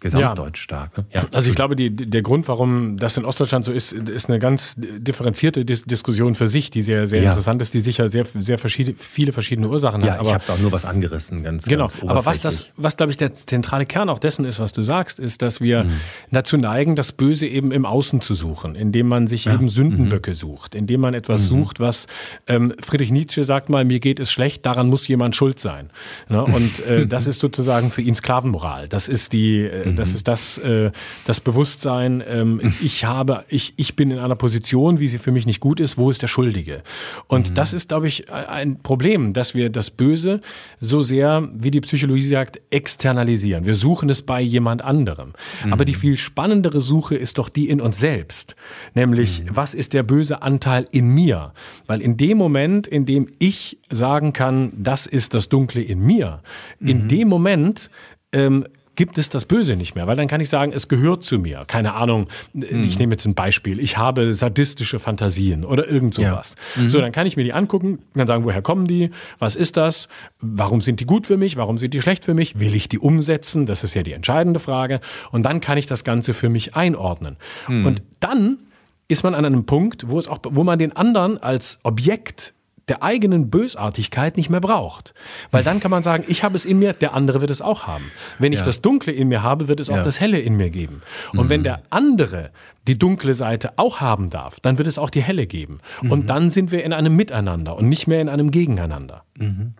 gesamtdeutsch 0.00 0.60
stark. 0.60 0.96
Ne? 0.96 1.04
Ja. 1.12 1.26
Also 1.32 1.50
ich 1.50 1.56
glaube, 1.56 1.76
die, 1.76 1.90
der 1.90 2.22
Grund, 2.22 2.48
warum 2.48 2.96
das 2.98 3.16
in 3.16 3.24
Ostdeutschland 3.24 3.64
so 3.64 3.72
ist, 3.72 3.92
ist 3.92 4.28
eine 4.28 4.38
ganz 4.38 4.74
differenzierte 4.76 5.64
Dis 5.64 5.84
Diskussion 5.84 6.34
für 6.34 6.48
sich, 6.48 6.70
die 6.70 6.82
sehr, 6.82 7.06
sehr 7.06 7.22
ja. 7.22 7.30
interessant 7.30 7.62
ist, 7.62 7.74
die 7.74 7.80
sicher 7.80 8.08
sehr, 8.08 8.24
sehr 8.38 8.58
verschiedene, 8.58 8.96
viele 8.98 9.32
verschiedene 9.32 9.68
Ursachen 9.68 10.02
ja, 10.02 10.12
hat. 10.12 10.20
Aber, 10.20 10.28
ich 10.28 10.34
habe 10.34 10.52
auch 10.52 10.58
nur 10.58 10.72
was 10.72 10.84
angerissen, 10.84 11.42
ganz 11.42 11.64
Genau, 11.64 11.86
ganz 11.86 12.02
aber 12.02 12.26
was 12.26 12.40
das, 12.40 12.68
was 12.76 12.96
glaube 12.96 13.10
ich 13.10 13.16
der 13.16 13.32
zentrale 13.32 13.86
Kern 13.86 14.08
auch 14.08 14.18
dessen 14.18 14.44
ist, 14.44 14.60
was 14.60 14.72
du 14.72 14.82
sagst, 14.82 15.18
ist, 15.18 15.42
dass 15.42 15.60
wir 15.60 15.84
mhm. 15.84 16.00
dazu 16.30 16.56
neigen, 16.56 16.94
das 16.96 17.12
Böse 17.12 17.46
eben 17.46 17.72
im 17.72 17.84
Außen 17.84 18.20
zu 18.20 18.34
suchen, 18.34 18.74
indem 18.74 19.08
man 19.08 19.26
sich 19.26 19.46
ja. 19.46 19.54
eben 19.54 19.68
Sündenböcke 19.68 20.30
mhm. 20.30 20.34
sucht, 20.34 20.74
indem 20.74 21.00
man 21.00 21.14
etwas 21.14 21.42
mhm. 21.42 21.56
sucht, 21.56 21.80
was 21.80 22.06
ähm, 22.46 22.74
Friedrich 22.82 23.10
Nietzsche 23.10 23.44
sagt 23.44 23.68
mal, 23.68 23.84
mir 23.84 24.00
geht 24.00 24.20
es 24.20 24.30
schlecht, 24.30 24.64
daran 24.66 24.88
muss 24.88 25.08
jemand 25.08 25.36
schuld 25.36 25.58
sein. 25.58 25.90
Ne? 26.28 26.44
Und 26.44 26.80
äh, 26.80 27.06
das 27.08 27.26
ist 27.26 27.40
sozusagen 27.40 27.90
für 27.90 28.02
ihn 28.02 28.14
Sklavenmoral. 28.14 28.88
Das 28.88 29.08
ist 29.08 29.32
die 29.32 29.60
äh, 29.60 29.87
Mhm. 29.92 29.96
Das 29.96 30.14
ist 30.14 30.28
das, 30.28 30.58
äh, 30.58 30.90
das 31.24 31.40
Bewusstsein, 31.40 32.22
ähm, 32.28 32.60
ich 32.82 33.04
habe, 33.04 33.44
ich, 33.48 33.74
ich 33.76 33.96
bin 33.96 34.10
in 34.10 34.18
einer 34.18 34.36
Position, 34.36 35.00
wie 35.00 35.08
sie 35.08 35.18
für 35.18 35.32
mich 35.32 35.46
nicht 35.46 35.60
gut 35.60 35.80
ist, 35.80 35.98
wo 35.98 36.10
ist 36.10 36.22
der 36.22 36.28
Schuldige? 36.28 36.82
Und 37.26 37.50
mhm. 37.50 37.54
das 37.54 37.72
ist, 37.72 37.88
glaube 37.88 38.08
ich, 38.08 38.32
ein 38.32 38.82
Problem, 38.82 39.32
dass 39.32 39.54
wir 39.54 39.70
das 39.70 39.90
Böse 39.90 40.40
so 40.80 41.02
sehr, 41.02 41.48
wie 41.54 41.70
die 41.70 41.80
Psychologie 41.80 42.22
sagt, 42.22 42.60
externalisieren. 42.70 43.64
Wir 43.64 43.74
suchen 43.74 44.10
es 44.10 44.22
bei 44.22 44.40
jemand 44.40 44.82
anderem. 44.82 45.32
Mhm. 45.64 45.72
Aber 45.72 45.84
die 45.84 45.94
viel 45.94 46.16
spannendere 46.16 46.80
Suche 46.80 47.16
ist 47.16 47.38
doch 47.38 47.48
die 47.48 47.68
in 47.68 47.80
uns 47.80 47.98
selbst. 47.98 48.56
Nämlich, 48.94 49.42
mhm. 49.42 49.50
was 49.54 49.74
ist 49.74 49.94
der 49.94 50.02
böse 50.02 50.42
Anteil 50.42 50.86
in 50.90 51.14
mir? 51.14 51.52
Weil 51.86 52.00
in 52.00 52.16
dem 52.16 52.38
Moment, 52.38 52.86
in 52.86 53.06
dem 53.06 53.26
ich 53.38 53.78
sagen 53.90 54.32
kann, 54.32 54.72
das 54.76 55.06
ist 55.06 55.34
das 55.34 55.48
Dunkle 55.48 55.82
in 55.82 56.00
mir, 56.00 56.42
in 56.80 57.04
mhm. 57.04 57.08
dem 57.08 57.28
Moment 57.28 57.90
ähm, 58.32 58.66
gibt 58.98 59.16
es 59.16 59.30
das 59.30 59.44
Böse 59.44 59.76
nicht 59.76 59.94
mehr, 59.94 60.08
weil 60.08 60.16
dann 60.16 60.26
kann 60.26 60.40
ich 60.40 60.48
sagen, 60.48 60.72
es 60.74 60.88
gehört 60.88 61.22
zu 61.22 61.38
mir. 61.38 61.62
Keine 61.68 61.94
Ahnung, 61.94 62.26
mhm. 62.52 62.82
ich 62.82 62.98
nehme 62.98 63.12
jetzt 63.12 63.26
ein 63.26 63.34
Beispiel. 63.36 63.78
Ich 63.78 63.96
habe 63.96 64.34
sadistische 64.34 64.98
Fantasien 64.98 65.64
oder 65.64 65.88
irgend 65.88 66.14
sowas. 66.14 66.56
Ja. 66.74 66.82
Mhm. 66.82 66.90
So, 66.90 67.00
dann 67.00 67.12
kann 67.12 67.24
ich 67.24 67.36
mir 67.36 67.44
die 67.44 67.52
angucken, 67.52 68.00
dann 68.14 68.26
sagen, 68.26 68.44
woher 68.44 68.60
kommen 68.60 68.88
die? 68.88 69.10
Was 69.38 69.54
ist 69.54 69.76
das? 69.76 70.08
Warum 70.40 70.80
sind 70.80 70.98
die 70.98 71.06
gut 71.06 71.28
für 71.28 71.36
mich? 71.36 71.56
Warum 71.56 71.78
sind 71.78 71.94
die 71.94 72.02
schlecht 72.02 72.24
für 72.24 72.34
mich? 72.34 72.58
Will 72.58 72.74
ich 72.74 72.88
die 72.88 72.98
umsetzen? 72.98 73.66
Das 73.66 73.84
ist 73.84 73.94
ja 73.94 74.02
die 74.02 74.14
entscheidende 74.14 74.58
Frage. 74.58 74.98
Und 75.30 75.44
dann 75.44 75.60
kann 75.60 75.78
ich 75.78 75.86
das 75.86 76.02
Ganze 76.02 76.34
für 76.34 76.48
mich 76.48 76.74
einordnen. 76.74 77.36
Mhm. 77.68 77.86
Und 77.86 78.02
dann 78.18 78.58
ist 79.06 79.22
man 79.22 79.36
an 79.36 79.44
einem 79.44 79.64
Punkt, 79.64 80.08
wo 80.08 80.18
es 80.18 80.26
auch, 80.26 80.40
wo 80.42 80.64
man 80.64 80.76
den 80.76 80.96
anderen 80.96 81.38
als 81.40 81.78
Objekt 81.84 82.52
der 82.88 83.02
eigenen 83.02 83.50
Bösartigkeit 83.50 84.36
nicht 84.36 84.50
mehr 84.50 84.60
braucht. 84.60 85.14
Weil 85.50 85.64
dann 85.64 85.80
kann 85.80 85.90
man 85.90 86.02
sagen, 86.02 86.24
ich 86.26 86.42
habe 86.42 86.56
es 86.56 86.64
in 86.64 86.78
mir, 86.78 86.92
der 86.92 87.14
andere 87.14 87.40
wird 87.40 87.50
es 87.50 87.62
auch 87.62 87.86
haben. 87.86 88.10
Wenn 88.38 88.52
ich 88.52 88.60
ja. 88.60 88.64
das 88.64 88.80
Dunkle 88.80 89.12
in 89.12 89.28
mir 89.28 89.42
habe, 89.42 89.68
wird 89.68 89.80
es 89.80 89.90
auch 89.90 89.96
ja. 89.96 90.02
das 90.02 90.20
Helle 90.20 90.40
in 90.40 90.56
mir 90.56 90.70
geben. 90.70 91.02
Und 91.32 91.46
mhm. 91.46 91.48
wenn 91.50 91.64
der 91.64 91.82
andere 91.90 92.50
die 92.86 92.98
dunkle 92.98 93.34
Seite 93.34 93.72
auch 93.76 94.00
haben 94.00 94.30
darf, 94.30 94.60
dann 94.60 94.78
wird 94.78 94.88
es 94.88 94.98
auch 94.98 95.10
die 95.10 95.22
helle 95.22 95.46
geben. 95.46 95.80
Mhm. 96.02 96.12
Und 96.12 96.30
dann 96.30 96.50
sind 96.50 96.72
wir 96.72 96.84
in 96.84 96.92
einem 96.92 97.14
Miteinander 97.14 97.76
und 97.76 97.88
nicht 97.88 98.06
mehr 98.06 98.20
in 98.20 98.28
einem 98.28 98.50
Gegeneinander. 98.50 99.24
Mhm. 99.36 99.74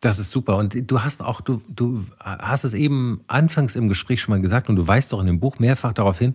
Das 0.00 0.18
ist 0.18 0.30
super. 0.30 0.56
Und 0.58 0.90
du 0.90 1.02
hast 1.02 1.22
auch, 1.22 1.40
du, 1.40 1.62
du 1.68 2.04
hast 2.20 2.64
es 2.64 2.74
eben 2.74 3.22
anfangs 3.26 3.74
im 3.74 3.88
Gespräch 3.88 4.20
schon 4.20 4.34
mal 4.34 4.40
gesagt 4.40 4.68
und 4.68 4.76
du 4.76 4.86
weißt 4.86 5.12
doch 5.12 5.20
in 5.20 5.26
dem 5.26 5.40
Buch 5.40 5.58
mehrfach 5.58 5.94
darauf 5.94 6.18
hin, 6.18 6.34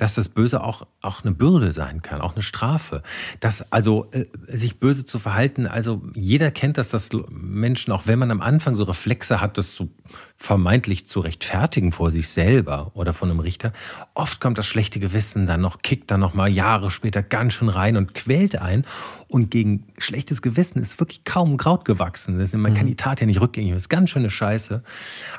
dass 0.00 0.14
das 0.14 0.30
Böse 0.30 0.64
auch, 0.64 0.86
auch 1.02 1.22
eine 1.22 1.32
Bürde 1.32 1.74
sein 1.74 2.00
kann, 2.00 2.22
auch 2.22 2.32
eine 2.32 2.40
Strafe. 2.40 3.02
Dass 3.38 3.70
also 3.70 4.08
äh, 4.12 4.24
sich 4.48 4.80
böse 4.80 5.04
zu 5.04 5.18
verhalten, 5.18 5.66
also 5.66 6.02
jeder 6.14 6.50
kennt 6.50 6.78
das, 6.78 6.88
dass 6.88 7.10
Menschen, 7.28 7.92
auch 7.92 8.06
wenn 8.06 8.18
man 8.18 8.30
am 8.30 8.40
Anfang 8.40 8.76
so 8.76 8.84
Reflexe 8.84 9.42
hat, 9.42 9.58
das 9.58 9.74
so 9.74 9.90
vermeintlich 10.36 11.04
zu 11.04 11.20
rechtfertigen 11.20 11.92
vor 11.92 12.10
sich 12.10 12.30
selber 12.30 12.92
oder 12.94 13.12
von 13.12 13.30
einem 13.30 13.40
Richter, 13.40 13.74
oft 14.14 14.40
kommt 14.40 14.56
das 14.56 14.64
schlechte 14.64 15.00
Gewissen 15.00 15.46
dann 15.46 15.60
noch, 15.60 15.82
kickt 15.82 16.10
dann 16.10 16.20
noch 16.20 16.32
mal 16.32 16.48
Jahre 16.48 16.90
später 16.90 17.22
ganz 17.22 17.52
schön 17.52 17.68
rein 17.68 17.98
und 17.98 18.14
quält 18.14 18.56
ein. 18.56 18.86
Und 19.28 19.50
gegen 19.50 19.92
schlechtes 19.98 20.40
Gewissen 20.40 20.80
ist 20.80 20.98
wirklich 20.98 21.24
kaum 21.24 21.58
Kraut 21.58 21.84
gewachsen. 21.84 22.38
Man 22.38 22.74
kann 22.74 22.86
mhm. 22.86 22.90
die 22.90 22.96
Tat 22.96 23.20
ja 23.20 23.26
nicht 23.26 23.42
rückgängig, 23.42 23.74
das 23.74 23.82
ist 23.82 23.88
ganz 23.90 24.08
schöne 24.08 24.30
Scheiße. 24.30 24.82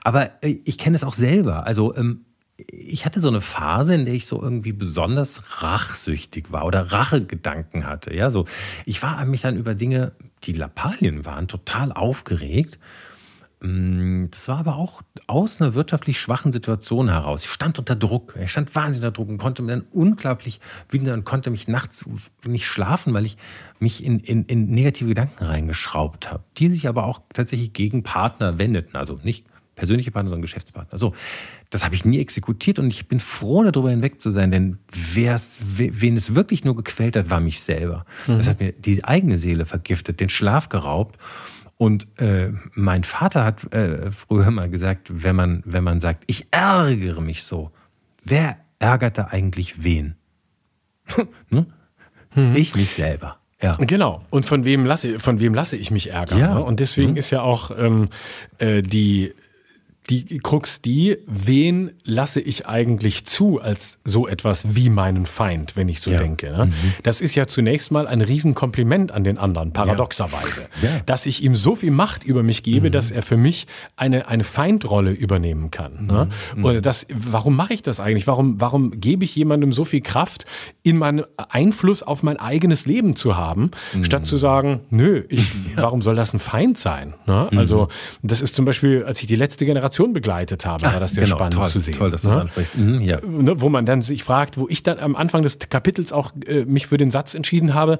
Aber 0.03 0.43
äh, 0.43 0.59
ich 0.65 0.77
kenne 0.77 0.95
es 0.95 1.03
auch 1.03 1.15
selber. 1.15 1.65
Also 1.65 1.95
ähm, 1.95 2.25
ich 2.67 3.05
hatte 3.05 3.19
so 3.19 3.27
eine 3.27 3.41
Phase, 3.41 3.95
in 3.95 4.05
der 4.05 4.13
ich 4.13 4.27
so 4.27 4.41
irgendwie 4.41 4.73
besonders 4.73 5.63
rachsüchtig 5.63 6.51
war 6.51 6.65
oder 6.65 6.91
Rachegedanken 6.91 7.85
hatte. 7.85 8.13
Ja, 8.13 8.29
so 8.29 8.45
ich 8.85 9.01
war 9.01 9.23
mich 9.25 9.41
dann 9.41 9.57
über 9.57 9.75
Dinge, 9.75 10.13
die 10.43 10.53
Lappalien 10.53 11.25
waren, 11.25 11.47
total 11.47 11.91
aufgeregt. 11.91 12.79
Mm, 13.61 14.25
das 14.31 14.47
war 14.47 14.57
aber 14.57 14.75
auch 14.75 15.01
aus 15.27 15.61
einer 15.61 15.75
wirtschaftlich 15.75 16.19
schwachen 16.19 16.51
Situation 16.51 17.09
heraus. 17.09 17.43
Ich 17.43 17.51
stand 17.51 17.77
unter 17.77 17.95
Druck. 17.95 18.35
Ich 18.41 18.51
stand 18.51 18.73
wahnsinnig 18.73 19.05
unter 19.05 19.11
Druck 19.11 19.29
und 19.29 19.37
konnte 19.37 19.61
mir 19.61 19.73
dann 19.73 19.85
unglaublich 19.91 20.59
wütend 20.89 21.09
und 21.09 21.25
konnte 21.25 21.51
mich 21.51 21.67
nachts 21.67 22.05
nicht 22.43 22.65
schlafen, 22.65 23.13
weil 23.13 23.25
ich 23.25 23.37
mich 23.79 24.03
in, 24.03 24.19
in, 24.19 24.45
in 24.45 24.69
negative 24.71 25.09
Gedanken 25.09 25.43
reingeschraubt 25.43 26.31
habe, 26.31 26.43
die 26.57 26.69
sich 26.71 26.87
aber 26.87 27.05
auch 27.05 27.21
tatsächlich 27.33 27.71
gegen 27.73 28.01
Partner 28.01 28.57
wendeten. 28.57 28.95
Also 28.95 29.19
nicht 29.23 29.45
persönliche 29.81 30.11
Partner, 30.11 30.29
sondern 30.29 30.43
Geschäftspartner. 30.43 30.99
So, 30.99 31.15
das 31.71 31.83
habe 31.83 31.95
ich 31.95 32.05
nie 32.05 32.19
exekutiert 32.19 32.77
und 32.77 32.93
ich 32.93 33.07
bin 33.07 33.19
froh, 33.19 33.63
darüber 33.63 33.89
hinweg 33.89 34.21
zu 34.21 34.29
sein, 34.29 34.51
denn 34.51 34.77
wen 34.93 36.15
es 36.15 36.35
wirklich 36.35 36.63
nur 36.63 36.75
gequält 36.75 37.15
hat, 37.15 37.31
war 37.31 37.39
mich 37.39 37.61
selber. 37.61 38.05
Mhm. 38.27 38.37
Das 38.37 38.47
hat 38.47 38.59
mir 38.59 38.73
die 38.73 39.03
eigene 39.03 39.39
Seele 39.39 39.65
vergiftet, 39.65 40.19
den 40.19 40.29
Schlaf 40.29 40.69
geraubt. 40.69 41.17
Und 41.77 42.07
äh, 42.19 42.51
mein 42.75 43.03
Vater 43.03 43.43
hat 43.43 43.73
äh, 43.73 44.11
früher 44.11 44.51
mal 44.51 44.69
gesagt, 44.69 45.09
wenn 45.11 45.35
man, 45.35 45.63
wenn 45.65 45.83
man 45.83 45.99
sagt, 45.99 46.25
ich 46.27 46.45
ärgere 46.51 47.19
mich 47.19 47.43
so, 47.43 47.71
wer 48.23 48.57
ärgert 48.77 49.17
da 49.17 49.29
eigentlich 49.31 49.83
wen? 49.83 50.13
ne? 51.49 51.65
mhm. 52.35 52.55
Ich 52.55 52.75
mich 52.75 52.91
selber. 52.91 53.39
Ja. 53.63 53.77
Genau. 53.77 54.23
Und 54.29 54.45
von 54.45 54.63
wem 54.63 54.85
lasse, 54.85 55.19
von 55.19 55.39
wem 55.39 55.55
lasse 55.55 55.75
ich 55.75 55.89
mich 55.89 56.11
ärgern? 56.11 56.37
Ja. 56.37 56.53
Ne? 56.53 56.63
Und 56.63 56.79
deswegen 56.79 57.11
mhm. 57.11 57.17
ist 57.17 57.31
ja 57.31 57.41
auch 57.41 57.71
ähm, 57.75 58.09
äh, 58.59 58.83
die 58.83 59.33
die 60.11 60.39
Krux 60.39 60.81
die, 60.81 61.17
wen 61.25 61.91
lasse 62.03 62.41
ich 62.41 62.67
eigentlich 62.67 63.25
zu 63.25 63.61
als 63.61 63.99
so 64.03 64.27
etwas 64.27 64.75
wie 64.75 64.89
meinen 64.89 65.25
Feind, 65.25 65.77
wenn 65.77 65.87
ich 65.87 66.01
so 66.01 66.11
ja. 66.11 66.19
denke. 66.19 66.51
Ne? 66.51 66.65
Mhm. 66.65 66.73
Das 67.03 67.21
ist 67.21 67.35
ja 67.35 67.47
zunächst 67.47 67.91
mal 67.91 68.07
ein 68.07 68.21
Riesenkompliment 68.21 69.11
an 69.11 69.23
den 69.23 69.37
anderen, 69.37 69.71
paradoxerweise. 69.71 70.67
Ja. 70.81 70.89
Ja. 70.89 70.99
Dass 71.05 71.25
ich 71.25 71.43
ihm 71.43 71.55
so 71.55 71.75
viel 71.75 71.91
Macht 71.91 72.23
über 72.23 72.43
mich 72.43 72.63
gebe, 72.63 72.87
mhm. 72.87 72.91
dass 72.91 73.11
er 73.11 73.23
für 73.23 73.37
mich 73.37 73.67
eine, 73.95 74.27
eine 74.27 74.43
Feindrolle 74.43 75.11
übernehmen 75.11 75.71
kann. 75.71 76.07
Ne? 76.07 76.29
Mhm. 76.55 76.65
Oder 76.65 76.81
das, 76.81 77.07
warum 77.13 77.55
mache 77.55 77.73
ich 77.73 77.81
das 77.81 77.99
eigentlich? 77.99 78.27
Warum, 78.27 78.59
warum 78.59 78.99
gebe 78.99 79.23
ich 79.23 79.35
jemandem 79.35 79.71
so 79.71 79.85
viel 79.85 80.01
Kraft, 80.01 80.45
in 80.83 80.97
meinen 80.97 81.23
Einfluss 81.37 82.03
auf 82.03 82.23
mein 82.23 82.37
eigenes 82.37 82.85
Leben 82.85 83.15
zu 83.15 83.37
haben, 83.37 83.71
mhm. 83.93 84.03
statt 84.03 84.25
zu 84.25 84.35
sagen, 84.37 84.81
nö, 84.89 85.23
ich, 85.29 85.51
warum 85.75 86.01
soll 86.01 86.15
das 86.15 86.33
ein 86.33 86.39
Feind 86.39 86.77
sein? 86.77 87.13
Ne? 87.27 87.49
Also, 87.55 87.87
mhm. 88.21 88.27
das 88.27 88.41
ist 88.41 88.55
zum 88.55 88.65
Beispiel, 88.65 89.03
als 89.03 89.21
ich 89.21 89.27
die 89.27 89.35
letzte 89.35 89.65
Generation 89.65 90.00
Generation 90.01 90.13
begleitet 90.13 90.65
habe, 90.65 90.83
war 90.83 90.99
das 90.99 91.13
sehr 91.13 91.25
genau, 91.25 91.35
spannend 91.35 91.55
toll, 91.55 91.67
zu 91.67 91.79
sehen. 91.79 91.95
Toll, 91.95 92.11
dass 92.11 92.23
du 92.23 92.29
ne? 92.29 92.33
das 92.33 92.41
ansprichst. 92.43 92.77
Mhm, 92.77 93.01
ja. 93.01 93.19
Ne, 93.25 93.61
wo 93.61 93.69
man 93.69 93.85
dann 93.85 94.01
sich 94.01 94.23
fragt, 94.23 94.57
wo 94.57 94.67
ich 94.69 94.83
dann 94.83 94.99
am 94.99 95.15
Anfang 95.15 95.43
des 95.43 95.59
Kapitels 95.59 96.13
auch 96.13 96.31
äh, 96.45 96.65
mich 96.65 96.87
für 96.87 96.97
den 96.97 97.11
Satz 97.11 97.33
entschieden 97.33 97.73
habe, 97.73 97.99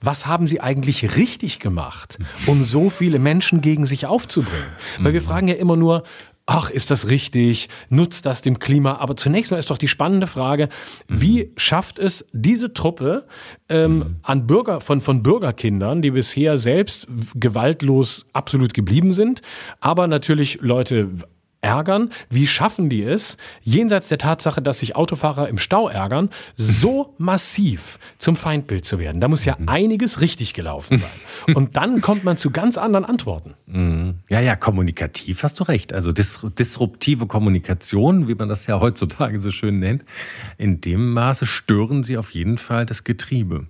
was 0.00 0.26
haben 0.26 0.46
sie 0.46 0.60
eigentlich 0.60 1.16
richtig 1.16 1.58
gemacht, 1.58 2.18
um 2.46 2.64
so 2.64 2.90
viele 2.90 3.18
Menschen 3.18 3.60
gegen 3.60 3.86
sich 3.86 4.06
aufzubringen? 4.06 4.68
Weil 4.98 5.12
wir 5.12 5.20
mhm. 5.20 5.26
fragen 5.26 5.48
ja 5.48 5.54
immer 5.54 5.76
nur, 5.76 6.04
ach, 6.46 6.68
ist 6.68 6.90
das 6.90 7.08
richtig? 7.08 7.68
Nutzt 7.90 8.26
das 8.26 8.42
dem 8.42 8.58
Klima? 8.58 8.96
Aber 8.96 9.14
zunächst 9.14 9.52
mal 9.52 9.58
ist 9.58 9.70
doch 9.70 9.78
die 9.78 9.88
spannende 9.88 10.26
Frage, 10.26 10.68
wie 11.06 11.52
schafft 11.56 11.98
es 11.98 12.26
diese 12.32 12.72
Truppe 12.72 13.26
ähm, 13.68 14.16
an 14.22 14.46
Bürger, 14.48 14.80
von, 14.80 15.00
von 15.00 15.22
Bürgerkindern, 15.22 16.02
die 16.02 16.10
bisher 16.10 16.58
selbst 16.58 17.06
gewaltlos 17.34 18.26
absolut 18.32 18.74
geblieben 18.74 19.12
sind, 19.12 19.42
aber 19.78 20.08
natürlich 20.08 20.58
Leute 20.60 21.10
ärgern. 21.60 22.10
Wie 22.30 22.46
schaffen 22.46 22.88
die 22.88 23.02
es, 23.02 23.36
jenseits 23.62 24.08
der 24.08 24.18
Tatsache, 24.18 24.62
dass 24.62 24.78
sich 24.78 24.96
Autofahrer 24.96 25.48
im 25.48 25.58
Stau 25.58 25.88
ärgern, 25.88 26.30
so 26.56 27.14
massiv 27.18 27.98
zum 28.18 28.36
Feindbild 28.36 28.84
zu 28.84 28.98
werden? 28.98 29.20
Da 29.20 29.28
muss 29.28 29.44
ja 29.44 29.56
mhm. 29.58 29.68
einiges 29.68 30.20
richtig 30.20 30.54
gelaufen 30.54 30.98
sein. 30.98 31.54
Und 31.54 31.76
dann 31.76 32.00
kommt 32.00 32.24
man 32.24 32.36
zu 32.36 32.50
ganz 32.50 32.78
anderen 32.78 33.04
Antworten. 33.04 33.54
Mhm. 33.66 34.18
Ja, 34.28 34.40
ja, 34.40 34.56
kommunikativ 34.56 35.42
hast 35.42 35.60
du 35.60 35.64
recht. 35.64 35.92
Also 35.92 36.12
dis 36.12 36.40
disruptive 36.58 37.26
Kommunikation, 37.26 38.28
wie 38.28 38.34
man 38.34 38.48
das 38.48 38.66
ja 38.66 38.80
heutzutage 38.80 39.38
so 39.38 39.50
schön 39.50 39.78
nennt, 39.78 40.04
in 40.58 40.80
dem 40.80 41.12
Maße 41.12 41.46
stören 41.46 42.02
sie 42.02 42.16
auf 42.16 42.30
jeden 42.30 42.58
Fall 42.58 42.86
das 42.86 43.04
Getriebe. 43.04 43.66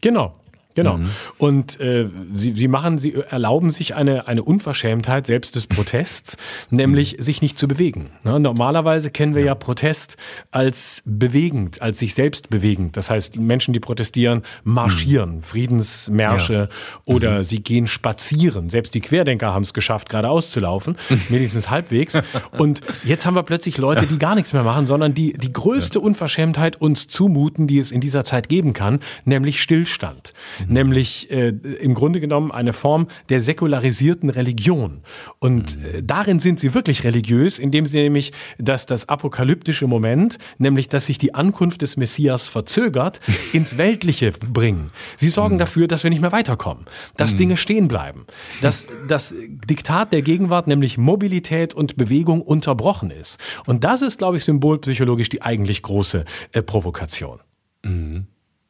Genau. 0.00 0.34
Genau. 0.74 0.98
Mhm. 0.98 1.10
Und 1.38 1.80
äh, 1.80 2.08
sie, 2.32 2.52
sie 2.52 2.68
machen, 2.68 2.98
sie 2.98 3.14
erlauben 3.14 3.70
sich 3.70 3.94
eine, 3.94 4.26
eine 4.26 4.42
Unverschämtheit 4.42 5.26
selbst 5.26 5.54
des 5.54 5.66
Protests, 5.66 6.36
nämlich 6.70 7.16
mhm. 7.16 7.22
sich 7.22 7.42
nicht 7.42 7.58
zu 7.58 7.68
bewegen. 7.68 8.10
Ne? 8.24 8.40
Normalerweise 8.40 9.10
kennen 9.10 9.34
wir 9.34 9.42
ja. 9.42 9.48
ja. 9.48 9.54
Protest 9.54 10.16
als 10.50 11.02
bewegend, 11.04 11.80
als 11.80 11.98
sich 11.98 12.14
selbst 12.14 12.50
bewegend. 12.50 12.96
Das 12.96 13.08
heißt, 13.08 13.38
Menschen, 13.38 13.72
die 13.72 13.80
protestieren, 13.80 14.42
marschieren, 14.64 15.36
mhm. 15.36 15.42
Friedensmärsche 15.42 16.54
ja. 16.54 16.68
oder 17.04 17.38
mhm. 17.38 17.44
sie 17.44 17.62
gehen 17.62 17.86
spazieren. 17.86 18.68
Selbst 18.68 18.94
die 18.94 19.00
Querdenker 19.00 19.54
haben 19.54 19.62
es 19.62 19.74
geschafft, 19.74 20.08
geradeaus 20.08 20.50
zu 20.50 20.60
laufen, 20.60 20.96
wenigstens 21.28 21.70
halbwegs. 21.70 22.18
Und 22.58 22.80
jetzt 23.04 23.26
haben 23.26 23.34
wir 23.34 23.42
plötzlich 23.44 23.78
Leute, 23.78 24.06
die 24.06 24.18
gar 24.18 24.34
nichts 24.34 24.52
mehr 24.52 24.64
machen, 24.64 24.86
sondern 24.86 25.14
die 25.14 25.34
die 25.34 25.52
größte 25.52 26.00
Unverschämtheit 26.00 26.80
uns 26.80 27.06
zumuten, 27.06 27.66
die 27.66 27.78
es 27.78 27.92
in 27.92 28.00
dieser 28.00 28.24
Zeit 28.24 28.48
geben 28.48 28.72
kann, 28.72 29.00
nämlich 29.24 29.62
Stillstand 29.62 30.34
nämlich 30.68 31.30
äh, 31.30 31.48
im 31.48 31.94
Grunde 31.94 32.20
genommen 32.20 32.52
eine 32.52 32.72
Form 32.72 33.08
der 33.28 33.40
säkularisierten 33.40 34.30
Religion. 34.30 35.00
Und 35.38 35.78
äh, 35.84 36.02
darin 36.02 36.40
sind 36.40 36.60
sie 36.60 36.74
wirklich 36.74 37.04
religiös, 37.04 37.58
indem 37.58 37.86
sie 37.86 38.02
nämlich 38.02 38.32
dass 38.58 38.86
das 38.86 39.08
apokalyptische 39.08 39.86
Moment, 39.86 40.38
nämlich 40.58 40.88
dass 40.88 41.06
sich 41.06 41.18
die 41.18 41.34
Ankunft 41.34 41.82
des 41.82 41.96
Messias 41.96 42.48
verzögert, 42.48 43.20
ins 43.52 43.78
Weltliche 43.78 44.32
bringen. 44.32 44.90
Sie 45.16 45.30
sorgen 45.30 45.56
mhm. 45.56 45.60
dafür, 45.60 45.88
dass 45.88 46.02
wir 46.02 46.10
nicht 46.10 46.20
mehr 46.20 46.32
weiterkommen, 46.32 46.86
dass 47.16 47.34
mhm. 47.34 47.38
Dinge 47.38 47.56
stehen 47.56 47.88
bleiben, 47.88 48.26
dass 48.62 48.86
das 49.08 49.34
Diktat 49.48 50.12
der 50.12 50.22
Gegenwart, 50.22 50.66
nämlich 50.66 50.98
Mobilität 50.98 51.74
und 51.74 51.96
Bewegung, 51.96 52.42
unterbrochen 52.42 53.10
ist. 53.10 53.38
Und 53.66 53.84
das 53.84 54.02
ist, 54.02 54.18
glaube 54.18 54.36
ich, 54.36 54.44
symbolpsychologisch 54.44 55.28
die 55.28 55.42
eigentlich 55.42 55.82
große 55.82 56.24
äh, 56.52 56.62
Provokation. 56.62 57.40
Mhm. 57.82 58.26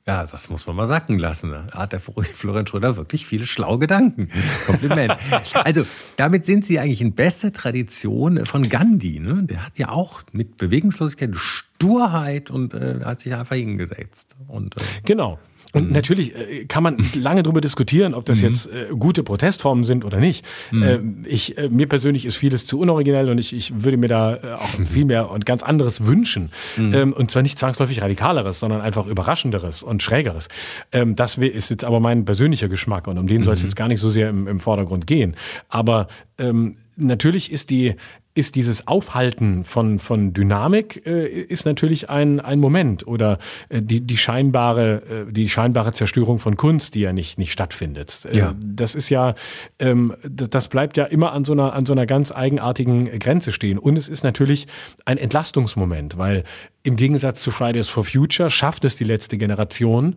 Ja, 0.07 0.27
das 0.27 0.51
muss 0.51 0.67
man 0.67 0.77
mal 0.77 0.87
sacken 0.87 1.19
lassen. 1.19 1.51
Da 1.51 1.67
hat 1.73 1.93
der 1.93 2.01
Florian 2.35 2.67
Schröder 2.67 2.97
wirklich 2.97 3.27
viele 3.27 3.47
schlaue 3.47 3.79
Gedanken. 3.79 4.31
Kompliment. 4.67 5.17
also, 5.55 5.87
damit 6.17 6.45
sind 6.45 6.67
sie 6.67 6.79
eigentlich 6.79 7.01
in 7.01 7.15
bester 7.15 7.53
Tradition 7.53 8.45
von 8.45 8.69
Gandhi. 8.69 9.19
Ne? 9.19 9.45
Der 9.45 9.65
hat 9.65 9.79
ja 9.79 9.89
auch 9.89 10.23
mit 10.33 10.59
Bewegungslosigkeit, 10.59 11.35
Sturheit 11.35 12.51
und 12.51 12.75
äh, 12.75 13.01
hat 13.03 13.21
sich 13.21 13.35
einfach 13.35 13.57
hingesetzt. 13.57 14.37
Und, 14.47 14.77
äh, 14.77 14.81
genau. 15.05 15.39
Und 15.75 15.89
mhm. 15.89 15.93
natürlich 15.93 16.35
äh, 16.35 16.65
kann 16.65 16.83
man 16.83 17.05
lange 17.15 17.43
darüber 17.43 17.61
diskutieren, 17.61 18.15
ob 18.15 18.25
das 18.25 18.39
mhm. 18.39 18.49
jetzt 18.49 18.67
äh, 18.69 18.87
gute 18.99 19.23
Protestformen 19.23 19.85
sind 19.85 20.05
oder 20.05 20.19
nicht. 20.19 20.47
Mhm. 20.71 21.25
Äh, 21.27 21.29
ich, 21.29 21.57
mir 21.71 21.89
persönlich 21.89 22.25
ist 22.25 22.37
vieles 22.37 22.65
zu 22.65 22.79
unoriginell 22.79 23.29
und 23.29 23.39
ich, 23.39 23.53
ich 23.53 23.83
würde 23.83 23.97
mir 23.97 24.09
da 24.09 24.37
äh, 24.37 24.53
auch 24.55 24.79
mhm. 24.79 24.87
viel 24.87 25.05
mehr 25.05 25.31
und 25.31 25.45
ganz 25.45 25.63
anderes 25.63 26.07
wünschen. 26.07 26.51
Mhm. 26.77 26.95
Ähm, 26.95 27.13
und 27.13 27.31
zwar 27.31 27.43
nicht 27.43 27.59
zwangsläufig 27.59 28.01
radikaleres, 28.01 28.61
sondern 28.61 28.81
einfach 28.81 29.07
überraschenderes 29.07 29.83
und 29.83 30.03
schrägeres. 30.03 30.49
Ähm, 30.93 31.17
das 31.17 31.37
ist 31.37 31.71
jetzt 31.71 31.85
aber 31.85 32.01
mein 32.01 32.25
persönlicher 32.25 32.69
Geschmack 32.69 33.09
und 33.09 33.19
um 33.19 33.27
den 33.27 33.43
soll 33.43 33.55
es 33.55 33.61
mhm. 33.61 33.67
jetzt 33.67 33.77
gar 33.77 33.89
nicht 33.89 34.01
so 34.01 34.09
sehr 34.09 34.31
im, 34.31 34.47
im 34.47 34.61
Vordergrund 34.61 35.07
gehen. 35.07 35.37
Aber 35.69 36.07
ähm, 36.39 36.77
natürlich 36.97 37.51
ist 37.51 37.71
die 37.71 37.97
ist 38.35 38.57
dieses 38.57 38.89
Aufhalten 38.89 39.65
von, 39.65 40.01
von 40.01 40.33
Dynamik 40.33 41.07
äh, 41.07 41.27
ist 41.27 41.65
natürlich 41.67 42.11
ein, 42.11 42.41
ein 42.41 42.59
Moment 42.59 43.07
oder 43.07 43.39
äh, 43.69 43.81
die, 43.81 44.01
die, 44.01 44.17
scheinbare, 44.17 45.27
äh, 45.29 45.33
die 45.33 45.49
scheinbare 45.49 45.93
Zerstörung 45.93 46.41
von 46.41 46.57
Kunst, 46.57 46.97
die 46.97 47.01
ja 47.01 47.13
nicht, 47.13 47.39
nicht 47.39 47.53
stattfindet. 47.53 48.27
Äh, 48.31 48.39
ja. 48.39 48.55
Das 48.61 48.97
ist 48.97 49.09
ja, 49.09 49.35
ähm, 49.79 50.15
das 50.29 50.69
bleibt 50.69 50.97
ja 50.97 51.05
immer 51.05 51.33
an 51.33 51.45
so, 51.45 51.53
einer, 51.53 51.75
an 51.75 51.87
so 51.87 51.93
einer 51.93 52.07
ganz 52.07 52.33
eigenartigen 52.33 53.19
Grenze 53.21 53.53
stehen. 53.53 53.79
Und 53.79 53.97
es 53.97 54.09
ist 54.09 54.25
natürlich 54.25 54.67
ein 55.05 55.17
Entlastungsmoment, 55.17 56.19
weil 56.19 56.43
im 56.85 56.97
Gegensatz 56.97 57.41
zu 57.41 57.51
Fridays 57.51 57.89
for 57.89 58.05
Future 58.05 58.51
schafft 58.51 58.85
es 58.85 58.95
die 58.97 59.05
letzte 59.05 59.39
Generation, 59.39 60.17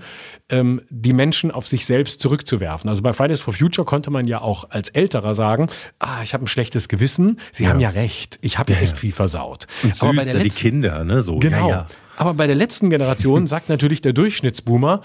ähm, 0.49 0.81
die 0.89 1.13
Menschen 1.13 1.49
auf 1.49 1.65
sich 1.65 1.85
selbst 1.85 2.19
zurückzuwerfen. 2.19 2.89
Also 2.89 3.01
bei 3.01 3.13
Fridays 3.13 3.39
for 3.39 3.53
Future 3.53 3.85
konnte 3.85 4.11
man 4.11 4.27
ja 4.27 4.41
auch 4.41 4.69
als 4.69 4.89
Älterer 4.89 5.33
sagen, 5.33 5.67
ah, 5.99 6.21
ich 6.23 6.33
habe 6.33 6.43
ein 6.43 6.47
schlechtes 6.47 6.89
Gewissen, 6.89 7.39
Sie 7.53 7.63
ja. 7.63 7.69
haben 7.69 7.79
ja 7.79 7.89
recht, 7.89 8.37
ich 8.41 8.59
habe 8.59 8.73
ja, 8.73 8.79
ja, 8.79 8.83
echt 8.83 8.99
viel 8.99 9.13
versaut. 9.13 9.67
Und 9.81 10.01
Aber 10.01 10.13
bei 10.13 10.25
der 10.25 10.33
letzten, 10.33 10.49
die 10.49 10.61
Kinder, 10.61 11.03
ne? 11.05 11.21
So. 11.21 11.39
Genau. 11.39 11.69
Ja, 11.69 11.87
Aber 12.17 12.33
bei 12.33 12.47
der 12.47 12.55
letzten 12.57 12.89
Generation 12.89 13.47
sagt 13.47 13.69
natürlich 13.69 14.01
der 14.01 14.11
Durchschnittsboomer, 14.11 15.01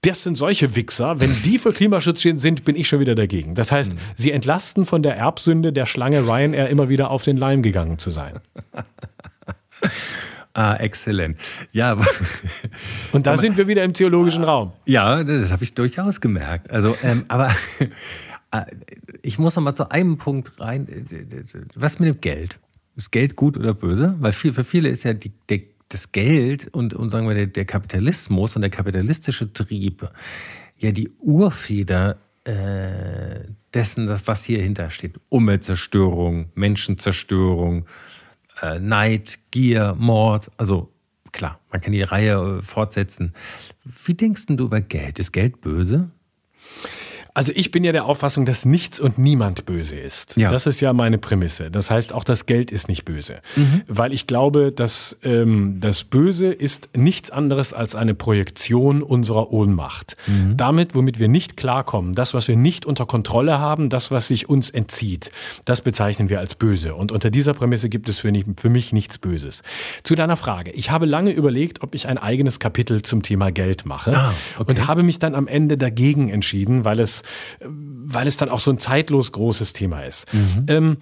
das 0.00 0.24
sind 0.24 0.34
solche 0.34 0.74
Wichser. 0.74 1.20
Wenn 1.20 1.42
die 1.44 1.60
für 1.60 1.72
Klimaschutz 1.72 2.22
sind, 2.22 2.64
bin 2.64 2.74
ich 2.74 2.88
schon 2.88 2.98
wieder 2.98 3.14
dagegen. 3.14 3.54
Das 3.54 3.70
heißt, 3.70 3.92
mhm. 3.92 3.98
sie 4.16 4.32
entlasten 4.32 4.84
von 4.84 5.04
der 5.04 5.16
Erbsünde 5.16 5.72
der 5.72 5.86
Schlange 5.86 6.26
Ryanair 6.26 6.68
immer 6.70 6.88
wieder 6.88 7.10
auf 7.10 7.22
den 7.22 7.36
Leim 7.36 7.62
gegangen 7.62 7.98
zu 7.98 8.10
sein. 8.10 8.40
Ah, 10.54 10.76
exzellent. 10.76 11.38
Ja. 11.72 11.98
Und 13.12 13.26
da 13.26 13.36
sind 13.36 13.56
wir 13.56 13.66
wieder 13.68 13.84
im 13.84 13.94
theologischen 13.94 14.44
Raum. 14.44 14.72
Ja, 14.86 15.24
das 15.24 15.50
habe 15.50 15.64
ich 15.64 15.72
durchaus 15.72 16.20
gemerkt. 16.20 16.70
Also, 16.70 16.96
ähm, 17.02 17.24
aber 17.28 17.50
äh, 18.50 18.64
ich 19.22 19.38
muss 19.38 19.56
noch 19.56 19.62
mal 19.62 19.74
zu 19.74 19.90
einem 19.90 20.18
Punkt 20.18 20.60
rein. 20.60 20.86
Was 21.74 21.98
mit 21.98 22.14
dem 22.14 22.20
Geld? 22.20 22.58
Ist 22.96 23.10
Geld 23.10 23.36
gut 23.36 23.56
oder 23.56 23.72
böse? 23.72 24.14
Weil 24.18 24.32
viel, 24.32 24.52
für 24.52 24.64
viele 24.64 24.90
ist 24.90 25.04
ja 25.04 25.14
die, 25.14 25.32
der, 25.48 25.60
das 25.88 26.12
Geld 26.12 26.68
und, 26.72 26.92
und 26.92 27.08
sagen 27.08 27.26
wir 27.26 27.34
der, 27.34 27.46
der, 27.46 27.64
Kapitalismus 27.64 28.54
und 28.54 28.62
der 28.62 28.70
kapitalistische 28.70 29.50
Trieb 29.52 30.08
ja 30.76 30.90
die 30.90 31.10
Urfeder 31.20 32.18
äh, 32.44 33.40
dessen, 33.72 34.06
das, 34.06 34.26
was 34.26 34.44
hier 34.44 34.60
hintersteht. 34.60 35.18
Umweltzerstörung, 35.30 36.50
Menschenzerstörung, 36.54 37.86
äh, 38.62 38.78
Neid, 38.78 39.38
Gier, 39.50 39.94
Mord. 39.98 40.50
Also 40.56 40.92
klar, 41.32 41.58
man 41.70 41.80
kann 41.80 41.92
die 41.92 42.02
Reihe 42.02 42.58
äh, 42.58 42.62
fortsetzen. 42.62 43.34
Wie 44.04 44.14
denkst 44.14 44.46
du 44.46 44.64
über 44.64 44.80
Geld? 44.80 45.18
Ist 45.18 45.32
Geld 45.32 45.60
böse? 45.60 46.10
Also 47.34 47.52
ich 47.54 47.70
bin 47.70 47.82
ja 47.82 47.92
der 47.92 48.04
Auffassung, 48.04 48.44
dass 48.44 48.66
nichts 48.66 49.00
und 49.00 49.16
niemand 49.16 49.64
böse 49.64 49.96
ist. 49.96 50.36
Ja. 50.36 50.50
Das 50.50 50.66
ist 50.66 50.80
ja 50.80 50.92
meine 50.92 51.16
Prämisse. 51.16 51.70
Das 51.70 51.90
heißt, 51.90 52.12
auch 52.12 52.24
das 52.24 52.44
Geld 52.44 52.70
ist 52.70 52.88
nicht 52.88 53.06
böse. 53.06 53.40
Mhm. 53.56 53.82
Weil 53.88 54.12
ich 54.12 54.26
glaube, 54.26 54.70
dass 54.70 55.16
ähm, 55.22 55.78
das 55.80 56.04
Böse 56.04 56.52
ist 56.52 56.90
nichts 56.94 57.30
anderes 57.30 57.72
als 57.72 57.94
eine 57.94 58.14
Projektion 58.14 59.02
unserer 59.02 59.50
Ohnmacht. 59.50 60.18
Mhm. 60.26 60.58
Damit, 60.58 60.94
womit 60.94 61.18
wir 61.18 61.28
nicht 61.28 61.56
klarkommen, 61.56 62.12
das, 62.12 62.34
was 62.34 62.48
wir 62.48 62.56
nicht 62.56 62.84
unter 62.84 63.06
Kontrolle 63.06 63.58
haben, 63.58 63.88
das, 63.88 64.10
was 64.10 64.28
sich 64.28 64.50
uns 64.50 64.68
entzieht, 64.68 65.32
das 65.64 65.80
bezeichnen 65.80 66.28
wir 66.28 66.38
als 66.38 66.54
böse. 66.54 66.94
Und 66.94 67.12
unter 67.12 67.30
dieser 67.30 67.54
Prämisse 67.54 67.88
gibt 67.88 68.10
es 68.10 68.18
für, 68.18 68.30
nicht, 68.30 68.46
für 68.60 68.68
mich 68.68 68.92
nichts 68.92 69.16
Böses. 69.16 69.62
Zu 70.02 70.16
deiner 70.16 70.36
Frage. 70.36 70.70
Ich 70.72 70.90
habe 70.90 71.06
lange 71.06 71.30
überlegt, 71.30 71.82
ob 71.82 71.94
ich 71.94 72.06
ein 72.08 72.18
eigenes 72.18 72.58
Kapitel 72.58 73.00
zum 73.00 73.22
Thema 73.22 73.50
Geld 73.50 73.86
mache 73.86 74.14
ah, 74.14 74.34
okay. 74.58 74.70
und 74.70 74.86
habe 74.86 75.02
mich 75.02 75.18
dann 75.18 75.34
am 75.34 75.48
Ende 75.48 75.78
dagegen 75.78 76.28
entschieden, 76.28 76.84
weil 76.84 77.00
es 77.00 77.21
weil 77.60 78.26
es 78.26 78.36
dann 78.36 78.48
auch 78.48 78.60
so 78.60 78.70
ein 78.70 78.78
zeitlos 78.78 79.32
großes 79.32 79.72
Thema 79.72 80.02
ist. 80.02 80.32
Mhm. 80.32 80.66
Ähm, 80.68 80.96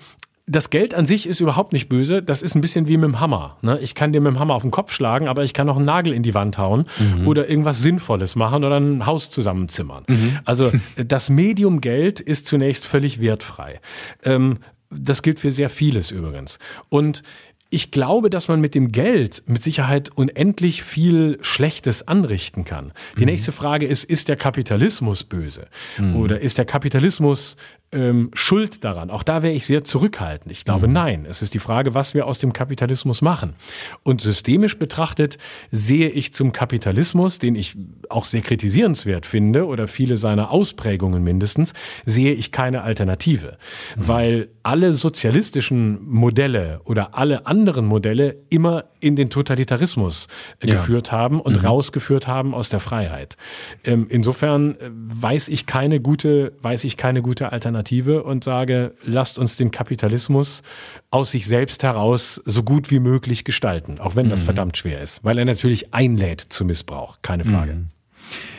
das 0.50 0.70
Geld 0.70 0.94
an 0.94 1.06
sich 1.06 1.28
ist 1.28 1.38
überhaupt 1.38 1.72
nicht 1.72 1.88
böse. 1.88 2.22
Das 2.22 2.42
ist 2.42 2.56
ein 2.56 2.60
bisschen 2.60 2.88
wie 2.88 2.96
mit 2.96 3.08
dem 3.08 3.20
Hammer. 3.20 3.56
Ne? 3.62 3.78
Ich 3.80 3.94
kann 3.94 4.12
dir 4.12 4.20
mit 4.20 4.32
dem 4.32 4.40
Hammer 4.40 4.54
auf 4.54 4.62
den 4.62 4.72
Kopf 4.72 4.92
schlagen, 4.92 5.28
aber 5.28 5.44
ich 5.44 5.54
kann 5.54 5.68
auch 5.68 5.76
einen 5.76 5.84
Nagel 5.84 6.12
in 6.12 6.24
die 6.24 6.34
Wand 6.34 6.58
hauen 6.58 6.86
mhm. 6.98 7.28
oder 7.28 7.48
irgendwas 7.48 7.80
Sinnvolles 7.80 8.34
machen 8.34 8.64
oder 8.64 8.80
ein 8.80 9.06
Haus 9.06 9.30
zusammenzimmern. 9.30 10.04
Mhm. 10.08 10.38
Also 10.44 10.72
das 10.96 11.30
Medium 11.30 11.80
Geld 11.80 12.18
ist 12.18 12.46
zunächst 12.46 12.84
völlig 12.84 13.20
wertfrei. 13.20 13.80
Ähm, 14.24 14.58
das 14.90 15.22
gilt 15.22 15.38
für 15.38 15.52
sehr 15.52 15.70
vieles 15.70 16.10
übrigens. 16.10 16.58
Und 16.88 17.22
ich 17.70 17.92
glaube, 17.92 18.30
dass 18.30 18.48
man 18.48 18.60
mit 18.60 18.74
dem 18.74 18.90
Geld 18.90 19.44
mit 19.46 19.62
Sicherheit 19.62 20.10
unendlich 20.14 20.82
viel 20.82 21.38
Schlechtes 21.40 22.06
anrichten 22.06 22.64
kann. 22.64 22.92
Die 23.16 23.20
mhm. 23.20 23.26
nächste 23.26 23.52
Frage 23.52 23.86
ist, 23.86 24.04
ist 24.04 24.28
der 24.28 24.36
Kapitalismus 24.36 25.22
böse? 25.22 25.68
Mhm. 25.96 26.16
Oder 26.16 26.40
ist 26.40 26.58
der 26.58 26.64
Kapitalismus 26.64 27.56
ähm, 27.92 28.30
schuld 28.34 28.84
daran? 28.84 29.10
Auch 29.10 29.22
da 29.22 29.42
wäre 29.42 29.52
ich 29.52 29.66
sehr 29.66 29.84
zurückhaltend. 29.84 30.52
Ich 30.52 30.64
glaube, 30.64 30.86
mhm. 30.86 30.92
nein. 30.92 31.26
Es 31.28 31.42
ist 31.42 31.54
die 31.54 31.58
Frage, 31.58 31.94
was 31.94 32.14
wir 32.14 32.26
aus 32.26 32.38
dem 32.38 32.52
Kapitalismus 32.52 33.20
machen. 33.20 33.54
Und 34.02 34.20
systemisch 34.20 34.78
betrachtet 34.78 35.38
sehe 35.70 36.08
ich 36.08 36.32
zum 36.32 36.52
Kapitalismus, 36.52 37.38
den 37.38 37.56
ich 37.56 37.76
auch 38.08 38.24
sehr 38.24 38.42
kritisierenswert 38.42 39.26
finde, 39.26 39.66
oder 39.66 39.88
viele 39.88 40.16
seiner 40.16 40.50
Ausprägungen 40.50 41.24
mindestens, 41.24 41.72
sehe 42.06 42.32
ich 42.32 42.52
keine 42.52 42.82
Alternative. 42.82 43.58
Mhm. 43.96 44.08
Weil 44.08 44.48
alle 44.62 44.92
sozialistischen 44.92 45.98
Modelle 46.06 46.80
oder 46.84 47.16
alle 47.18 47.46
anderen 47.46 47.86
Modelle 47.86 48.36
immer 48.50 48.84
in 49.00 49.16
den 49.16 49.30
Totalitarismus 49.30 50.28
äh, 50.60 50.68
ja. 50.68 50.74
geführt 50.74 51.10
haben 51.10 51.40
und 51.40 51.60
mhm. 51.60 51.66
rausgeführt 51.66 52.28
haben 52.28 52.54
aus 52.54 52.68
der 52.68 52.80
Freiheit. 52.80 53.36
Ähm, 53.82 54.06
insofern 54.10 54.76
äh, 54.76 54.90
weiß 54.92 55.48
ich 55.48 55.66
keine 55.66 56.00
gute, 56.00 56.52
weiß 56.62 56.84
ich 56.84 56.96
keine 56.96 57.22
gute 57.22 57.50
Alternative 57.50 57.79
und 58.24 58.44
sage, 58.44 58.94
lasst 59.04 59.38
uns 59.38 59.56
den 59.56 59.70
Kapitalismus 59.70 60.62
aus 61.10 61.30
sich 61.30 61.46
selbst 61.46 61.82
heraus 61.82 62.40
so 62.44 62.62
gut 62.62 62.90
wie 62.90 63.00
möglich 63.00 63.44
gestalten, 63.44 63.98
auch 63.98 64.16
wenn 64.16 64.28
das 64.28 64.40
mhm. 64.40 64.44
verdammt 64.44 64.76
schwer 64.76 65.00
ist, 65.00 65.24
weil 65.24 65.38
er 65.38 65.44
natürlich 65.44 65.94
einlädt 65.94 66.40
zu 66.40 66.64
Missbrauch, 66.64 67.18
keine 67.22 67.44
Frage. 67.44 67.74
Mhm. 67.74 67.88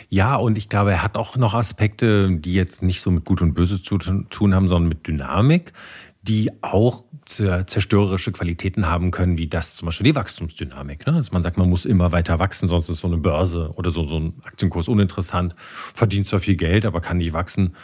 Ja, 0.10 0.36
und 0.36 0.58
ich 0.58 0.68
glaube, 0.68 0.92
er 0.92 1.04
hat 1.04 1.16
auch 1.16 1.38
noch 1.38 1.54
Aspekte, 1.54 2.30
die 2.32 2.54
jetzt 2.54 2.82
nicht 2.84 3.02
so 3.02 3.12
mit 3.12 3.24
Gut 3.24 3.42
und 3.42 3.54
Böse 3.54 3.82
zu 3.82 3.98
tun 3.98 4.54
haben, 4.54 4.68
sondern 4.68 4.90
mit 4.90 5.08
Dynamik, 5.08 5.72
die 6.22 6.52
auch 6.62 7.06
zerstörerische 7.26 8.32
Qualitäten 8.32 8.88
haben 8.88 9.12
können, 9.12 9.38
wie 9.38 9.48
das 9.48 9.76
zum 9.76 9.86
Beispiel 9.86 10.06
die 10.06 10.16
Wachstumsdynamik. 10.16 11.08
Ne? 11.08 11.14
Also 11.14 11.32
man 11.32 11.42
sagt, 11.42 11.58
man 11.58 11.70
muss 11.70 11.86
immer 11.86 12.12
weiter 12.12 12.40
wachsen, 12.40 12.68
sonst 12.68 12.90
ist 12.90 13.00
so 13.00 13.08
eine 13.08 13.18
Börse 13.18 13.72
oder 13.76 13.90
so, 13.90 14.06
so 14.06 14.20
ein 14.20 14.34
Aktienkurs 14.44 14.88
uninteressant, 14.88 15.56
verdient 15.96 16.28
zwar 16.28 16.40
viel 16.40 16.56
Geld, 16.56 16.86
aber 16.86 17.00
kann 17.00 17.18
nicht 17.18 17.34
wachsen. 17.34 17.76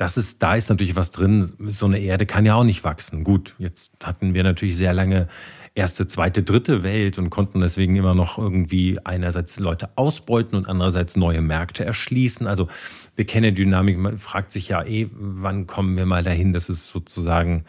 Das 0.00 0.16
ist, 0.16 0.42
da 0.42 0.54
ist 0.54 0.70
natürlich 0.70 0.96
was 0.96 1.10
drin. 1.10 1.52
So 1.66 1.84
eine 1.84 1.98
Erde 1.98 2.24
kann 2.24 2.46
ja 2.46 2.54
auch 2.54 2.64
nicht 2.64 2.84
wachsen. 2.84 3.22
Gut, 3.22 3.54
jetzt 3.58 3.92
hatten 4.02 4.32
wir 4.32 4.42
natürlich 4.42 4.78
sehr 4.78 4.94
lange 4.94 5.28
erste, 5.74 6.06
zweite, 6.06 6.42
dritte 6.42 6.82
Welt 6.82 7.18
und 7.18 7.28
konnten 7.28 7.60
deswegen 7.60 7.96
immer 7.96 8.14
noch 8.14 8.38
irgendwie 8.38 8.98
einerseits 9.04 9.58
Leute 9.58 9.90
ausbeuten 9.96 10.56
und 10.56 10.66
andererseits 10.66 11.16
neue 11.16 11.42
Märkte 11.42 11.84
erschließen. 11.84 12.46
Also 12.46 12.66
wir 13.14 13.26
kennen 13.26 13.54
die 13.54 13.64
Dynamik, 13.64 13.98
man 13.98 14.16
fragt 14.16 14.52
sich 14.52 14.68
ja 14.68 14.82
eh, 14.82 15.10
wann 15.12 15.66
kommen 15.66 15.98
wir 15.98 16.06
mal 16.06 16.22
dahin, 16.22 16.54
dass 16.54 16.70
es 16.70 16.86
sozusagen, 16.86 17.66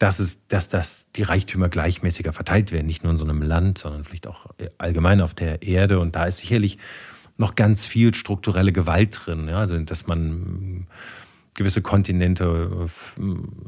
dass, 0.00 0.18
es, 0.18 0.44
dass 0.48 0.68
das, 0.68 1.08
die 1.12 1.22
Reichtümer 1.22 1.68
gleichmäßiger 1.68 2.32
verteilt 2.32 2.72
werden, 2.72 2.88
nicht 2.88 3.04
nur 3.04 3.12
in 3.12 3.18
so 3.18 3.24
einem 3.24 3.42
Land, 3.42 3.78
sondern 3.78 4.02
vielleicht 4.02 4.26
auch 4.26 4.46
allgemein 4.78 5.20
auf 5.20 5.34
der 5.34 5.62
Erde. 5.62 6.00
Und 6.00 6.16
da 6.16 6.24
ist 6.24 6.38
sicherlich 6.38 6.78
noch 7.36 7.54
ganz 7.54 7.86
viel 7.86 8.12
strukturelle 8.12 8.72
Gewalt 8.72 9.20
drin, 9.24 9.46
ja? 9.46 9.58
also, 9.58 9.78
dass 9.78 10.08
man 10.08 10.88
gewisse 11.54 11.82
Kontinente 11.82 12.88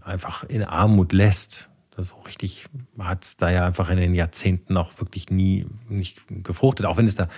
einfach 0.02 0.44
in 0.44 0.62
Armut 0.62 1.12
lässt 1.12 1.68
so 1.98 2.14
richtig 2.26 2.66
hat 2.98 3.24
es 3.24 3.36
da 3.38 3.50
ja 3.50 3.66
einfach 3.66 3.88
in 3.88 3.96
den 3.96 4.14
Jahrzehnten 4.14 4.76
auch 4.76 4.98
wirklich 4.98 5.30
nie 5.30 5.66
nicht 5.88 6.20
gefruchtet, 6.28 6.84
auch 6.84 6.98
wenn 6.98 7.06
es 7.06 7.14
da 7.14 7.28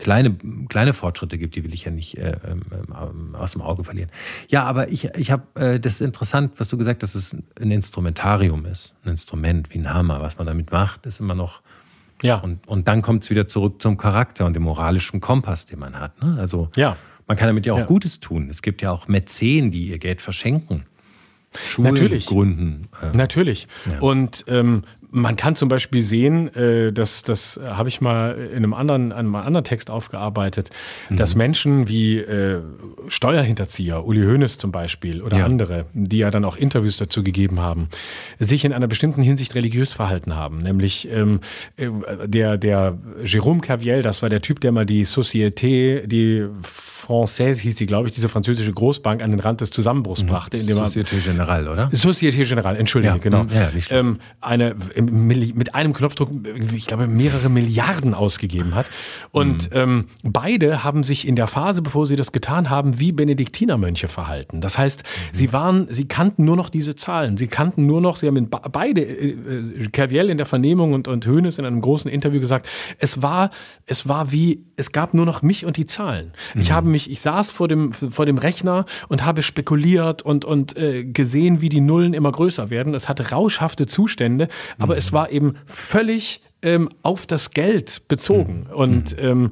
kleine, 0.00 0.34
kleine 0.68 0.92
Fortschritte 0.92 1.36
gibt, 1.36 1.56
die 1.56 1.64
will 1.64 1.74
ich 1.74 1.84
ja 1.84 1.90
nicht 1.90 2.16
äh, 2.16 2.30
äh, 2.30 3.36
aus 3.36 3.52
dem 3.52 3.60
Auge 3.60 3.84
verlieren. 3.84 4.10
Ja, 4.48 4.64
aber 4.64 4.88
ich, 4.88 5.04
ich 5.04 5.30
habe, 5.30 5.42
äh, 5.60 5.78
das 5.78 5.94
ist 5.94 6.00
interessant, 6.00 6.54
was 6.56 6.68
du 6.68 6.78
gesagt 6.78 7.02
hast, 7.02 7.14
dass 7.14 7.32
es 7.32 7.36
ein 7.60 7.70
Instrumentarium 7.70 8.64
ist, 8.64 8.94
ein 9.04 9.10
Instrument 9.10 9.72
wie 9.74 9.78
ein 9.78 9.92
Hammer, 9.92 10.22
was 10.22 10.38
man 10.38 10.46
damit 10.46 10.72
macht, 10.72 11.04
ist 11.04 11.20
immer 11.20 11.34
noch. 11.34 11.60
Ja. 12.22 12.36
Und, 12.36 12.66
und 12.66 12.88
dann 12.88 13.02
kommt 13.02 13.24
es 13.24 13.30
wieder 13.30 13.46
zurück 13.46 13.82
zum 13.82 13.98
Charakter 13.98 14.46
und 14.46 14.54
dem 14.54 14.62
moralischen 14.62 15.20
Kompass, 15.20 15.66
den 15.66 15.78
man 15.78 15.98
hat. 15.98 16.22
Ne? 16.22 16.36
Also 16.38 16.68
ja. 16.76 16.96
Man 17.30 17.36
kann 17.36 17.46
damit 17.46 17.64
ja 17.64 17.74
auch 17.74 17.78
ja. 17.78 17.84
Gutes 17.84 18.18
tun. 18.18 18.48
Es 18.50 18.60
gibt 18.60 18.82
ja 18.82 18.90
auch 18.90 19.06
Mäzen, 19.06 19.70
die 19.70 19.86
ihr 19.86 19.98
Geld 19.98 20.20
verschenken. 20.20 20.82
Schulen 21.56 21.94
Natürlich. 21.94 22.26
gründen. 22.26 22.88
Äh, 23.00 23.16
Natürlich. 23.16 23.68
Ja. 23.86 24.00
Und 24.00 24.44
ähm, 24.48 24.82
man 25.12 25.36
kann 25.36 25.56
zum 25.56 25.68
Beispiel 25.68 26.02
sehen, 26.02 26.54
äh, 26.54 26.92
dass 26.92 27.22
das 27.22 27.60
habe 27.64 27.88
ich 27.88 28.00
mal 28.00 28.36
in 28.50 28.58
einem 28.58 28.74
anderen, 28.74 29.12
einem 29.12 29.34
anderen 29.34 29.64
Text 29.64 29.90
aufgearbeitet, 29.90 30.70
mhm. 31.08 31.16
dass 31.16 31.34
Menschen 31.34 31.88
wie 31.88 32.18
äh, 32.18 32.60
Steuerhinterzieher, 33.08 34.04
Uli 34.04 34.24
Hoeneß 34.24 34.58
zum 34.58 34.72
Beispiel 34.72 35.22
oder 35.22 35.38
ja. 35.38 35.44
andere, 35.44 35.86
die 35.92 36.18
ja 36.18 36.30
dann 36.30 36.44
auch 36.44 36.56
Interviews 36.56 36.96
dazu 36.98 37.22
gegeben 37.22 37.60
haben, 37.60 37.88
sich 38.38 38.64
in 38.64 38.72
einer 38.72 38.86
bestimmten 38.86 39.22
Hinsicht 39.22 39.54
religiös 39.54 39.92
verhalten 39.92 40.36
haben. 40.36 40.58
Nämlich 40.58 41.08
ähm, 41.10 41.40
äh, 41.76 41.88
der, 42.26 42.56
der 42.56 42.98
Jérôme 43.24 43.60
Caviel, 43.60 44.02
das 44.02 44.22
war 44.22 44.28
der 44.28 44.42
Typ, 44.42 44.60
der 44.60 44.72
mal 44.72 44.86
die 44.86 45.06
Société, 45.06 46.06
die 46.06 46.46
Française 47.10 47.60
hieß 47.60 47.76
sie, 47.76 47.86
glaube 47.86 48.08
ich, 48.08 48.14
diese 48.14 48.28
französische 48.28 48.72
Großbank 48.72 49.22
an 49.22 49.30
den 49.30 49.40
Rand 49.40 49.60
des 49.60 49.70
Zusammenbruchs 49.70 50.22
mhm. 50.22 50.28
brachte. 50.28 50.56
Indem 50.56 50.78
Société 50.78 51.20
Générale, 51.20 51.70
oder? 51.70 51.88
Société 51.88 52.44
Générale, 52.44 52.76
entschuldige, 52.76 53.14
ja. 53.14 53.18
genau. 53.18 53.46
Ja, 53.52 53.70
ähm, 53.90 54.18
eine 54.40 54.76
mit 55.02 55.74
einem 55.74 55.92
Knopfdruck, 55.92 56.30
ich 56.74 56.86
glaube, 56.86 57.06
mehrere 57.06 57.48
Milliarden 57.48 58.14
ausgegeben 58.14 58.74
hat. 58.74 58.90
Und 59.30 59.70
mhm. 59.70 59.76
ähm, 59.76 60.04
beide 60.22 60.84
haben 60.84 61.04
sich 61.04 61.26
in 61.26 61.36
der 61.36 61.46
Phase, 61.46 61.82
bevor 61.82 62.06
sie 62.06 62.16
das 62.16 62.32
getan 62.32 62.70
haben, 62.70 62.98
wie 62.98 63.12
Benediktinermönche 63.12 64.08
verhalten. 64.08 64.60
Das 64.60 64.78
heißt, 64.78 65.02
mhm. 65.02 65.36
sie 65.36 65.52
waren, 65.52 65.86
sie 65.90 66.06
kannten 66.06 66.44
nur 66.44 66.56
noch 66.56 66.70
diese 66.70 66.94
Zahlen. 66.94 67.36
Sie 67.36 67.48
kannten 67.48 67.86
nur 67.86 68.00
noch, 68.00 68.16
sie 68.16 68.26
haben 68.26 68.36
in 68.36 68.48
beide, 68.48 69.00
äh, 69.00 69.30
äh, 69.30 69.88
Kerviel 69.88 70.30
in 70.30 70.36
der 70.36 70.46
Vernehmung 70.46 70.92
und, 70.92 71.08
und 71.08 71.26
Hoeneß 71.26 71.58
in 71.58 71.64
einem 71.64 71.80
großen 71.80 72.10
Interview 72.10 72.40
gesagt, 72.40 72.68
es 72.98 73.22
war, 73.22 73.50
es 73.86 74.08
war 74.08 74.32
wie, 74.32 74.64
es 74.76 74.92
gab 74.92 75.14
nur 75.14 75.26
noch 75.26 75.42
mich 75.42 75.64
und 75.64 75.76
die 75.76 75.86
Zahlen. 75.86 76.32
Mhm. 76.54 76.60
Ich 76.60 76.72
habe 76.72 76.88
mich, 76.88 77.10
ich 77.10 77.20
saß 77.20 77.50
vor 77.50 77.68
dem, 77.68 77.92
vor 77.92 78.26
dem 78.26 78.38
Rechner 78.38 78.84
und 79.08 79.24
habe 79.24 79.42
spekuliert 79.42 80.22
und, 80.22 80.44
und 80.44 80.76
äh, 80.76 81.04
gesehen, 81.04 81.60
wie 81.60 81.68
die 81.68 81.80
Nullen 81.80 82.14
immer 82.14 82.32
größer 82.32 82.70
werden. 82.70 82.94
Es 82.94 83.08
hatte 83.08 83.30
rauschhafte 83.30 83.86
Zustände, 83.86 84.48
aber 84.78 84.89
aber 84.90 84.98
es 84.98 85.12
war 85.12 85.30
eben 85.30 85.54
völlig 85.66 86.40
ähm, 86.62 86.88
auf 87.02 87.24
das 87.24 87.52
Geld 87.52 88.08
bezogen. 88.08 88.66
Mhm. 88.68 88.74
Und 88.74 89.16
mhm. 89.16 89.24
ähm, 89.24 89.50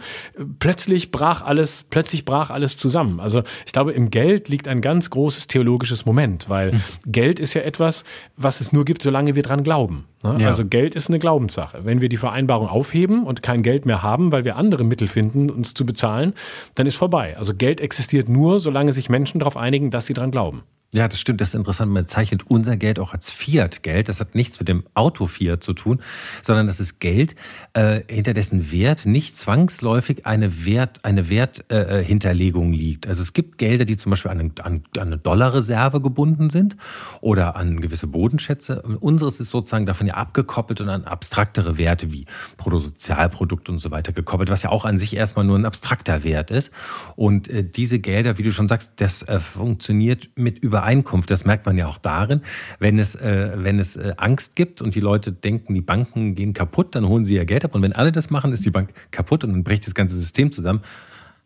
plötzlich 0.59 1.12
brach 1.12 1.43
alles, 1.43 1.84
plötzlich 1.89 2.24
brach 2.24 2.51
alles 2.51 2.76
zusammen. 2.76 3.20
Also 3.20 3.45
ich 3.64 3.70
glaube, 3.72 3.93
im 3.93 4.11
Geld 4.11 4.49
liegt 4.49 4.66
ein 4.66 4.80
ganz 4.80 5.11
großes 5.11 5.47
theologisches 5.47 6.07
Moment, 6.07 6.49
weil 6.49 6.72
mhm. 6.72 6.82
Geld 7.07 7.39
ist 7.39 7.55
ja 7.55 7.62
etwas, 7.62 8.03
was 8.36 8.61
es 8.61 8.72
nur 8.72 8.84
gibt, 8.84 9.03
solange 9.03 9.36
wir 9.36 9.45
dran 9.45 9.62
glauben. 9.62 10.07
Ne? 10.24 10.39
Ja. 10.41 10.49
Also 10.49 10.66
Geld 10.66 10.97
ist 10.97 11.09
eine 11.09 11.20
Glaubenssache. 11.20 11.84
Wenn 11.84 12.01
wir 12.01 12.09
die 12.09 12.16
Vereinbarung 12.16 12.66
aufheben 12.66 13.22
und 13.22 13.41
kein 13.41 13.62
Geld 13.62 13.86
mehr 13.86 14.03
haben, 14.03 14.32
weil 14.32 14.45
wir 14.45 14.57
andere 14.57 14.82
Mittel 14.82 15.07
finden, 15.07 15.51
uns 15.51 15.72
zu 15.72 15.86
bezahlen, 15.86 16.34
dann 16.74 16.89
ist 16.89 16.97
vorbei. 16.97 17.36
Also 17.39 17.55
Geld 17.55 17.80
existiert 17.80 18.28
nur, 18.28 18.59
solange 18.59 18.93
sich 18.93 19.09
Menschen 19.09 19.39
darauf 19.39 19.57
einigen, 19.57 19.93
dass 19.93 20.07
sie 20.07 20.14
dran 20.14 20.32
glauben. 20.32 20.64
Ja, 20.95 21.07
das 21.07 21.20
stimmt, 21.20 21.43
das 21.43 21.49
ist 21.49 21.55
interessant. 21.55 21.93
Man 21.93 22.07
zeichnet 22.07 22.45
unser 22.47 22.78
Geld 22.78 22.99
auch 22.99 23.12
als 23.12 23.28
Fiat-Geld. 23.28 24.09
Das 24.09 24.20
hat 24.20 24.34
nichts 24.34 24.59
mit 24.59 24.68
dem 24.68 24.84
Auto 24.95 25.26
Fiat 25.26 25.62
zu 25.62 25.74
tun, 25.74 26.01
sondern 26.43 26.66
das 26.66 26.80
ist 26.80 26.99
Geld, 26.99 27.34
äh, 27.74 28.01
hinter 28.09 28.32
dessen 28.32 28.72
Wert 28.72 29.05
nicht 29.05 29.36
zwangsläufig 29.36 30.24
eine 30.24 30.64
Wert, 30.64 31.05
eine 31.05 31.28
Werthinterlegung 31.28 32.72
äh, 32.72 32.76
liegt. 32.76 33.07
Also 33.07 33.20
es 33.20 33.34
gibt 33.34 33.59
Gelder, 33.59 33.84
die 33.84 33.99
zum 33.99 34.09
Beispiel 34.09 34.30
an, 34.30 34.41
an, 34.41 34.53
an 34.62 34.82
eine 34.97 35.18
Dollarreserve 35.18 36.01
gebunden 36.01 36.49
sind 36.49 36.78
oder 37.20 37.57
an 37.57 37.82
gewisse 37.82 38.07
Bodenschätze. 38.07 38.80
Unseres 38.80 39.41
ist 39.41 39.51
sozusagen 39.51 39.84
davon 39.84 40.07
ja 40.07 40.14
abgekoppelt 40.14 40.80
und 40.80 40.89
an 40.89 41.05
abstraktere 41.05 41.76
Werte 41.76 42.12
wie 42.12 42.24
Bruttosozialprodukt 42.57 43.68
und 43.68 43.78
so 43.78 43.91
weiter 43.91 44.14
gekoppelt, 44.14 44.49
was 44.49 44.62
ja 44.62 44.70
auch 44.70 44.86
an 44.86 44.99
sich 44.99 45.14
erstmal 45.14 45.45
nur 45.45 45.59
ein 45.59 45.66
abstrakter 45.66 46.24
Wert 46.24 46.51
ist. 46.51 46.72
Und 47.14 47.49
äh, 47.49 47.62
diese 47.62 47.99
Gelder, 47.99 48.39
wie 48.39 48.43
du 48.43 48.53
schon 48.53 48.68
sagst, 48.68 48.93
das 48.97 49.20
äh, 49.24 49.39
funktioniert 49.39 50.30
mit 50.34 50.59
über 50.59 50.78
Übereinkunft. 50.79 51.31
Das 51.31 51.45
merkt 51.45 51.66
man 51.66 51.76
ja 51.76 51.87
auch 51.87 51.99
darin, 51.99 52.43
wenn 52.79 52.99
es, 52.99 53.14
äh, 53.16 53.53
wenn 53.57 53.79
es 53.79 53.97
äh, 53.97 54.14
Angst 54.16 54.55
gibt 54.55 54.81
und 54.81 54.95
die 54.95 55.01
Leute 55.01 55.33
denken, 55.33 55.74
die 55.74 55.81
Banken 55.81 56.35
gehen 56.35 56.53
kaputt, 56.53 56.95
dann 56.95 57.07
holen 57.09 57.24
sie 57.24 57.35
ihr 57.35 57.45
Geld 57.45 57.64
ab. 57.64 57.74
Und 57.74 57.83
wenn 57.83 57.93
alle 57.93 58.12
das 58.12 58.31
machen, 58.31 58.53
ist 58.53 58.64
die 58.64 58.70
Bank 58.70 58.91
kaputt 59.11 59.45
und 59.45 59.51
dann 59.51 59.64
bricht 59.64 59.87
das 59.87 59.95
ganze 59.95 60.16
System 60.16 60.53
zusammen. 60.53 60.83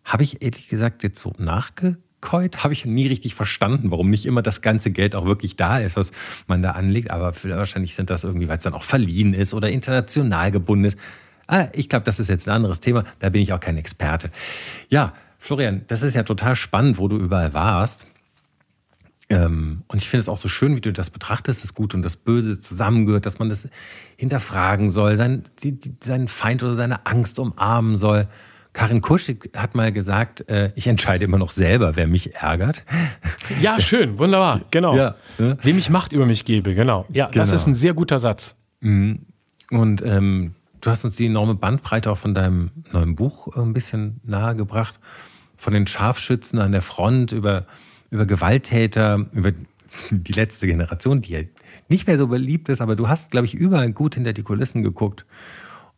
Habe 0.05 0.23
ich 0.23 0.43
ehrlich 0.43 0.69
gesagt 0.69 1.03
jetzt 1.03 1.21
so 1.21 1.33
nachgekäut? 1.39 2.63
Habe 2.63 2.73
ich 2.73 2.85
nie 2.85 3.07
richtig 3.07 3.35
verstanden, 3.35 3.91
warum 3.91 4.11
nicht 4.11 4.27
immer 4.27 4.43
das 4.43 4.61
ganze 4.61 4.91
Geld 4.91 5.15
auch 5.15 5.25
wirklich 5.25 5.57
da 5.57 5.79
ist, 5.79 5.97
was 5.97 6.13
man 6.47 6.63
da 6.63 6.73
anlegt. 6.73 7.11
Aber 7.11 7.33
wahrscheinlich 7.45 7.95
sind 7.95 8.11
das 8.11 8.25
irgendwie, 8.25 8.49
weil 8.49 8.59
es 8.59 8.65
dann 8.65 8.75
auch 8.75 8.85
verliehen 8.85 9.33
ist 9.33 9.55
oder 9.55 9.71
international 9.71 10.51
gebunden 10.51 10.85
ist. 10.85 10.99
Ah, 11.47 11.69
ich 11.73 11.89
glaube, 11.89 12.05
das 12.05 12.21
ist 12.21 12.29
jetzt 12.29 12.49
ein 12.49 12.55
anderes 12.55 12.81
Thema. 12.81 13.05
Da 13.19 13.31
bin 13.31 13.43
ich 13.43 13.53
auch 13.53 13.61
kein 13.61 13.77
Experte. 13.77 14.31
Ja, 14.89 15.13
Florian, 15.39 15.83
das 15.89 16.03
ist 16.03 16.15
ja 16.15 16.23
total 16.23 16.55
spannend, 16.55 16.99
wo 16.99 17.09
du 17.09 17.17
überall 17.17 17.53
warst. 17.53 18.07
Ähm, 19.33 19.83
und 19.89 19.99
ich 19.99 20.11
finde 20.11 20.23
es 20.23 20.29
auch 20.29 20.37
so 20.37 20.49
schön, 20.49 20.77
wie 20.77 20.81
du 20.81 20.93
das 20.93 21.11
betrachtest, 21.11 21.63
das 21.63 21.75
Gute 21.75 21.97
und 21.97 22.03
das 22.03 22.17
Böse 22.17 22.59
zusammengehört, 22.59 23.25
dass 23.25 23.39
man 23.39 23.49
das 23.49 23.67
hinterfragen 24.17 24.91
soll, 24.91 25.17
sein, 25.17 25.45
die, 25.63 25.73
die, 25.73 25.95
seinen 26.05 26.29
Feind 26.29 26.63
oder 26.63 26.75
seine 26.75 27.07
Angst 27.07 27.39
umarmen 27.39 27.97
soll. 27.97 28.29
Karin 28.75 29.01
Kusch 29.01 29.31
hat 29.57 29.75
mal 29.75 29.93
gesagt, 29.93 30.49
äh, 30.49 30.73
ich 30.77 30.87
entscheide 30.87 31.25
immer 31.25 31.39
noch 31.39 31.53
selber, 31.53 31.97
wer 31.97 32.07
mich 32.07 32.35
ärgert. 32.35 32.85
Ja, 33.61 33.81
schön, 33.81 34.19
wunderbar, 34.19 34.63
genau. 34.71 34.97
Ja, 34.97 35.15
ne? 35.39 35.57
Wem 35.63 35.79
ich 35.79 35.89
Macht 35.89 36.13
über 36.13 36.27
mich 36.27 36.45
gebe, 36.45 36.75
genau. 36.75 37.07
Ja, 37.11 37.27
genau. 37.27 37.39
das 37.39 37.53
ist 37.53 37.67
ein 37.67 37.75
sehr 37.75 37.95
guter 37.95 38.19
Satz. 38.19 38.55
Mhm. 38.81 39.21
Und 39.71 40.03
ähm, 40.03 40.55
du 40.81 40.91
hast 40.91 41.05
uns 41.05 41.17
die 41.17 41.27
enorme 41.27 41.55
Bandbreite 41.55 42.11
auch 42.11 42.19
von 42.19 42.35
deinem 42.35 42.71
neuen 42.93 43.17
Buch 43.17 43.55
ein 43.57 43.73
bisschen 43.73 44.21
nahegebracht. 44.25 44.99
Von 45.57 45.75
den 45.75 45.87
Scharfschützen 45.87 46.59
an 46.59 46.73
der 46.73 46.83
Front 46.83 47.33
über 47.33 47.67
über 48.13 48.27
Gewalttäter, 48.27 49.27
über 49.33 49.53
die 50.11 50.33
letzte 50.33 50.67
Generation, 50.67 51.23
die 51.23 51.33
ja 51.33 51.41
nicht 51.89 52.07
mehr 52.07 52.19
so 52.19 52.29
beliebt 52.29 52.69
ist, 52.69 52.81
aber 52.81 52.95
du 52.95 53.09
hast, 53.09 53.31
glaube 53.31 53.47
ich, 53.47 53.55
überall 53.55 53.93
gut 53.93 54.15
hinter 54.15 54.33
die 54.33 54.43
Kulissen 54.43 54.83
geguckt. 54.83 55.27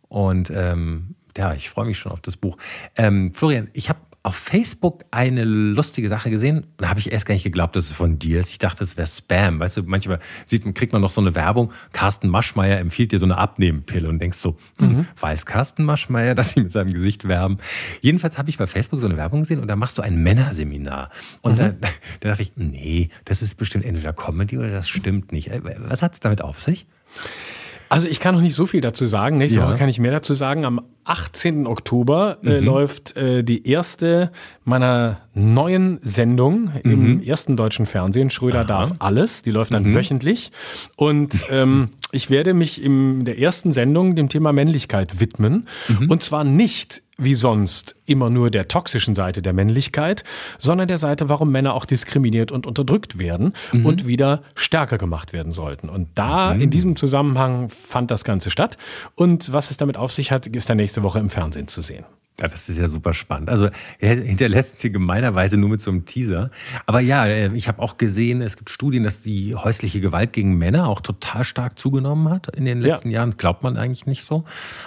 Und 0.08 0.50
ähm, 0.54 1.16
ja, 1.36 1.54
ich 1.54 1.68
freue 1.68 1.86
mich 1.86 1.98
schon 1.98 2.12
auf 2.12 2.20
das 2.20 2.36
Buch. 2.36 2.56
Ähm, 2.96 3.34
Florian, 3.34 3.68
ich 3.72 3.88
habe 3.88 3.98
auf 4.24 4.36
Facebook 4.36 5.04
eine 5.10 5.44
lustige 5.44 6.08
Sache 6.08 6.30
gesehen. 6.30 6.66
Da 6.78 6.88
habe 6.88 6.98
ich 6.98 7.12
erst 7.12 7.26
gar 7.26 7.34
nicht 7.34 7.44
geglaubt, 7.44 7.76
dass 7.76 7.84
es 7.84 7.92
von 7.92 8.18
dir 8.18 8.40
ist. 8.40 8.50
Ich 8.50 8.58
dachte, 8.58 8.82
es 8.82 8.96
wäre 8.96 9.06
Spam. 9.06 9.60
Weißt 9.60 9.76
du, 9.76 9.82
manchmal 9.82 10.18
sieht, 10.46 10.64
kriegt 10.74 10.94
man 10.94 11.02
noch 11.02 11.10
so 11.10 11.20
eine 11.20 11.34
Werbung. 11.34 11.72
Carsten 11.92 12.28
Maschmeyer 12.28 12.78
empfiehlt 12.78 13.12
dir 13.12 13.18
so 13.18 13.26
eine 13.26 13.36
Abnehmpille 13.36 14.08
und 14.08 14.18
denkst 14.18 14.38
so, 14.38 14.56
hm, 14.78 14.88
mhm. 14.88 15.06
weiß 15.20 15.44
Carsten 15.44 15.84
Maschmeyer, 15.84 16.34
dass 16.34 16.52
sie 16.52 16.62
mit 16.62 16.72
seinem 16.72 16.94
Gesicht 16.94 17.28
werben? 17.28 17.58
Jedenfalls 18.00 18.38
habe 18.38 18.48
ich 18.48 18.56
bei 18.56 18.66
Facebook 18.66 18.98
so 18.98 19.06
eine 19.06 19.18
Werbung 19.18 19.40
gesehen 19.40 19.60
und 19.60 19.68
da 19.68 19.76
machst 19.76 19.98
du 19.98 20.02
ein 20.02 20.16
Männerseminar. 20.16 21.10
Und 21.42 21.56
mhm. 21.56 21.58
da, 21.58 21.68
da 22.20 22.28
dachte 22.30 22.42
ich, 22.42 22.52
nee, 22.56 23.10
das 23.26 23.42
ist 23.42 23.56
bestimmt 23.58 23.84
entweder 23.84 24.14
Comedy 24.14 24.56
oder 24.56 24.70
das 24.70 24.88
stimmt 24.88 25.32
nicht. 25.32 25.48
Äh, 25.48 25.60
was 25.80 26.00
hat 26.00 26.14
es 26.14 26.20
damit 26.20 26.40
auf 26.40 26.60
sich? 26.60 26.86
Also 27.88 28.08
ich 28.08 28.18
kann 28.20 28.34
noch 28.34 28.42
nicht 28.42 28.54
so 28.54 28.66
viel 28.66 28.80
dazu 28.80 29.06
sagen. 29.06 29.38
Nächste 29.38 29.60
ja. 29.60 29.66
Woche 29.66 29.76
kann 29.76 29.88
ich 29.88 29.98
mehr 29.98 30.10
dazu 30.10 30.34
sagen. 30.34 30.64
Am 30.64 30.80
18. 31.04 31.66
Oktober 31.66 32.38
äh, 32.42 32.60
mhm. 32.60 32.66
läuft 32.66 33.16
äh, 33.16 33.44
die 33.44 33.68
erste 33.68 34.32
meiner 34.64 35.20
neuen 35.34 36.00
Sendung 36.02 36.72
mhm. 36.82 36.90
im 36.90 37.22
ersten 37.22 37.56
deutschen 37.56 37.86
Fernsehen. 37.86 38.30
Schröder 38.30 38.60
Aha. 38.60 38.64
darf 38.64 38.94
alles. 38.98 39.42
Die 39.42 39.50
läuft 39.50 39.74
dann 39.74 39.84
mhm. 39.84 39.94
wöchentlich. 39.94 40.50
Und 40.96 41.34
ähm, 41.50 41.90
ich 42.10 42.30
werde 42.30 42.54
mich 42.54 42.82
in 42.82 43.24
der 43.24 43.38
ersten 43.38 43.72
Sendung 43.72 44.16
dem 44.16 44.28
Thema 44.28 44.52
Männlichkeit 44.52 45.20
widmen. 45.20 45.66
Mhm. 45.88 46.10
Und 46.10 46.22
zwar 46.22 46.44
nicht 46.44 47.03
wie 47.16 47.34
sonst 47.34 47.96
immer 48.06 48.30
nur 48.30 48.50
der 48.50 48.68
toxischen 48.68 49.14
Seite 49.14 49.42
der 49.42 49.52
Männlichkeit, 49.52 50.24
sondern 50.58 50.88
der 50.88 50.98
Seite, 50.98 51.28
warum 51.28 51.50
Männer 51.52 51.74
auch 51.74 51.84
diskriminiert 51.84 52.52
und 52.52 52.66
unterdrückt 52.66 53.18
werden 53.18 53.54
mhm. 53.72 53.86
und 53.86 54.06
wieder 54.06 54.42
stärker 54.54 54.98
gemacht 54.98 55.32
werden 55.32 55.52
sollten. 55.52 55.88
Und 55.88 56.08
da 56.14 56.54
mhm. 56.54 56.60
in 56.60 56.70
diesem 56.70 56.96
Zusammenhang 56.96 57.68
fand 57.68 58.10
das 58.10 58.24
Ganze 58.24 58.50
statt. 58.50 58.78
Und 59.14 59.52
was 59.52 59.70
es 59.70 59.76
damit 59.76 59.96
auf 59.96 60.12
sich 60.12 60.32
hat, 60.32 60.46
ist 60.46 60.68
dann 60.68 60.76
nächste 60.76 61.02
Woche 61.02 61.18
im 61.18 61.30
Fernsehen 61.30 61.68
zu 61.68 61.82
sehen. 61.82 62.04
Ja, 62.40 62.48
das 62.48 62.68
ist 62.68 62.78
ja 62.78 62.88
super 62.88 63.12
spannend. 63.12 63.48
Also 63.48 63.68
er 64.00 64.16
hinterlässt 64.16 64.80
sie 64.80 64.90
gemeinerweise 64.90 65.56
nur 65.56 65.68
mit 65.68 65.80
so 65.80 65.92
einem 65.92 66.04
Teaser. 66.04 66.50
Aber 66.84 66.98
ja, 66.98 67.26
äh, 67.26 67.54
ich 67.54 67.68
habe 67.68 67.80
auch 67.80 67.96
gesehen, 67.96 68.42
es 68.42 68.56
gibt 68.56 68.70
Studien, 68.70 69.04
dass 69.04 69.20
die 69.20 69.54
häusliche 69.54 70.00
Gewalt 70.00 70.32
gegen 70.32 70.58
Männer 70.58 70.88
auch 70.88 71.00
total 71.00 71.44
stark 71.44 71.78
zugenommen 71.78 72.28
hat 72.28 72.48
in 72.48 72.64
den 72.64 72.80
letzten 72.80 73.10
ja. 73.10 73.20
Jahren. 73.20 73.36
Glaubt 73.36 73.62
man 73.62 73.76
eigentlich 73.76 74.06
nicht 74.06 74.24
so. 74.24 74.44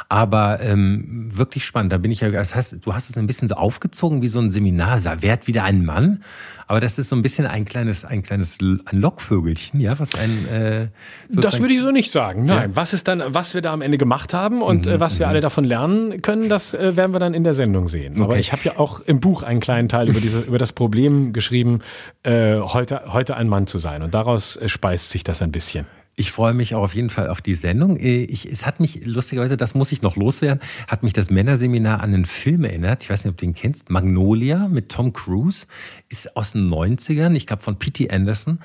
Aber 0.10 0.60
ähm, 0.60 1.30
wirklich 1.30 1.64
spannend. 1.64 1.94
Da 1.94 1.98
bin 1.98 2.12
ich 2.12 2.20
ja, 2.20 2.30
das 2.30 2.54
heißt, 2.54 2.80
du 2.86 2.94
hast 2.94 3.10
es 3.10 3.18
ein 3.18 3.28
bisschen 3.28 3.48
so 3.48 3.56
aufgezogen 3.56 4.22
wie 4.22 4.28
so 4.28 4.40
ein 4.40 4.50
Seminar. 4.50 4.98
Wert 5.22 5.48
wieder 5.48 5.64
ein 5.64 5.86
Mann. 5.86 6.24
Aber 6.70 6.82
das 6.82 7.00
ist 7.00 7.08
so 7.08 7.16
ein 7.16 7.22
bisschen 7.22 7.48
ein 7.48 7.64
kleines, 7.64 8.04
ein 8.04 8.24
kleines 8.24 8.58
ein 8.60 9.00
Lockvögelchen, 9.00 9.80
ja, 9.80 9.98
was 9.98 10.16
ein. 10.16 10.48
Äh, 10.50 10.88
das 11.30 11.62
würde 11.62 11.74
ich 11.74 11.80
so 11.80 11.92
nicht 11.92 12.12
sagen. 12.12 12.46
Nein, 12.46 12.72
ja. 12.72 12.76
was 12.76 12.92
ist 12.92 13.08
dann, 13.08 13.24
was 13.26 13.54
wir 13.54 13.62
da 13.62 13.72
am 13.72 13.82
Ende 13.82 13.98
gemacht 13.98 14.34
haben 14.34 14.62
und 14.62 14.86
mhm, 14.86 14.94
äh, 14.94 15.00
was 15.00 15.18
wir 15.18 15.28
mhm. 15.28 15.32
alle 15.32 15.42
davon 15.42 15.64
lernen 15.64 16.22
können, 16.22 16.50
das 16.50 16.74
äh, 16.74 16.98
werden 16.98 17.14
wir 17.14 17.20
dann 17.20 17.34
in 17.38 17.44
der 17.44 17.54
Sendung 17.54 17.88
sehen. 17.88 18.16
Okay. 18.16 18.24
Aber 18.24 18.40
ich 18.40 18.52
habe 18.52 18.64
ja 18.64 18.78
auch 18.78 19.00
im 19.00 19.22
Buch 19.22 19.44
einen 19.44 19.60
kleinen 19.60 19.88
Teil 19.88 20.10
über 20.10 20.20
diese, 20.20 20.42
über 20.42 20.58
das 20.58 20.74
Problem 20.74 21.32
geschrieben, 21.32 21.80
äh, 22.24 22.60
heute, 22.60 23.14
heute 23.14 23.38
ein 23.38 23.48
Mann 23.48 23.68
zu 23.68 23.78
sein. 23.78 24.02
Und 24.02 24.14
daraus 24.14 24.58
äh, 24.58 24.68
speist 24.68 25.12
sich 25.12 25.24
das 25.24 25.42
ein 25.42 25.52
bisschen. 25.52 25.86
Ich 26.20 26.32
freue 26.32 26.56
mich 26.56 26.74
auch 26.74 26.82
auf 26.82 26.96
jeden 26.96 27.12
Fall 27.12 27.30
auf 27.30 27.42
die 27.42 27.54
Sendung. 27.54 27.96
Äh, 27.98 28.24
ich, 28.24 28.52
es 28.52 28.66
hat 28.66 28.80
mich, 28.80 29.06
lustigerweise, 29.06 29.56
das 29.56 29.76
muss 29.76 29.92
ich 29.92 30.02
noch 30.02 30.16
loswerden, 30.16 30.62
hat 30.88 31.04
mich 31.04 31.14
das 31.14 31.30
Männerseminar 31.30 32.02
an 32.02 32.12
einen 32.12 32.26
Film 32.26 32.64
erinnert. 32.64 33.04
Ich 33.04 33.12
weiß 33.12 33.24
nicht, 33.24 33.32
ob 33.32 33.38
du 33.38 33.46
ihn 33.46 33.54
kennst. 33.54 33.92
Magnolia 33.92 34.68
mit 34.68 34.90
Tom 34.90 35.14
Cruise 35.14 35.68
ist 36.10 36.36
aus 36.36 36.54
den 36.54 36.68
90ern, 36.70 37.36
ich 37.36 37.46
glaube 37.46 37.62
von 37.62 37.78
P.T. 37.78 38.10
Anderson. 38.10 38.60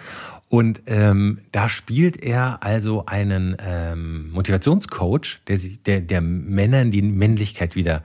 Und 0.48 0.82
ähm, 0.86 1.40
da 1.52 1.68
spielt 1.68 2.22
er 2.22 2.62
also 2.62 3.04
einen 3.04 3.56
ähm, 3.58 4.32
Motivationscoach, 4.32 5.40
der, 5.46 5.58
der, 5.86 6.00
der 6.00 6.20
Männern 6.22 6.90
die 6.90 7.02
Männlichkeit 7.02 7.76
wieder 7.76 8.02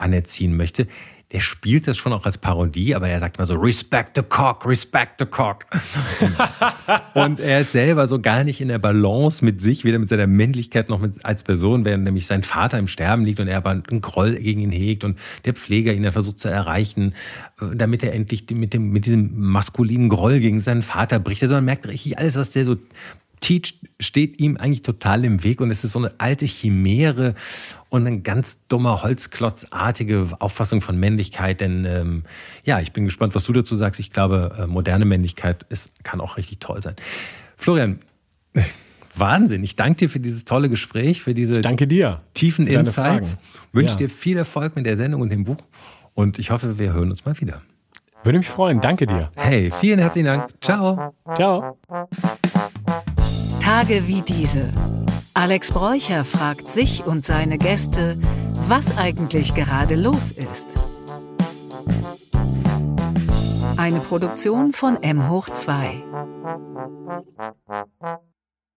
anerziehen 0.00 0.56
möchte 0.56 0.86
der 1.32 1.40
spielt 1.40 1.86
das 1.86 1.96
schon 1.96 2.12
auch 2.12 2.26
als 2.26 2.38
Parodie, 2.38 2.94
aber 2.94 3.08
er 3.08 3.20
sagt 3.20 3.38
immer 3.38 3.46
so, 3.46 3.54
respect 3.54 4.16
the 4.16 4.22
cock, 4.22 4.66
respect 4.66 5.20
the 5.20 5.26
cock. 5.26 5.66
und 7.14 7.38
er 7.38 7.60
ist 7.60 7.72
selber 7.72 8.08
so 8.08 8.20
gar 8.20 8.42
nicht 8.42 8.60
in 8.60 8.66
der 8.66 8.80
Balance 8.80 9.44
mit 9.44 9.60
sich, 9.60 9.84
weder 9.84 10.00
mit 10.00 10.08
seiner 10.08 10.26
Männlichkeit 10.26 10.88
noch 10.88 10.98
mit, 10.98 11.24
als 11.24 11.44
Person, 11.44 11.84
während 11.84 12.02
nämlich 12.02 12.26
sein 12.26 12.42
Vater 12.42 12.78
im 12.78 12.88
Sterben 12.88 13.24
liegt 13.24 13.38
und 13.38 13.46
er 13.46 13.58
aber 13.58 13.70
einen 13.70 14.00
Groll 14.00 14.36
gegen 14.36 14.60
ihn 14.60 14.72
hegt 14.72 15.04
und 15.04 15.18
der 15.44 15.54
Pfleger 15.54 15.92
ihn 15.92 16.02
dann 16.02 16.12
versucht 16.12 16.40
zu 16.40 16.48
erreichen, 16.48 17.14
damit 17.74 18.02
er 18.02 18.12
endlich 18.12 18.44
mit, 18.50 18.74
dem, 18.74 18.90
mit 18.90 19.06
diesem 19.06 19.30
maskulinen 19.38 20.08
Groll 20.08 20.40
gegen 20.40 20.58
seinen 20.58 20.82
Vater 20.82 21.20
bricht. 21.20 21.42
Also 21.42 21.54
man 21.54 21.64
merkt 21.64 21.86
richtig 21.86 22.18
alles, 22.18 22.34
was 22.34 22.50
der 22.50 22.64
so 22.64 22.76
Teach 23.40 23.80
steht 23.98 24.40
ihm 24.40 24.56
eigentlich 24.56 24.82
total 24.82 25.24
im 25.24 25.42
Weg 25.42 25.60
und 25.60 25.70
es 25.70 25.84
ist 25.84 25.92
so 25.92 25.98
eine 25.98 26.12
alte 26.18 26.46
Chimäre 26.46 27.34
und 27.88 28.06
eine 28.06 28.20
ganz 28.20 28.58
dumme, 28.68 29.02
holzklotzartige 29.02 30.28
Auffassung 30.38 30.80
von 30.80 30.98
Männlichkeit. 30.98 31.60
Denn 31.60 31.84
ähm, 31.84 32.24
ja, 32.64 32.80
ich 32.80 32.92
bin 32.92 33.04
gespannt, 33.04 33.34
was 33.34 33.44
du 33.44 33.52
dazu 33.52 33.76
sagst. 33.76 34.00
Ich 34.00 34.10
glaube, 34.10 34.56
äh, 34.58 34.66
moderne 34.66 35.04
Männlichkeit 35.04 35.64
ist, 35.68 36.04
kann 36.04 36.20
auch 36.20 36.36
richtig 36.36 36.60
toll 36.60 36.82
sein. 36.82 36.96
Florian, 37.56 37.98
Wahnsinn. 39.16 39.64
Ich 39.64 39.76
danke 39.76 39.96
dir 39.98 40.10
für 40.10 40.20
dieses 40.20 40.44
tolle 40.44 40.68
Gespräch, 40.68 41.22
für 41.22 41.34
diese 41.34 41.60
danke 41.60 41.88
dir. 41.88 42.20
tiefen 42.34 42.66
Insights. 42.66 43.36
Wünsche 43.72 43.92
ja. 43.92 43.98
dir 43.98 44.08
viel 44.08 44.36
Erfolg 44.36 44.76
mit 44.76 44.86
der 44.86 44.96
Sendung 44.96 45.20
und 45.20 45.30
dem 45.30 45.44
Buch 45.44 45.62
und 46.14 46.38
ich 46.38 46.50
hoffe, 46.50 46.78
wir 46.78 46.92
hören 46.92 47.10
uns 47.10 47.24
mal 47.24 47.38
wieder. 47.40 47.62
Würde 48.22 48.38
mich 48.38 48.48
freuen. 48.48 48.80
Danke 48.80 49.06
dir. 49.06 49.30
Hey, 49.34 49.70
vielen 49.70 49.98
herzlichen 49.98 50.26
Dank. 50.26 50.50
Ciao. 50.60 51.14
Ciao. 51.34 51.78
Tage 53.60 54.08
wie 54.08 54.22
diese. 54.22 54.72
Alex 55.34 55.72
Bräucher 55.72 56.24
fragt 56.24 56.68
sich 56.68 57.06
und 57.06 57.24
seine 57.24 57.58
Gäste, 57.58 58.18
was 58.68 58.96
eigentlich 58.98 59.54
gerade 59.54 59.96
los 59.96 60.32
ist. 60.32 60.66
Eine 63.76 64.00
Produktion 64.00 64.72
von 64.72 65.02
M 65.02 65.28
hoch 65.28 65.48
2. 65.50 66.02